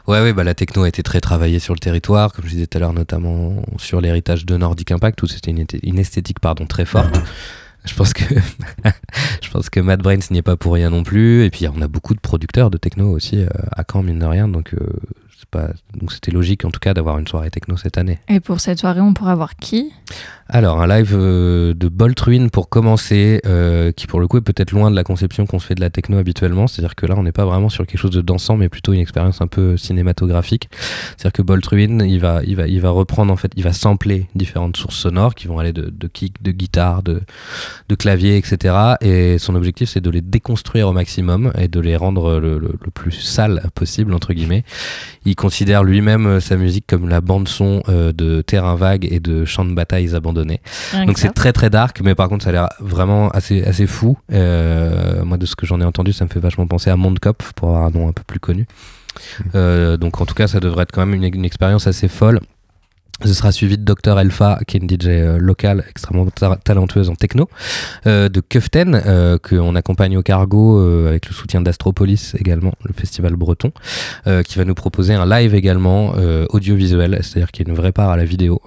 Ouais, 0.06 0.20
ouais, 0.20 0.32
bah 0.32 0.44
la 0.44 0.54
techno 0.54 0.82
a 0.82 0.88
été 0.88 1.02
très 1.02 1.20
travaillée 1.20 1.58
sur 1.58 1.74
le 1.74 1.78
territoire, 1.80 2.32
comme 2.32 2.44
je 2.44 2.50
disais 2.50 2.66
tout 2.66 2.76
à 2.78 2.80
l'heure, 2.80 2.92
notamment 2.92 3.62
sur 3.78 4.00
l'héritage 4.00 4.44
de 4.44 4.56
Nordic 4.56 4.92
Impact, 4.92 5.22
où 5.22 5.26
c'était 5.26 5.50
une, 5.50 5.98
esthétique, 5.98 6.38
pardon, 6.40 6.66
très 6.66 6.84
forte. 6.84 7.18
Je 7.84 7.94
pense 7.96 8.12
que, 8.12 8.22
je 9.42 9.50
pense 9.50 9.68
que 9.68 9.80
Mad 9.80 10.00
Brains 10.00 10.20
n'y 10.30 10.38
est 10.38 10.42
pas 10.42 10.56
pour 10.56 10.74
rien 10.74 10.88
non 10.88 11.02
plus. 11.02 11.44
Et 11.44 11.50
puis 11.50 11.66
on 11.66 11.82
a 11.82 11.88
beaucoup 11.88 12.14
de 12.14 12.20
producteurs 12.20 12.70
de 12.70 12.78
techno 12.78 13.10
aussi 13.10 13.38
euh, 13.40 13.48
à 13.72 13.82
Caen, 13.90 14.04
mine 14.04 14.20
de 14.20 14.24
rien, 14.24 14.46
donc. 14.46 14.72
euh, 14.74 14.86
pas- 15.50 15.70
donc 15.94 16.12
c'était 16.12 16.30
logique 16.30 16.64
en 16.64 16.70
tout 16.70 16.80
cas 16.80 16.94
d'avoir 16.94 17.18
une 17.18 17.26
soirée 17.28 17.50
techno 17.50 17.76
cette 17.76 17.98
année. 17.98 18.18
Et 18.28 18.40
pour 18.40 18.60
cette 18.60 18.78
soirée, 18.80 19.00
on 19.00 19.12
pourra 19.14 19.34
voir 19.34 19.54
qui? 19.56 19.92
Alors, 20.54 20.82
un 20.82 20.86
live 20.86 21.16
euh, 21.18 21.72
de 21.72 21.88
Bolt 21.88 22.20
Ruin 22.20 22.48
pour 22.48 22.68
commencer, 22.68 23.40
euh, 23.46 23.90
qui 23.90 24.06
pour 24.06 24.20
le 24.20 24.28
coup 24.28 24.36
est 24.36 24.42
peut-être 24.42 24.72
loin 24.72 24.90
de 24.90 24.94
la 24.94 25.02
conception 25.02 25.46
qu'on 25.46 25.58
se 25.58 25.64
fait 25.66 25.74
de 25.74 25.80
la 25.80 25.88
techno 25.88 26.18
habituellement. 26.18 26.66
C'est-à-dire 26.66 26.94
que 26.94 27.06
là, 27.06 27.14
on 27.16 27.22
n'est 27.22 27.32
pas 27.32 27.46
vraiment 27.46 27.70
sur 27.70 27.86
quelque 27.86 27.98
chose 27.98 28.10
de 28.10 28.20
dansant, 28.20 28.58
mais 28.58 28.68
plutôt 28.68 28.92
une 28.92 29.00
expérience 29.00 29.40
un 29.40 29.46
peu 29.46 29.78
cinématographique. 29.78 30.68
C'est-à-dire 31.16 31.32
que 31.32 31.40
Bolt 31.40 31.64
Ruin, 31.64 32.00
il 32.04 32.20
va, 32.20 32.42
il, 32.46 32.56
va, 32.56 32.66
il 32.68 32.82
va 32.82 32.90
reprendre, 32.90 33.32
en 33.32 33.36
fait, 33.36 33.50
il 33.56 33.62
va 33.64 33.72
sampler 33.72 34.26
différentes 34.34 34.76
sources 34.76 34.96
sonores 34.98 35.34
qui 35.34 35.46
vont 35.46 35.58
aller 35.58 35.72
de, 35.72 35.88
de 35.88 36.06
kick, 36.06 36.42
de 36.42 36.50
guitare, 36.50 37.02
de, 37.02 37.22
de 37.88 37.94
clavier, 37.94 38.36
etc. 38.36 38.74
Et 39.00 39.38
son 39.38 39.54
objectif, 39.54 39.88
c'est 39.88 40.02
de 40.02 40.10
les 40.10 40.20
déconstruire 40.20 40.86
au 40.86 40.92
maximum 40.92 41.50
et 41.56 41.68
de 41.68 41.80
les 41.80 41.96
rendre 41.96 42.38
le, 42.38 42.58
le- 42.58 42.76
plus 42.92 43.12
sale 43.12 43.62
possible, 43.74 44.12
entre 44.12 44.34
guillemets. 44.34 44.64
Il 45.24 45.34
considère 45.34 45.82
lui-même 45.82 46.26
euh, 46.26 46.40
sa 46.40 46.56
musique 46.56 46.84
comme 46.86 47.08
la 47.08 47.22
bande-son 47.22 47.82
euh, 47.88 48.12
de 48.12 48.42
Terrain 48.42 48.74
Vague 48.74 49.08
et 49.10 49.18
de 49.18 49.46
Champs 49.46 49.64
de 49.64 49.72
batailles 49.72 50.14
Rien 50.92 51.06
Donc 51.06 51.18
c'est 51.18 51.32
très 51.32 51.52
très 51.52 51.70
dark, 51.70 52.00
mais 52.02 52.14
par 52.14 52.28
contre 52.28 52.44
ça 52.44 52.50
a 52.50 52.52
l'air 52.52 52.68
vraiment 52.80 53.28
assez, 53.30 53.62
assez 53.64 53.86
fou. 53.86 54.16
Euh, 54.32 55.24
moi 55.24 55.36
de 55.36 55.46
ce 55.46 55.56
que 55.56 55.66
j'en 55.66 55.80
ai 55.80 55.84
entendu, 55.84 56.12
ça 56.12 56.24
me 56.24 56.30
fait 56.30 56.40
vachement 56.40 56.66
penser 56.66 56.90
à 56.90 56.96
Mondkopf 56.96 57.52
pour 57.52 57.68
avoir 57.70 57.84
un 57.84 57.90
nom 57.90 58.08
un 58.08 58.12
peu 58.12 58.22
plus 58.26 58.40
connu. 58.40 58.66
Euh, 59.54 59.96
donc 59.96 60.20
en 60.20 60.26
tout 60.26 60.34
cas 60.34 60.46
ça 60.46 60.60
devrait 60.60 60.84
être 60.84 60.92
quand 60.92 61.04
même 61.04 61.14
une, 61.14 61.34
une 61.34 61.44
expérience 61.44 61.86
assez 61.86 62.08
folle. 62.08 62.40
Ce 63.24 63.34
sera 63.34 63.52
suivi 63.52 63.78
de 63.78 63.84
Dr 63.84 64.18
Elfa, 64.18 64.58
qui 64.66 64.76
est 64.76 64.80
une 64.80 64.88
DJ 64.88 65.06
euh, 65.06 65.38
locale 65.38 65.84
extrêmement 65.88 66.26
ta- 66.26 66.56
talentueuse 66.56 67.08
en 67.08 67.14
techno, 67.14 67.48
euh, 68.08 68.28
de 68.28 68.40
Kuften, 68.40 69.00
euh, 69.06 69.38
qu'on 69.38 69.76
accompagne 69.76 70.16
au 70.16 70.22
cargo 70.22 70.80
euh, 70.80 71.10
avec 71.10 71.28
le 71.28 71.32
soutien 71.32 71.60
d'Astropolis 71.60 72.34
également, 72.36 72.72
le 72.84 72.92
festival 72.92 73.36
breton, 73.36 73.70
euh, 74.26 74.42
qui 74.42 74.58
va 74.58 74.64
nous 74.64 74.74
proposer 74.74 75.14
un 75.14 75.24
live 75.24 75.54
également 75.54 76.14
euh, 76.16 76.46
audiovisuel, 76.50 77.20
c'est-à-dire 77.22 77.52
qu'il 77.52 77.64
y 77.64 77.70
a 77.70 77.72
une 77.72 77.76
vraie 77.76 77.92
part 77.92 78.10
à 78.10 78.16
la 78.16 78.24
vidéo, 78.24 78.60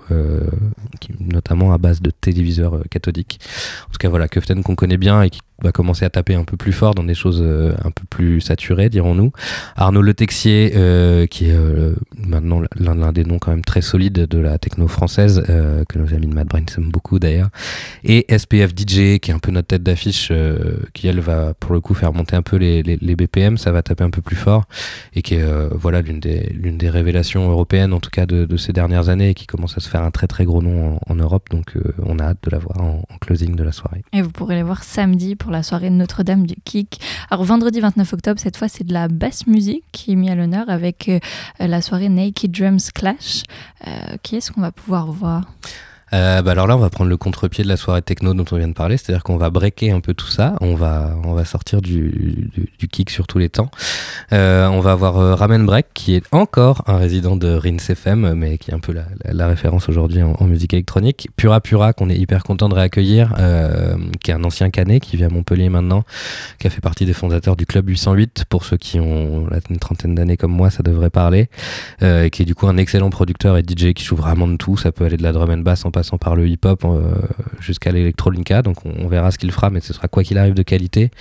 qui, 1.02 1.12
notamment 1.20 1.74
à 1.74 1.78
base 1.78 2.02
de 2.02 2.12
téléviseurs 2.12 2.82
cathodiques. 2.90 3.40
En 3.90 3.92
tout 3.92 3.98
cas, 4.00 4.08
voilà, 4.08 4.30
Kuften 4.30 4.64
qu'on 4.64 4.76
connaît 4.76 4.96
bien 4.98 5.22
et 5.22 5.30
qui 5.32 5.42
va 5.64 5.72
commencer 5.72 6.06
à 6.06 6.10
taper 6.10 6.36
un 6.36 6.44
peu 6.44 6.58
plus 6.58 6.74
fort 6.74 6.96
dans 6.96 7.04
des 7.04 7.14
choses 7.14 7.42
euh, 7.42 7.74
un 7.84 7.92
peu 7.92 8.04
plus 8.10 8.42
saturées, 8.42 8.90
dirons-nous. 8.90 9.32
Arnaud 9.76 10.02
Le 10.02 10.14
Texier, 10.14 10.74
euh, 10.76 11.28
qui 11.28 11.50
est 11.50 11.56
euh, 11.56 11.96
maintenant 12.18 12.62
l'un 12.78 13.12
des 13.14 13.24
noms 13.24 13.40
quand 13.40 13.52
même 13.52 13.64
très 13.64 13.82
solides 13.82 14.28
de 14.28 14.38
la 14.38 14.58
techno 14.58 14.88
française, 14.88 15.44
que 15.46 16.00
nos 16.00 16.14
amis 16.14 16.28
de 16.28 16.34
Mad 16.34 16.48
Brain 16.48 16.64
aiment 16.78 16.92
beaucoup 16.92 17.20
d'ailleurs. 17.20 17.50
Et 18.04 18.26
SPF 18.36 18.72
DJ, 18.72 19.20
qui 19.20 19.32
est 19.32 19.34
un 19.34 19.40
peu 19.40 19.52
notre 19.52 19.68
tête 19.68 19.84
d'affiche, 19.84 20.32
qui 20.94 21.08
elle 21.08 21.20
va 21.20 21.54
pour 21.54 21.74
le 21.74 21.80
coup 21.80 21.94
faire 21.94 22.14
monter 22.14 22.36
un 22.36 22.42
peu 22.42 22.58
les, 22.58 23.16
BPM, 23.16 23.58
ça 23.58 23.72
va 23.72 23.82
taper 23.82 24.04
un 24.04 24.10
peu 24.10 24.22
plus 24.22 24.36
fort, 24.36 24.66
et 25.14 25.22
qui 25.22 25.36
est 25.36 25.46
voilà 25.72 26.02
l'une 26.02 26.20
des, 26.20 26.52
des 26.54 26.90
révélations 26.90 27.50
européennes, 27.50 27.94
en 27.94 28.00
tout 28.00 28.10
cas 28.10 28.26
de, 28.26 28.58
ces 28.58 28.74
dernières 28.74 29.10
années, 29.10 29.30
et 29.30 29.34
qui 29.34 29.48
commence 29.48 29.78
à 29.78 29.80
se 29.80 29.90
faire 29.90 30.04
un 30.04 30.12
très 30.12 30.28
très 30.28 30.46
gros 30.46 30.62
nom 30.62 31.00
en, 31.08 31.16
Europe, 31.16 31.50
donc 31.50 31.78
on 32.04 32.20
a 32.20 32.24
hâte 32.24 32.40
de 32.44 32.50
la 32.52 32.58
voir 32.58 32.82
en, 32.82 33.04
closing 33.22 33.56
de 33.56 33.64
la 33.64 33.72
soirée. 33.72 34.04
Et 34.14 34.22
vous 34.22 34.32
pourrez 34.32 34.56
les 34.56 34.64
voir 34.64 34.84
samedi 34.84 35.36
la 35.52 35.64
soirée 35.64 35.90
Notre-Dame 35.90 36.46
du 36.46 36.56
Kick. 36.64 37.00
Alors 37.30 37.44
vendredi 37.44 37.80
29 37.80 38.14
octobre, 38.14 38.40
cette 38.40 38.58
fois 38.58 38.68
c'est 38.68 38.84
de 38.84 38.94
la 38.94 39.08
basse 39.08 39.48
musique 39.48 39.84
qui 39.92 40.12
est 40.12 40.16
mis 40.16 40.30
à 40.30 40.36
l'honneur 40.36 40.70
avec 40.70 41.10
euh, 41.10 41.20
la 41.60 41.82
soirée 41.82 42.10
Naked 42.10 42.52
Drums 42.52 42.92
Clash. 42.94 43.44
Euh, 43.88 43.92
qui 44.24 44.36
est-ce 44.36 44.52
qu'on 44.52 44.62
va 44.62 44.72
pouvoir 44.72 45.12
voir? 45.12 45.44
Euh, 46.14 46.42
bah 46.44 46.52
alors 46.52 46.68
là, 46.68 46.76
on 46.76 46.80
va 46.80 46.90
prendre 46.90 47.10
le 47.10 47.18
contre-pied 47.18 47.64
de 47.64 47.70
la 47.70 47.78
soirée 47.78 48.02
techno 48.02 48.34
dont 48.34 48.46
on 48.52 48.58
vient 48.58 48.68
de 48.68 48.74
parler, 48.74 48.96
c'est-à-dire 48.98 49.24
qu'on 49.24 49.38
va 49.38 49.50
breaker 49.50 49.92
un 49.92 50.00
peu 50.02 50.14
tout 50.14 50.28
ça, 50.28 50.56
on 50.62 50.76
va, 50.76 51.16
on 51.24 51.34
va 51.34 51.46
sortir 51.46 51.82
du, 51.82 52.50
du, 52.54 52.70
du 52.78 52.88
kick 52.88 53.10
sur 53.10 53.26
tous 53.28 53.40
les 53.40 53.50
temps. 53.50 53.72
Euh, 54.32 54.68
on 54.68 54.80
va 54.82 54.92
avoir 54.92 55.18
euh, 55.18 55.34
Ramen 55.36 55.66
Break, 55.66 55.88
qui 55.94 56.14
est 56.16 56.24
encore 56.32 56.84
un 56.88 56.98
résident 56.98 57.36
de 57.36 57.50
Rins 57.56 57.78
FM, 57.78 58.34
mais 58.36 58.58
qui 58.60 58.72
est 58.72 58.74
un 58.74 58.80
peu 58.80 58.94
la, 58.94 59.06
la- 59.26 59.48
référence 59.48 59.90
aujourd'hui 59.90 60.22
en, 60.22 60.34
en 60.40 60.46
musique 60.46 60.74
électronique. 60.74 61.28
Pura 61.38 61.60
Pura, 61.60 61.94
qu'on 61.94 62.10
est 62.10 62.18
hyper 62.18 62.44
content 62.44 62.70
de 62.70 62.76
réaccueillir, 62.76 63.34
euh, 63.40 63.96
qui 64.24 64.32
est 64.32 64.34
un 64.36 64.44
ancien 64.44 64.70
canet, 64.70 65.02
qui 65.02 65.18
vit 65.18 65.24
à 65.24 65.30
Montpellier 65.30 65.70
maintenant, 65.70 66.04
qui 66.60 66.68
a 66.68 66.70
fait 66.70 66.82
partie 66.82 67.06
des 67.06 67.14
fondateurs 67.14 67.56
du 67.56 67.66
Club 67.66 67.90
808, 67.90 68.46
pour 68.50 68.64
ceux 68.66 68.78
qui 68.78 69.00
ont 69.00 69.48
une 69.70 69.78
trentaine 69.80 70.14
d'années 70.16 70.38
comme 70.38 70.52
moi, 70.52 70.70
ça 70.70 70.84
devrait 70.84 71.10
parler, 71.10 71.50
euh, 72.04 72.26
et 72.26 72.30
qui 72.30 72.44
est 72.44 72.46
du 72.46 72.54
coup 72.56 72.68
un 72.68 72.78
excellent 72.78 73.10
producteur 73.10 73.58
et 73.58 73.62
DJ 73.64 73.94
qui 73.94 74.04
joue 74.04 74.16
vraiment 74.16 74.48
de 74.48 74.56
tout, 74.58 74.78
ça 74.78 74.92
peut 74.92 75.06
aller 75.06 75.18
de 75.18 75.24
la 75.24 75.32
drum 75.32 75.50
and 75.50 75.58
bass 75.60 75.84
en 75.86 75.92
passant 75.92 76.05
par 76.20 76.36
le 76.36 76.48
hip-hop 76.48 76.84
euh, 76.86 77.14
jusqu'à 77.60 77.92
l'électrolinka, 77.92 78.62
donc 78.62 78.78
on, 78.86 79.08
verra 79.08 79.32
ce 79.32 79.38
qu'il 79.38 79.52
fera, 79.52 79.70
mais 79.70 79.80
ce 79.80 79.94
sera 79.94 80.08
quoi 80.08 80.24
qu'il 80.24 80.38
arrive 80.38 80.54
de 80.54 80.64
qualité. 80.64 81.12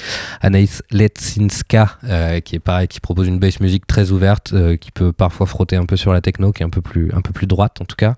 Anaïs 0.41 0.83
Letsinska, 0.91 1.99
euh, 2.05 2.41
qui 2.41 2.57
est 2.57 2.61
pareil, 2.61 2.89
qui 2.89 3.01
propose 3.01 3.27
une 3.27 3.39
bass 3.39 3.61
musique 3.61 3.87
très 3.87 4.11
ouverte, 4.11 4.53
euh, 4.53 4.77
qui 4.77 4.91
peut 4.91 5.13
parfois 5.13 5.47
frotter 5.47 5.77
un 5.77 5.87
peu 5.87 5.97
sur 5.97 6.13
la 6.13 6.21
techno, 6.21 6.53
qui 6.53 6.63
est 6.63 6.67
un 6.67 6.71
peu 6.71 6.83
plus, 6.83 7.11
un 7.15 7.21
peu 7.21 7.33
plus 7.33 7.47
droite 7.47 7.81
en 7.81 7.85
tout 7.85 7.97
cas. 7.97 8.15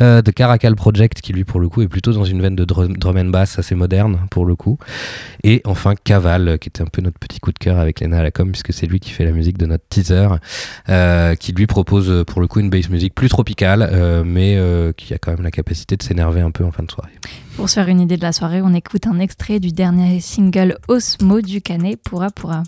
De 0.00 0.30
Caracal 0.30 0.76
Project, 0.76 1.20
qui 1.20 1.32
lui 1.32 1.44
pour 1.44 1.60
le 1.60 1.68
coup 1.68 1.82
est 1.82 1.88
plutôt 1.88 2.12
dans 2.12 2.24
une 2.24 2.40
veine 2.40 2.56
de 2.56 2.64
drum, 2.64 2.96
and 3.18 3.24
bass 3.26 3.58
assez 3.58 3.74
moderne 3.74 4.20
pour 4.30 4.46
le 4.46 4.54
coup. 4.54 4.78
Et 5.44 5.60
enfin 5.64 5.94
Caval, 5.94 6.58
qui 6.58 6.68
était 6.68 6.82
un 6.82 6.86
peu 6.86 7.02
notre 7.02 7.18
petit 7.18 7.38
coup 7.38 7.52
de 7.52 7.58
cœur 7.58 7.78
avec 7.78 8.00
Lena 8.00 8.20
Alacom, 8.20 8.50
puisque 8.50 8.72
c'est 8.72 8.86
lui 8.86 9.00
qui 9.00 9.10
fait 9.10 9.24
la 9.24 9.32
musique 9.32 9.58
de 9.58 9.66
notre 9.66 9.84
teaser, 9.88 10.28
qui 11.38 11.52
lui 11.52 11.66
propose 11.66 12.24
pour 12.26 12.40
le 12.40 12.46
coup 12.46 12.60
une 12.60 12.70
bass 12.70 12.88
musique 12.88 13.14
plus 13.14 13.28
tropicale, 13.28 14.22
mais 14.24 14.58
qui 14.96 15.12
a 15.12 15.18
quand 15.18 15.32
même 15.32 15.42
la 15.42 15.50
capacité 15.50 15.79
de 15.86 16.02
s'énerver 16.02 16.40
un 16.40 16.50
peu 16.50 16.64
en 16.64 16.72
fin 16.72 16.82
de 16.82 16.90
soirée. 16.90 17.12
Pour 17.56 17.68
se 17.68 17.74
faire 17.74 17.88
une 17.88 18.00
idée 18.00 18.16
de 18.16 18.22
la 18.22 18.32
soirée, 18.32 18.62
on 18.62 18.74
écoute 18.74 19.06
un 19.06 19.18
extrait 19.18 19.60
du 19.60 19.72
dernier 19.72 20.20
single 20.20 20.78
Osmo 20.88 21.40
du 21.40 21.60
Canet 21.60 22.00
Pura 22.02 22.30
Pura. 22.30 22.62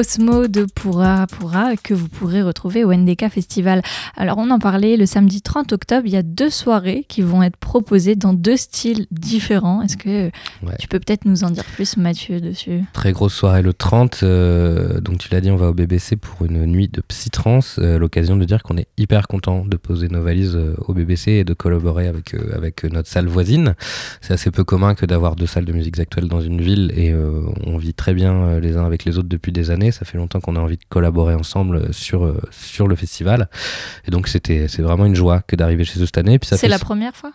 Osmo 0.00 0.48
de 0.48 0.64
Pura 0.64 1.26
Pura 1.26 1.76
que 1.76 1.92
vous 1.92 2.08
pourrez 2.08 2.40
retrouver 2.40 2.84
au 2.84 2.94
NDK 2.94 3.28
Festival. 3.28 3.82
Alors 4.16 4.38
on 4.38 4.48
en 4.50 4.58
parlait 4.58 4.96
le 4.96 5.04
samedi 5.04 5.42
30 5.42 5.74
octobre, 5.74 6.06
il 6.06 6.12
y 6.12 6.16
a 6.16 6.22
deux 6.22 6.48
soirées 6.48 7.04
qui 7.06 7.20
vont 7.20 7.42
être 7.42 7.58
proposées 7.58 8.16
dans 8.16 8.32
deux 8.32 8.56
styles 8.56 9.06
différents. 9.10 9.82
Est-ce 9.82 9.98
que 9.98 10.30
Ouais. 10.62 10.74
tu 10.78 10.88
peux 10.88 10.98
peut-être 10.98 11.24
nous 11.24 11.42
en 11.44 11.50
dire 11.50 11.64
plus 11.64 11.96
Mathieu 11.96 12.40
dessus 12.40 12.82
Très 12.92 13.12
grosse 13.12 13.32
soirée 13.34 13.62
le 13.62 13.72
30. 13.72 14.20
euh, 14.22 15.00
donc 15.00 15.18
tu 15.18 15.28
l'as 15.32 15.40
dit, 15.40 15.50
on 15.50 15.56
va 15.56 15.68
au 15.68 15.72
BBC 15.74 16.16
pour 16.16 16.44
une 16.44 16.66
nuit 16.66 16.88
de 16.88 17.00
psytrance. 17.00 17.78
Euh, 17.78 17.98
L'occasion 17.98 18.36
de 18.36 18.44
dire 18.44 18.62
qu'on 18.62 18.76
est 18.76 18.86
hyper 18.98 19.26
content 19.26 19.64
de 19.64 19.76
poser 19.76 20.08
nos 20.08 20.22
valises 20.22 20.56
euh, 20.56 20.74
au 20.86 20.92
BBC 20.92 21.32
et 21.32 21.44
de 21.44 21.54
collaborer 21.54 22.08
avec, 22.08 22.34
euh, 22.34 22.54
avec 22.54 22.84
notre 22.84 23.08
salle 23.08 23.26
voisine. 23.26 23.74
C'est 24.20 24.34
assez 24.34 24.50
peu 24.50 24.64
commun 24.64 24.94
que 24.94 25.06
d'avoir 25.06 25.34
deux 25.36 25.46
salles 25.46 25.64
de 25.64 25.72
musique 25.72 25.98
actuelles 25.98 26.28
dans 26.28 26.40
une 26.42 26.60
ville 26.60 26.92
et 26.96 27.14
on 27.64 27.78
vit 27.78 27.94
très 27.94 28.12
bien 28.14 28.58
les 28.60 28.76
uns 28.76 28.84
avec 28.84 29.04
les 29.04 29.18
autres 29.18 29.28
depuis 29.28 29.52
des 29.52 29.70
années. 29.70 29.90
Ça 29.92 30.04
fait 30.04 30.18
longtemps 30.18 30.40
qu'on 30.40 30.56
a 30.56 30.60
envie 30.60 30.76
de 30.76 30.84
collaborer 30.88 31.34
ensemble 31.34 31.92
sur, 31.92 32.34
sur 32.50 32.86
le 32.86 32.96
festival. 32.96 33.48
Et 34.06 34.10
donc 34.10 34.28
c'était 34.28 34.68
c'est 34.68 34.82
vraiment 34.82 35.06
une 35.06 35.14
joie 35.14 35.40
que 35.46 35.56
d'arriver 35.56 35.84
chez 35.84 36.00
eux 36.00 36.06
cette 36.06 36.18
année. 36.18 36.38
C'est 36.42 36.68
la 36.68 36.78
première 36.78 37.16
fois? 37.16 37.32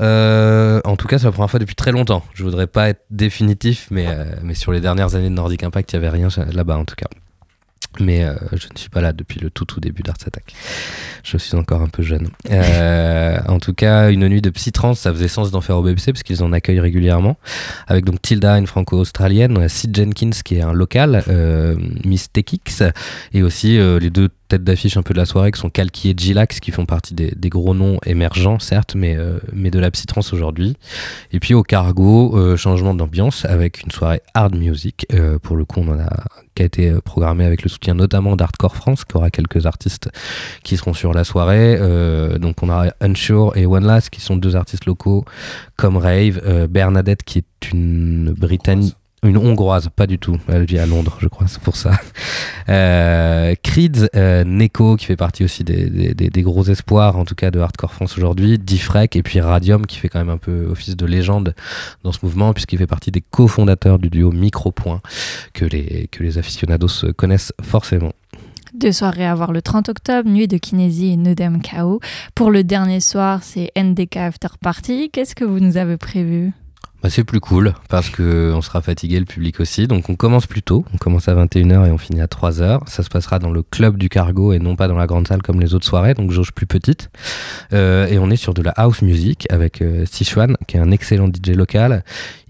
Euh, 0.00 0.80
en 0.84 0.96
tout 0.96 1.08
cas, 1.08 1.18
c'est 1.18 1.24
la 1.24 1.32
première 1.32 1.50
fois 1.50 1.60
depuis 1.60 1.74
très 1.74 1.92
longtemps. 1.92 2.24
Je 2.34 2.44
voudrais 2.44 2.66
pas 2.66 2.88
être 2.88 3.02
définitif, 3.10 3.88
mais, 3.90 4.06
euh, 4.08 4.24
mais 4.42 4.54
sur 4.54 4.72
les 4.72 4.80
dernières 4.80 5.14
années 5.14 5.30
de 5.30 5.34
Nordic 5.34 5.62
Impact, 5.62 5.92
il 5.92 5.98
n'y 5.98 6.06
avait 6.06 6.16
rien 6.16 6.28
là-bas 6.52 6.76
en 6.76 6.84
tout 6.84 6.96
cas. 6.96 7.08
Mais 8.00 8.24
euh, 8.24 8.34
je 8.52 8.68
ne 8.72 8.78
suis 8.78 8.90
pas 8.90 9.00
là 9.00 9.12
depuis 9.12 9.40
le 9.40 9.50
tout 9.50 9.64
tout 9.64 9.80
début 9.80 10.02
d'Arts 10.02 10.18
Attack. 10.26 10.54
Je 11.24 11.36
suis 11.36 11.56
encore 11.56 11.82
un 11.82 11.88
peu 11.88 12.02
jeune. 12.02 12.28
Euh, 12.50 13.38
en 13.48 13.58
tout 13.58 13.74
cas, 13.74 14.10
une 14.10 14.28
nuit 14.28 14.42
de 14.42 14.50
psytrance, 14.50 15.00
ça 15.00 15.12
faisait 15.12 15.28
sens 15.28 15.50
d'en 15.50 15.60
faire 15.60 15.76
au 15.78 15.82
BBC 15.82 16.12
parce 16.12 16.22
qu'ils 16.22 16.42
en 16.42 16.52
accueillent 16.52 16.80
régulièrement. 16.80 17.36
Avec 17.86 18.04
donc 18.04 18.22
Tilda, 18.22 18.58
une 18.58 18.66
franco-australienne, 18.66 19.68
Sid 19.68 19.96
Jenkins 19.96 20.30
qui 20.44 20.56
est 20.56 20.62
un 20.62 20.72
local, 20.72 21.24
euh, 21.28 21.76
Miss 22.04 22.30
Tekix, 22.30 22.82
et 23.32 23.42
aussi 23.42 23.78
euh, 23.78 23.98
les 23.98 24.10
deux 24.10 24.28
têtes 24.48 24.64
d'affiche 24.64 24.96
un 24.96 25.02
peu 25.02 25.14
de 25.14 25.18
la 25.18 25.26
soirée 25.26 25.52
qui 25.52 25.60
sont 25.60 25.70
Kalki 25.70 26.10
et 26.10 26.14
Gilax 26.16 26.60
qui 26.60 26.70
font 26.70 26.86
partie 26.86 27.14
des, 27.14 27.48
gros 27.48 27.74
noms 27.74 27.98
émergents 28.04 28.58
certes 28.58 28.94
mais, 28.94 29.16
euh, 29.16 29.38
mais 29.52 29.70
de 29.70 29.78
la 29.78 29.90
psytrance 29.90 30.32
aujourd'hui. 30.32 30.76
Et 31.32 31.40
puis 31.40 31.54
au 31.54 31.62
cargo 31.62 32.36
euh, 32.36 32.56
changement 32.56 32.94
d'ambiance 32.94 33.44
avec 33.44 33.82
une 33.82 33.90
soirée 33.90 34.20
hard 34.34 34.56
music. 34.56 35.06
Euh, 35.12 35.38
pour 35.38 35.56
le 35.56 35.64
coup 35.64 35.80
on 35.80 35.88
en 35.88 36.00
a 36.00 36.08
qui 36.54 36.62
a 36.62 36.66
été 36.66 36.92
programmée 37.04 37.44
avec 37.44 37.62
le 37.62 37.68
soutien 37.68 37.94
notamment 37.94 38.34
d'Hardcore 38.34 38.74
France 38.74 39.04
qui 39.04 39.16
aura 39.16 39.30
quelques 39.30 39.66
artistes 39.66 40.10
qui 40.64 40.76
seront 40.76 40.94
sur 40.94 41.12
la 41.12 41.22
soirée. 41.22 41.78
Donc 42.40 42.62
on 42.62 42.70
a 42.70 42.92
Unsure 43.00 43.56
et 43.56 43.64
One 43.64 43.86
Last 43.86 44.10
qui 44.10 44.20
sont 44.20 44.36
deux 44.36 44.56
artistes 44.56 44.86
locaux 44.86 45.24
comme 45.76 45.96
Rave. 45.96 46.66
Bernadette 46.68 47.22
qui 47.22 47.38
est 47.38 47.72
une 47.72 48.32
Britannique 48.32 48.96
une 49.22 49.36
hongroise, 49.36 49.88
pas 49.94 50.06
du 50.06 50.18
tout. 50.18 50.38
Elle 50.48 50.64
vit 50.64 50.78
à 50.78 50.86
Londres, 50.86 51.18
je 51.20 51.28
crois, 51.28 51.46
c'est 51.48 51.60
pour 51.60 51.76
ça. 51.76 51.92
Euh, 52.70 53.54
Creed, 53.62 54.10
euh, 54.14 54.44
Neko, 54.44 54.96
qui 54.96 55.06
fait 55.06 55.16
partie 55.16 55.42
aussi 55.42 55.64
des, 55.64 56.42
gros 56.42 56.64
espoirs, 56.64 57.16
en 57.16 57.24
tout 57.24 57.34
cas 57.34 57.50
de 57.50 57.58
Hardcore 57.58 57.94
France 57.94 58.18
aujourd'hui, 58.18 58.58
Diffrek, 58.58 59.16
et 59.16 59.22
puis 59.22 59.40
Radium, 59.40 59.86
qui 59.86 59.96
fait 59.96 60.10
quand 60.10 60.18
même 60.18 60.28
un 60.28 60.36
peu 60.36 60.66
office 60.70 60.94
de 60.94 61.06
légende 61.06 61.54
dans 62.04 62.12
ce 62.12 62.18
mouvement, 62.22 62.52
puisqu'il 62.52 62.76
fait 62.76 62.86
partie 62.86 63.10
des 63.10 63.22
cofondateurs 63.22 63.98
du 63.98 64.10
duo 64.10 64.32
Micropoint, 64.32 65.00
que 65.54 65.64
les, 65.64 66.08
que 66.12 66.22
les 66.22 66.36
aficionados 66.36 67.10
connaissent 67.16 67.54
forcément. 67.62 68.12
Deux 68.74 68.92
soirées 68.92 69.26
à 69.26 69.34
voir 69.34 69.52
le 69.52 69.62
30 69.62 69.88
octobre, 69.88 70.28
Nuit 70.28 70.46
de 70.46 70.58
Kinésie 70.58 71.12
et 71.12 71.16
Nodem 71.16 71.62
K.O. 71.62 72.00
Pour 72.34 72.50
le 72.50 72.64
dernier 72.64 73.00
soir, 73.00 73.42
c'est 73.42 73.72
NDK 73.76 74.18
After 74.18 74.48
Party. 74.60 75.08
Qu'est-ce 75.10 75.34
que 75.34 75.44
vous 75.44 75.58
nous 75.58 75.78
avez 75.78 75.96
prévu? 75.96 76.52
Bah, 77.00 77.10
c'est 77.10 77.22
plus 77.22 77.38
cool 77.38 77.74
parce 77.88 78.10
que 78.10 78.52
on 78.52 78.60
sera 78.60 78.82
fatigué, 78.82 79.20
le 79.20 79.24
public 79.24 79.60
aussi. 79.60 79.86
Donc 79.86 80.08
on 80.08 80.16
commence 80.16 80.48
plus 80.48 80.62
tôt. 80.62 80.84
On 80.92 80.98
commence 80.98 81.28
à 81.28 81.34
21h 81.34 81.86
et 81.86 81.90
on 81.92 81.98
finit 81.98 82.20
à 82.20 82.26
3h. 82.26 82.80
Ça 82.88 83.04
se 83.04 83.08
passera 83.08 83.38
dans 83.38 83.52
le 83.52 83.62
club 83.62 83.98
du 83.98 84.08
cargo 84.08 84.52
et 84.52 84.58
non 84.58 84.74
pas 84.74 84.88
dans 84.88 84.96
la 84.96 85.06
grande 85.06 85.28
salle 85.28 85.40
comme 85.40 85.60
les 85.60 85.74
autres 85.74 85.86
soirées, 85.86 86.14
donc 86.14 86.32
jauge 86.32 86.50
plus 86.50 86.66
petite. 86.66 87.10
Euh, 87.72 88.08
et 88.08 88.18
on 88.18 88.30
est 88.30 88.36
sur 88.36 88.52
de 88.52 88.62
la 88.62 88.72
house 88.72 89.02
music 89.02 89.46
avec 89.48 89.80
euh, 89.80 90.06
Sichuan, 90.10 90.56
qui 90.66 90.76
est 90.76 90.80
un 90.80 90.90
excellent 90.90 91.28
DJ 91.28 91.50
local, 91.50 92.02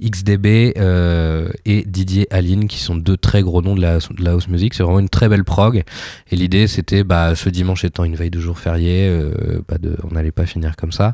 XDB 0.03 0.75
euh, 0.79 1.51
et 1.67 1.85
Didier 1.87 2.27
Aline, 2.33 2.69
qui 2.69 2.79
sont 2.79 2.97
deux 2.97 3.19
très 3.19 3.43
gros 3.43 3.61
noms 3.61 3.75
de 3.75 3.83
la, 3.83 3.99
de 3.99 4.25
la 4.25 4.31
house 4.31 4.49
music. 4.49 4.73
C'est 4.73 4.83
vraiment 4.83 5.01
une 5.01 5.11
très 5.11 5.29
belle 5.29 5.45
prog. 5.45 5.85
Et 6.31 6.37
l'idée, 6.37 6.69
c'était 6.69 7.05
bah, 7.05 7.35
ce 7.35 7.51
dimanche 7.51 7.85
étant 7.85 8.05
une 8.05 8.17
veille 8.17 8.31
de 8.31 8.41
jour 8.41 8.59
férié, 8.59 9.09
euh, 9.09 9.61
bah, 9.69 9.77
de, 9.77 9.95
on 10.05 10.15
n'allait 10.15 10.31
pas 10.31 10.47
finir 10.47 10.75
comme 10.77 10.93
ça. 10.93 11.13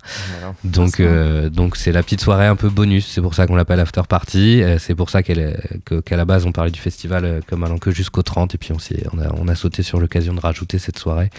Donc, 0.62 1.02
donc 1.50 1.76
c'est 1.76 1.90
la 1.90 2.04
petite 2.04 2.20
soirée 2.20 2.46
un 2.46 2.56
peu 2.56 2.68
bonus. 2.68 3.18
C'est 3.24 3.28
pour 3.28 3.34
ça 3.36 3.46
qu'on 3.46 3.56
l'appelle 3.56 3.80
after 3.80 4.02
party. 4.06 4.62
Euh, 4.62 4.76
c'est 4.78 4.94
pour 4.94 5.08
ça 5.08 5.22
qu'à 5.22 5.34
la 5.34 6.24
base 6.26 6.44
on 6.44 6.52
parlait 6.52 6.70
du 6.70 6.78
festival 6.78 7.24
euh, 7.24 7.40
comme 7.48 7.64
allant 7.64 7.78
que 7.78 7.90
jusqu'au 7.90 8.20
30 8.20 8.54
et 8.54 8.58
puis 8.58 8.70
on, 8.74 9.48
a, 9.48 9.54
sauté 9.54 9.82
sur 9.82 9.98
l'occasion 9.98 10.34
de 10.34 10.40
rajouter 10.40 10.78
cette 10.78 10.98
soirée 10.98 11.30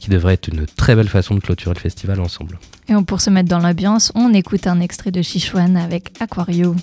qui 0.00 0.10
devrait 0.10 0.34
être 0.34 0.48
une 0.48 0.66
très 0.66 0.96
belle 0.96 1.06
façon 1.06 1.36
de 1.36 1.40
clôturer 1.40 1.76
le 1.76 1.80
festival 1.80 2.20
ensemble. 2.20 2.58
Et 2.88 2.94
pour 3.04 3.20
se 3.20 3.30
mettre 3.30 3.48
dans 3.48 3.60
l'ambiance, 3.60 4.10
on 4.16 4.34
écoute 4.34 4.66
un 4.66 4.80
extrait 4.80 5.12
de 5.12 5.22
Sichuan 5.22 5.76
avec 5.76 6.10
Aquario. 6.18 6.74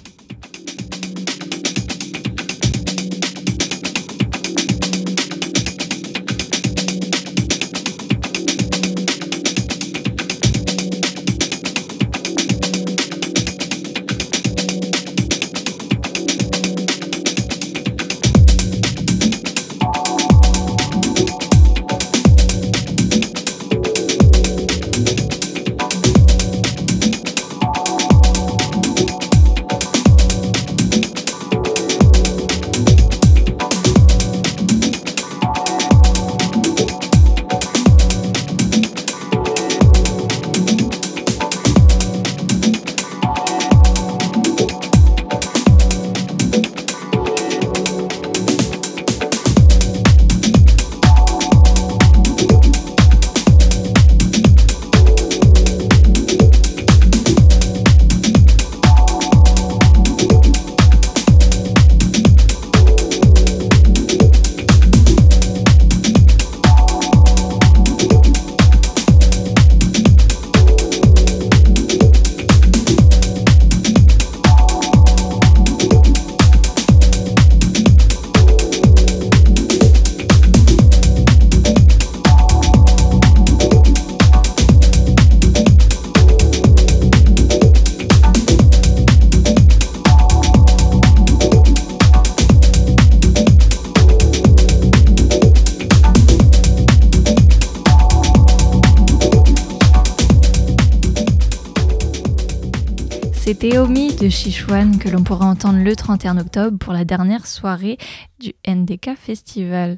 Sichuan 104.36 105.00
que 105.00 105.08
l'on 105.08 105.24
pourra 105.24 105.46
entendre 105.46 105.80
le 105.80 105.96
31 105.96 106.38
octobre 106.38 106.78
pour 106.78 106.92
la 106.92 107.06
dernière 107.06 107.48
soirée 107.48 107.98
du 108.38 108.54
NDK 108.68 109.16
Festival. 109.18 109.98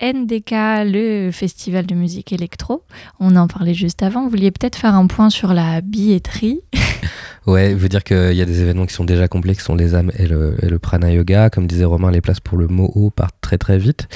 NDK, 0.00 0.84
le 0.84 1.30
festival 1.32 1.86
de 1.86 1.94
musique 1.94 2.32
électro. 2.34 2.82
On 3.18 3.34
en 3.34 3.48
parlait 3.48 3.72
juste 3.72 4.02
avant. 4.02 4.24
Vous 4.24 4.28
vouliez 4.28 4.50
peut-être 4.50 4.76
faire 4.76 4.94
un 4.94 5.06
point 5.06 5.30
sur 5.30 5.54
la 5.54 5.80
billetterie. 5.80 6.60
Ouais, 7.46 7.74
veut 7.74 7.88
dire 7.88 8.02
qu'il 8.02 8.32
y 8.32 8.42
a 8.42 8.44
des 8.44 8.60
événements 8.60 8.86
qui 8.86 8.94
sont 8.94 9.04
déjà 9.04 9.28
complets, 9.28 9.54
qui 9.54 9.62
sont 9.62 9.76
les 9.76 9.94
âmes 9.94 10.10
et 10.18 10.26
le, 10.26 10.56
et 10.62 10.78
prana 10.78 11.12
yoga. 11.12 11.48
Comme 11.48 11.66
disait 11.66 11.84
Romain, 11.84 12.10
les 12.10 12.20
places 12.20 12.40
pour 12.40 12.58
le 12.58 12.66
Moho 12.66 13.10
partent 13.10 13.36
très 13.40 13.56
très 13.56 13.78
vite. 13.78 14.08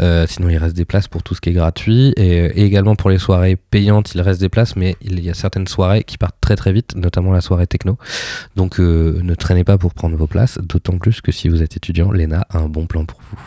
Euh, 0.00 0.26
sinon, 0.28 0.50
il 0.50 0.58
reste 0.58 0.76
des 0.76 0.84
places 0.84 1.08
pour 1.08 1.22
tout 1.22 1.34
ce 1.34 1.40
qui 1.40 1.48
est 1.50 1.54
gratuit. 1.54 2.12
Et, 2.16 2.44
et 2.44 2.64
également 2.64 2.94
pour 2.94 3.08
les 3.08 3.18
soirées 3.18 3.56
payantes, 3.56 4.14
il 4.14 4.20
reste 4.20 4.40
des 4.40 4.50
places, 4.50 4.76
mais 4.76 4.96
il 5.00 5.18
y 5.24 5.30
a 5.30 5.34
certaines 5.34 5.66
soirées 5.66 6.04
qui 6.04 6.18
partent 6.18 6.40
très 6.40 6.56
très 6.56 6.72
vite, 6.72 6.94
notamment 6.94 7.32
la 7.32 7.40
soirée 7.40 7.66
techno. 7.66 7.96
Donc 8.54 8.78
euh, 8.78 9.18
ne 9.22 9.34
traînez 9.34 9.64
pas 9.64 9.78
pour 9.78 9.94
prendre 9.94 10.16
vos 10.16 10.26
places, 10.26 10.58
d'autant 10.62 10.98
plus 10.98 11.20
que 11.22 11.32
si 11.32 11.48
vous 11.48 11.62
êtes 11.62 11.76
étudiant, 11.76 12.12
l'ENA 12.12 12.46
a 12.50 12.58
un 12.58 12.68
bon 12.68 12.86
plan 12.86 13.04
pour 13.06 13.18
vous. 13.30 13.38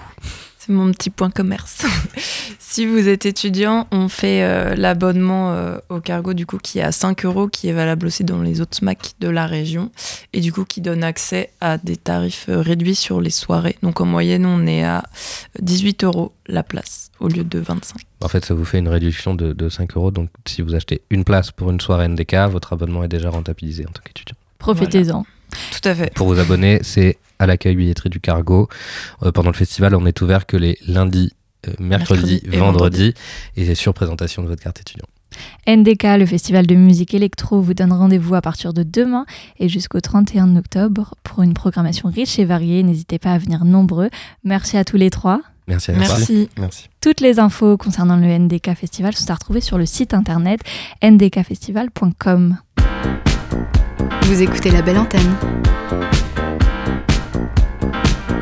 C'est 0.68 0.74
mon 0.74 0.92
petit 0.92 1.10
point 1.10 1.30
commerce. 1.30 1.86
si 2.60 2.86
vous 2.86 3.08
êtes 3.08 3.26
étudiant, 3.26 3.88
on 3.92 4.10
fait 4.10 4.44
euh, 4.44 4.76
l'abonnement 4.76 5.54
euh, 5.54 5.78
au 5.88 6.02
cargo 6.02 6.34
du 6.34 6.46
coup 6.46 6.58
qui 6.58 6.80
est 6.80 6.84
à 6.84 6.92
5 6.92 7.24
euros, 7.24 7.48
qui 7.48 7.70
est 7.70 7.74
valable 7.74 8.08
aussi 8.08 8.26
dans 8.26 8.42
les 8.42 8.60
autres 8.60 8.76
SMAC 8.76 9.14
de 9.22 9.30
la 9.30 9.48
région 9.48 9.92
et 10.34 10.42
du 10.42 10.52
coup 10.52 10.66
qui 10.66 10.82
donne 10.82 11.06
accès 11.06 11.52
à 11.62 11.78
des 11.78 11.96
tarifs 11.96 12.48
euh, 12.50 12.60
réduits 12.60 12.96
sur 12.96 13.22
les 13.22 13.30
soirées. 13.30 13.78
Donc 13.82 14.02
en 14.02 14.06
moyenne, 14.06 14.46
on 14.46 14.68
est 14.68 14.84
à 14.84 15.06
18 15.62 16.04
euros 16.04 16.34
la 16.48 16.64
place 16.64 17.12
au 17.22 17.30
lieu 17.30 17.46
de 17.46 17.60
25. 17.60 18.02
En 18.20 18.28
fait, 18.28 18.44
ça 18.44 18.54
vous 18.54 18.66
fait 18.66 18.80
une 18.80 18.90
réduction 18.90 19.36
de, 19.36 19.54
de 19.54 19.70
5 19.70 19.96
euros. 19.96 20.12
Donc, 20.12 20.30
si 20.46 20.62
vous 20.62 20.76
achetez 20.76 21.02
une 21.10 21.24
place 21.24 21.52
pour 21.52 21.72
une 21.72 21.80
soirée 21.80 22.10
NDK, 22.10 22.36
votre 22.50 22.74
abonnement 22.74 23.06
est 23.06 23.08
déjà 23.08 23.30
rentabilisé 23.30 23.86
en 23.86 23.92
tant 23.92 24.02
qu'étudiant. 24.04 24.36
Profitez-en. 24.60 25.26
Tout 25.72 25.90
à 25.90 25.96
fait. 25.96 26.14
Pour 26.14 26.28
vous 26.28 26.40
abonner, 26.40 26.80
c'est 26.84 27.18
à 27.40 27.46
l'accueil 27.46 27.76
billetterie 27.76 28.10
du 28.10 28.20
Cargo. 28.20 28.68
Euh, 29.24 29.32
pendant 29.32 29.50
le 29.50 29.56
festival, 29.56 29.96
on 29.96 30.06
est 30.06 30.22
ouvert 30.22 30.46
que 30.46 30.58
les 30.58 30.78
lundis, 30.88 31.34
euh, 31.68 31.74
mercredis, 31.80 32.22
Mercredi 32.22 32.42
et 32.52 32.58
vendredis, 32.58 33.14
et 33.56 33.66
c'est 33.66 33.76
sur 33.76 33.94
présentation 33.94 34.44
de 34.44 34.48
votre 34.48 34.64
carte 34.64 34.80
étudiant. 34.80 35.06
NDK, 35.68 36.18
le 36.18 36.26
festival 36.26 36.66
de 36.68 36.76
musique 36.76 37.14
électro, 37.14 37.62
vous 37.62 37.74
donne 37.74 37.92
rendez-vous 37.92 38.36
à 38.36 38.42
partir 38.42 38.74
de 38.74 38.84
demain 38.84 39.26
et 39.60 39.70
jusqu'au 39.70 40.00
31 40.00 40.56
octobre 40.56 41.16
pour 41.24 41.44
une 41.44 41.54
programmation 41.54 42.10
riche 42.10 42.40
et 42.40 42.46
variée. 42.46 42.84
N'hésitez 42.84 43.20
pas 43.20 43.34
à 43.34 43.38
venir 43.38 43.66
nombreux. 43.66 44.10
Merci 44.44 44.78
à 44.78 44.86
tous 44.86 44.98
les 44.98 45.10
trois. 45.10 45.42
Merci 45.68 45.92
à 45.92 45.94
vous. 45.94 46.00
Merci. 46.00 46.50
Merci. 46.58 46.90
Toutes 47.02 47.20
les 47.20 47.40
infos 47.40 47.78
concernant 47.78 48.16
le 48.16 48.28
NDK 48.28 48.74
Festival 48.76 49.14
sont 49.14 49.30
à 49.30 49.34
retrouver 49.34 49.62
sur 49.62 49.78
le 49.78 49.86
site 49.86 50.14
internet 50.14 50.62
ndkfestival.com. 51.04 52.58
Vous 54.24 54.42
écoutez 54.42 54.72
la 54.72 54.82
belle 54.82 54.98
antenne 54.98 55.36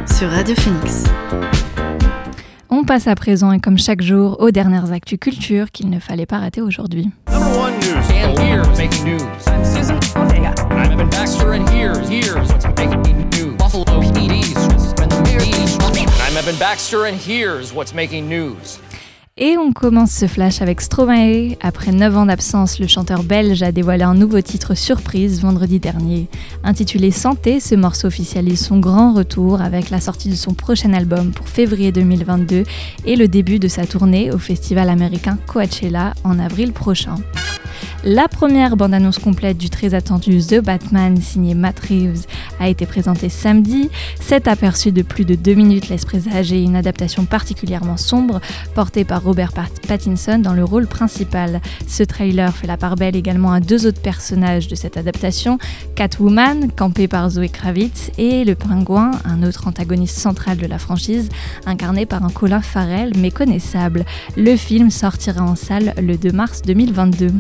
sur 0.08 0.30
Radio 0.30 0.56
Phoenix. 0.56 1.03
On 2.70 2.84
passe 2.84 3.08
à 3.08 3.16
présent 3.16 3.51
et 3.51 3.60
comme 3.60 3.78
chaque 3.78 4.01
jour 4.01 4.39
aux 4.39 4.51
dernières 4.51 4.91
actus 4.91 5.20
culture 5.20 5.72
qu'il 5.72 5.89
ne 5.89 5.99
fallait 5.99 6.26
pas 6.26 6.39
rater 6.39 6.62
aujourd'hui. 6.62 7.10
Number 7.32 7.58
one 7.58 7.74
news. 7.80 7.95
And 8.12 8.38
here's 8.39 8.78
making 8.78 9.06
news. 9.06 9.22
I'm 9.47 9.64
Susan 9.64 9.95
Ortega. 10.16 10.53
I'm 10.70 10.91
Evan 10.91 11.10
Baxter, 11.10 11.53
and 11.53 11.68
here's 11.70 12.10
here's 17.26 17.74
what's 17.74 17.93
making 17.93 18.30
news? 18.30 18.84
Et 19.38 19.57
on 19.57 19.73
commence 19.73 20.11
ce 20.11 20.27
flash 20.27 20.61
avec 20.61 20.79
Stromae. 20.79 21.57
Après 21.59 21.91
9 21.91 22.15
ans 22.15 22.25
d'absence, 22.27 22.79
le 22.79 22.88
chanteur 22.88 23.23
belge 23.23 23.63
a 23.63 23.73
dévoilé 23.73 24.03
un 24.03 24.13
nouveau 24.13 24.39
titre 24.39 24.75
surprise 24.75 25.41
vendredi 25.41 25.77
dernier. 25.77 26.29
Intitulé 26.63 27.11
Santé, 27.11 27.59
ce 27.59 27.75
morceau 27.75 28.07
officialise 28.07 28.65
son 28.65 28.79
grand 28.79 29.11
retour 29.11 29.59
avec 29.59 29.89
la 29.89 29.99
sortie 29.99 30.29
de 30.29 30.36
son 30.36 30.53
prochain 30.53 30.93
album 30.93 31.33
pour 31.33 31.49
février 31.49 31.91
2022 31.91 32.63
et 33.03 33.17
le 33.17 33.27
début 33.27 33.59
de 33.59 33.67
sa 33.67 33.86
tournée 33.86 34.31
au 34.31 34.38
festival 34.38 34.88
américain 34.89 35.38
Coachella 35.47 36.13
en 36.23 36.39
avril 36.39 36.71
prochain. 36.71 37.17
La 38.08 38.28
première 38.28 38.78
bande-annonce 38.78 39.18
complète 39.18 39.58
du 39.58 39.72
très 39.72 39.95
attendu 39.95 40.38
The 40.38 40.60
Batman 40.62 41.18
signé 41.20 41.56
Matt 41.56 41.80
Reeves 41.80 42.28
a 42.60 42.70
été 42.70 42.86
présentée 42.86 43.30
samedi. 43.30 43.89
Cet 44.22 44.47
aperçu 44.47 44.91
de 44.91 45.01
plus 45.01 45.26
de 45.26 45.34
deux 45.34 45.56
minutes 45.56 45.89
laisse 45.89 46.06
présager 46.06 46.62
une 46.62 46.76
adaptation 46.76 47.26
particulièrement 47.26 47.97
sombre 47.97 48.41
portée 48.76 49.06
par 49.06 49.24
Robert 49.24 49.53
Pat- 49.53 49.82
Pattinson 49.88 50.38
dans 50.38 50.53
le 50.53 50.64
rôle 50.64 50.86
principal. 50.86 51.62
Ce 51.88 52.03
trailer 52.03 52.56
fait 52.56 52.68
la 52.68 52.78
part 52.78 52.95
belle 52.95 53.16
également 53.16 53.51
à 53.53 53.60
deux 53.60 53.88
autres 53.88 54.01
personnages 54.03 54.68
de 54.68 54.76
cette 54.76 54.97
adaptation, 54.97 55.58
Catwoman, 55.95 56.72
campée 56.72 57.08
par 57.08 57.28
Zoé 57.32 57.49
Kravitz, 57.49 58.12
et 58.20 58.45
le 58.45 58.53
pingouin, 58.53 59.14
un 59.26 59.41
autre 59.41 59.68
antagoniste 59.68 60.20
central 60.20 60.58
de 60.58 60.68
la 60.68 60.78
franchise, 60.78 61.30
incarné 61.66 62.06
par 62.06 62.24
un 62.24 62.30
Colin 62.30 62.62
Farrell 62.62 63.18
méconnaissable. 63.18 64.06
Le 64.38 64.56
film 64.58 64.91
sortira 64.91 65.43
en 65.43 65.56
salle 65.56 65.95
le 65.99 66.18
2 66.18 66.32
mars 66.32 66.62
2022. 66.62 67.32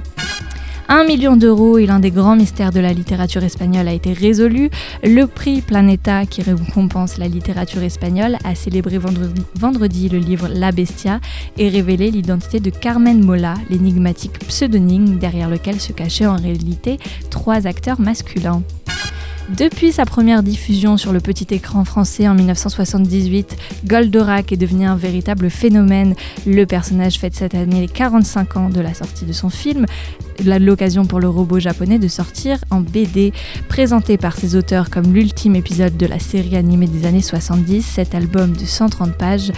Un 0.87 1.03
million 1.03 1.35
d'euros 1.35 1.79
et 1.79 1.87
l'un 1.87 1.99
des 1.99 2.11
grands 2.11 2.35
mystères 2.35 2.71
de 2.71 2.79
la 2.79 2.93
littérature 2.93 3.43
espagnole 3.43 3.87
a 3.87 3.93
été 3.93 4.13
résolu. 4.13 4.69
Le 5.03 5.25
prix 5.25 5.61
Planeta, 5.61 6.27
qui 6.27 6.43
récompense 6.43 7.17
la 7.17 7.27
littérature 7.27 7.81
espagnole, 7.81 8.37
a 8.43 8.53
célébré 8.53 8.99
vendredi, 9.55 10.09
le 10.09 10.19
livre 10.19 10.47
La 10.47 10.71
Bestia 10.71 11.19
et 11.57 11.69
révélé 11.69 12.11
l'identité 12.11 12.59
de 12.59 12.69
Carmen 12.69 13.23
Mola, 13.23 13.55
l'énigmatique 13.71 14.37
pseudonyme 14.39 15.17
derrière 15.17 15.49
lequel 15.49 15.79
se 15.79 15.91
cachaient 15.91 16.27
en 16.27 16.37
réalité 16.37 16.99
trois 17.31 17.65
acteurs 17.65 17.99
masculins. 17.99 18.61
Depuis 19.49 19.91
sa 19.91 20.05
première 20.05 20.41
diffusion 20.41 20.97
sur 20.97 21.13
le 21.13 21.19
petit 21.19 21.53
écran 21.53 21.85
français 21.85 22.27
en 22.27 22.33
1978, 22.33 23.55
Goldorak 23.85 24.51
est 24.51 24.57
devenu 24.57 24.85
un 24.87 24.95
véritable 24.95 25.51
phénomène. 25.51 26.15
Le 26.47 26.65
personnage 26.65 27.19
fête 27.19 27.35
cette 27.35 27.53
année 27.53 27.81
les 27.81 27.87
45 27.87 28.57
ans 28.57 28.69
de 28.69 28.81
la 28.81 28.95
sortie 28.95 29.25
de 29.25 29.33
son 29.33 29.51
film, 29.51 29.85
l'occasion 30.43 31.05
pour 31.05 31.19
le 31.19 31.29
robot 31.29 31.59
japonais 31.59 31.99
de 31.99 32.07
sortir 32.07 32.57
en 32.71 32.81
BD. 32.81 33.33
Présenté 33.69 34.17
par 34.17 34.35
ses 34.35 34.55
auteurs 34.55 34.89
comme 34.89 35.13
l'ultime 35.13 35.55
épisode 35.55 35.95
de 35.95 36.07
la 36.07 36.17
série 36.17 36.57
animée 36.57 36.87
des 36.87 37.05
années 37.05 37.21
70, 37.21 37.83
cet 37.83 38.15
album 38.15 38.51
de 38.53 38.65
130 38.65 39.13
pages 39.13 39.51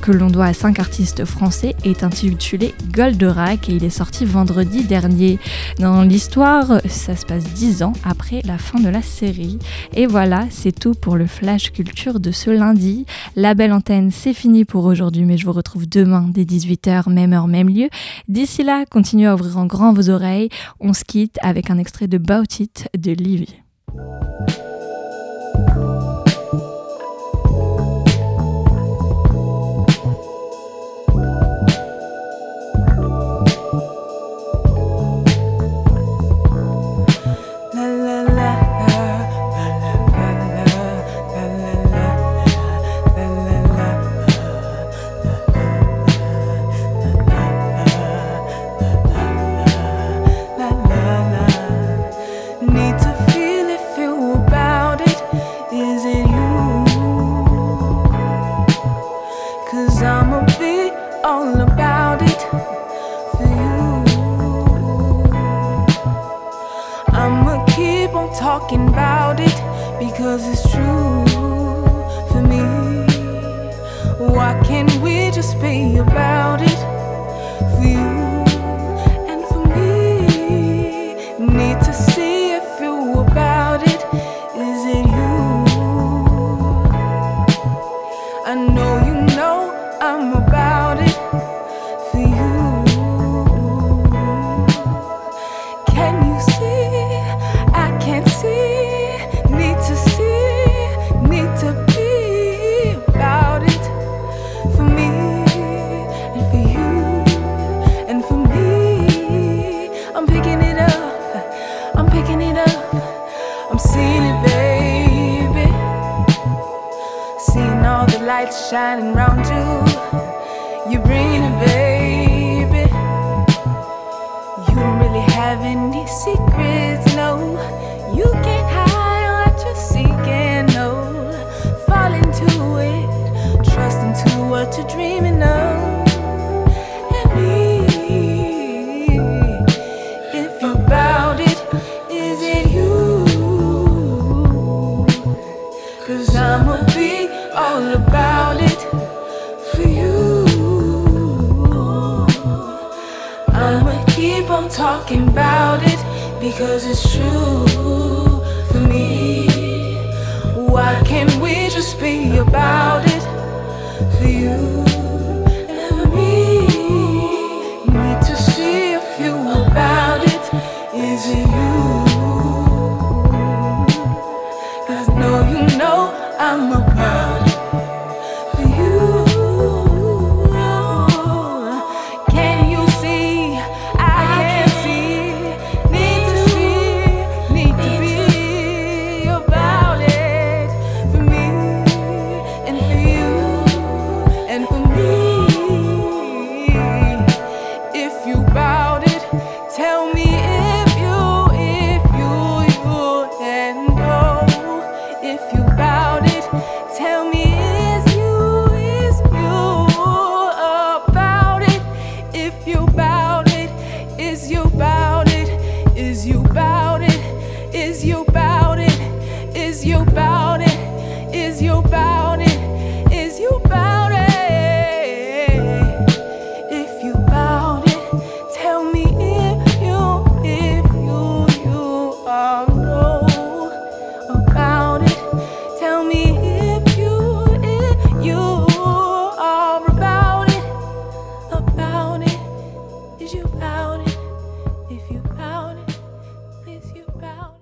que 0.00 0.12
l'on 0.12 0.28
doit 0.28 0.46
à 0.46 0.52
cinq 0.52 0.78
artistes 0.78 1.24
français 1.24 1.74
est 1.84 2.02
intitulé 2.02 2.74
Goldorak 2.92 3.68
et 3.68 3.72
il 3.74 3.84
est 3.84 3.90
sorti 3.90 4.24
vendredi 4.24 4.84
dernier. 4.84 5.38
Dans 5.78 6.02
l'histoire, 6.02 6.80
ça 6.88 7.16
se 7.16 7.26
passe 7.26 7.44
dix 7.44 7.82
ans 7.82 7.92
après 8.04 8.42
la 8.44 8.58
fin 8.58 8.80
de 8.80 8.88
la 8.88 9.02
série. 9.02 9.58
Et 9.94 10.06
voilà, 10.06 10.46
c'est 10.50 10.78
tout 10.78 10.94
pour 10.94 11.16
le 11.16 11.26
Flash 11.26 11.72
Culture 11.72 12.20
de 12.20 12.30
ce 12.30 12.50
lundi. 12.50 13.06
La 13.36 13.54
belle 13.54 13.72
antenne, 13.72 14.10
c'est 14.10 14.34
fini 14.34 14.64
pour 14.64 14.84
aujourd'hui, 14.84 15.24
mais 15.24 15.36
je 15.36 15.46
vous 15.46 15.52
retrouve 15.52 15.88
demain 15.88 16.26
dès 16.28 16.44
18h, 16.44 17.10
même 17.10 17.32
heure, 17.32 17.48
même 17.48 17.68
lieu. 17.68 17.88
D'ici 18.28 18.62
là, 18.62 18.84
continuez 18.90 19.26
à 19.26 19.34
ouvrir 19.34 19.58
en 19.58 19.66
grand 19.66 19.92
vos 19.92 20.10
oreilles. 20.10 20.48
On 20.80 20.92
se 20.92 21.04
quitte 21.04 21.38
avec 21.42 21.70
un 21.70 21.78
extrait 21.78 22.08
de 22.08 22.18
Bout 22.18 22.60
It 22.60 22.88
de 22.96 23.12
Livy. 23.12 23.60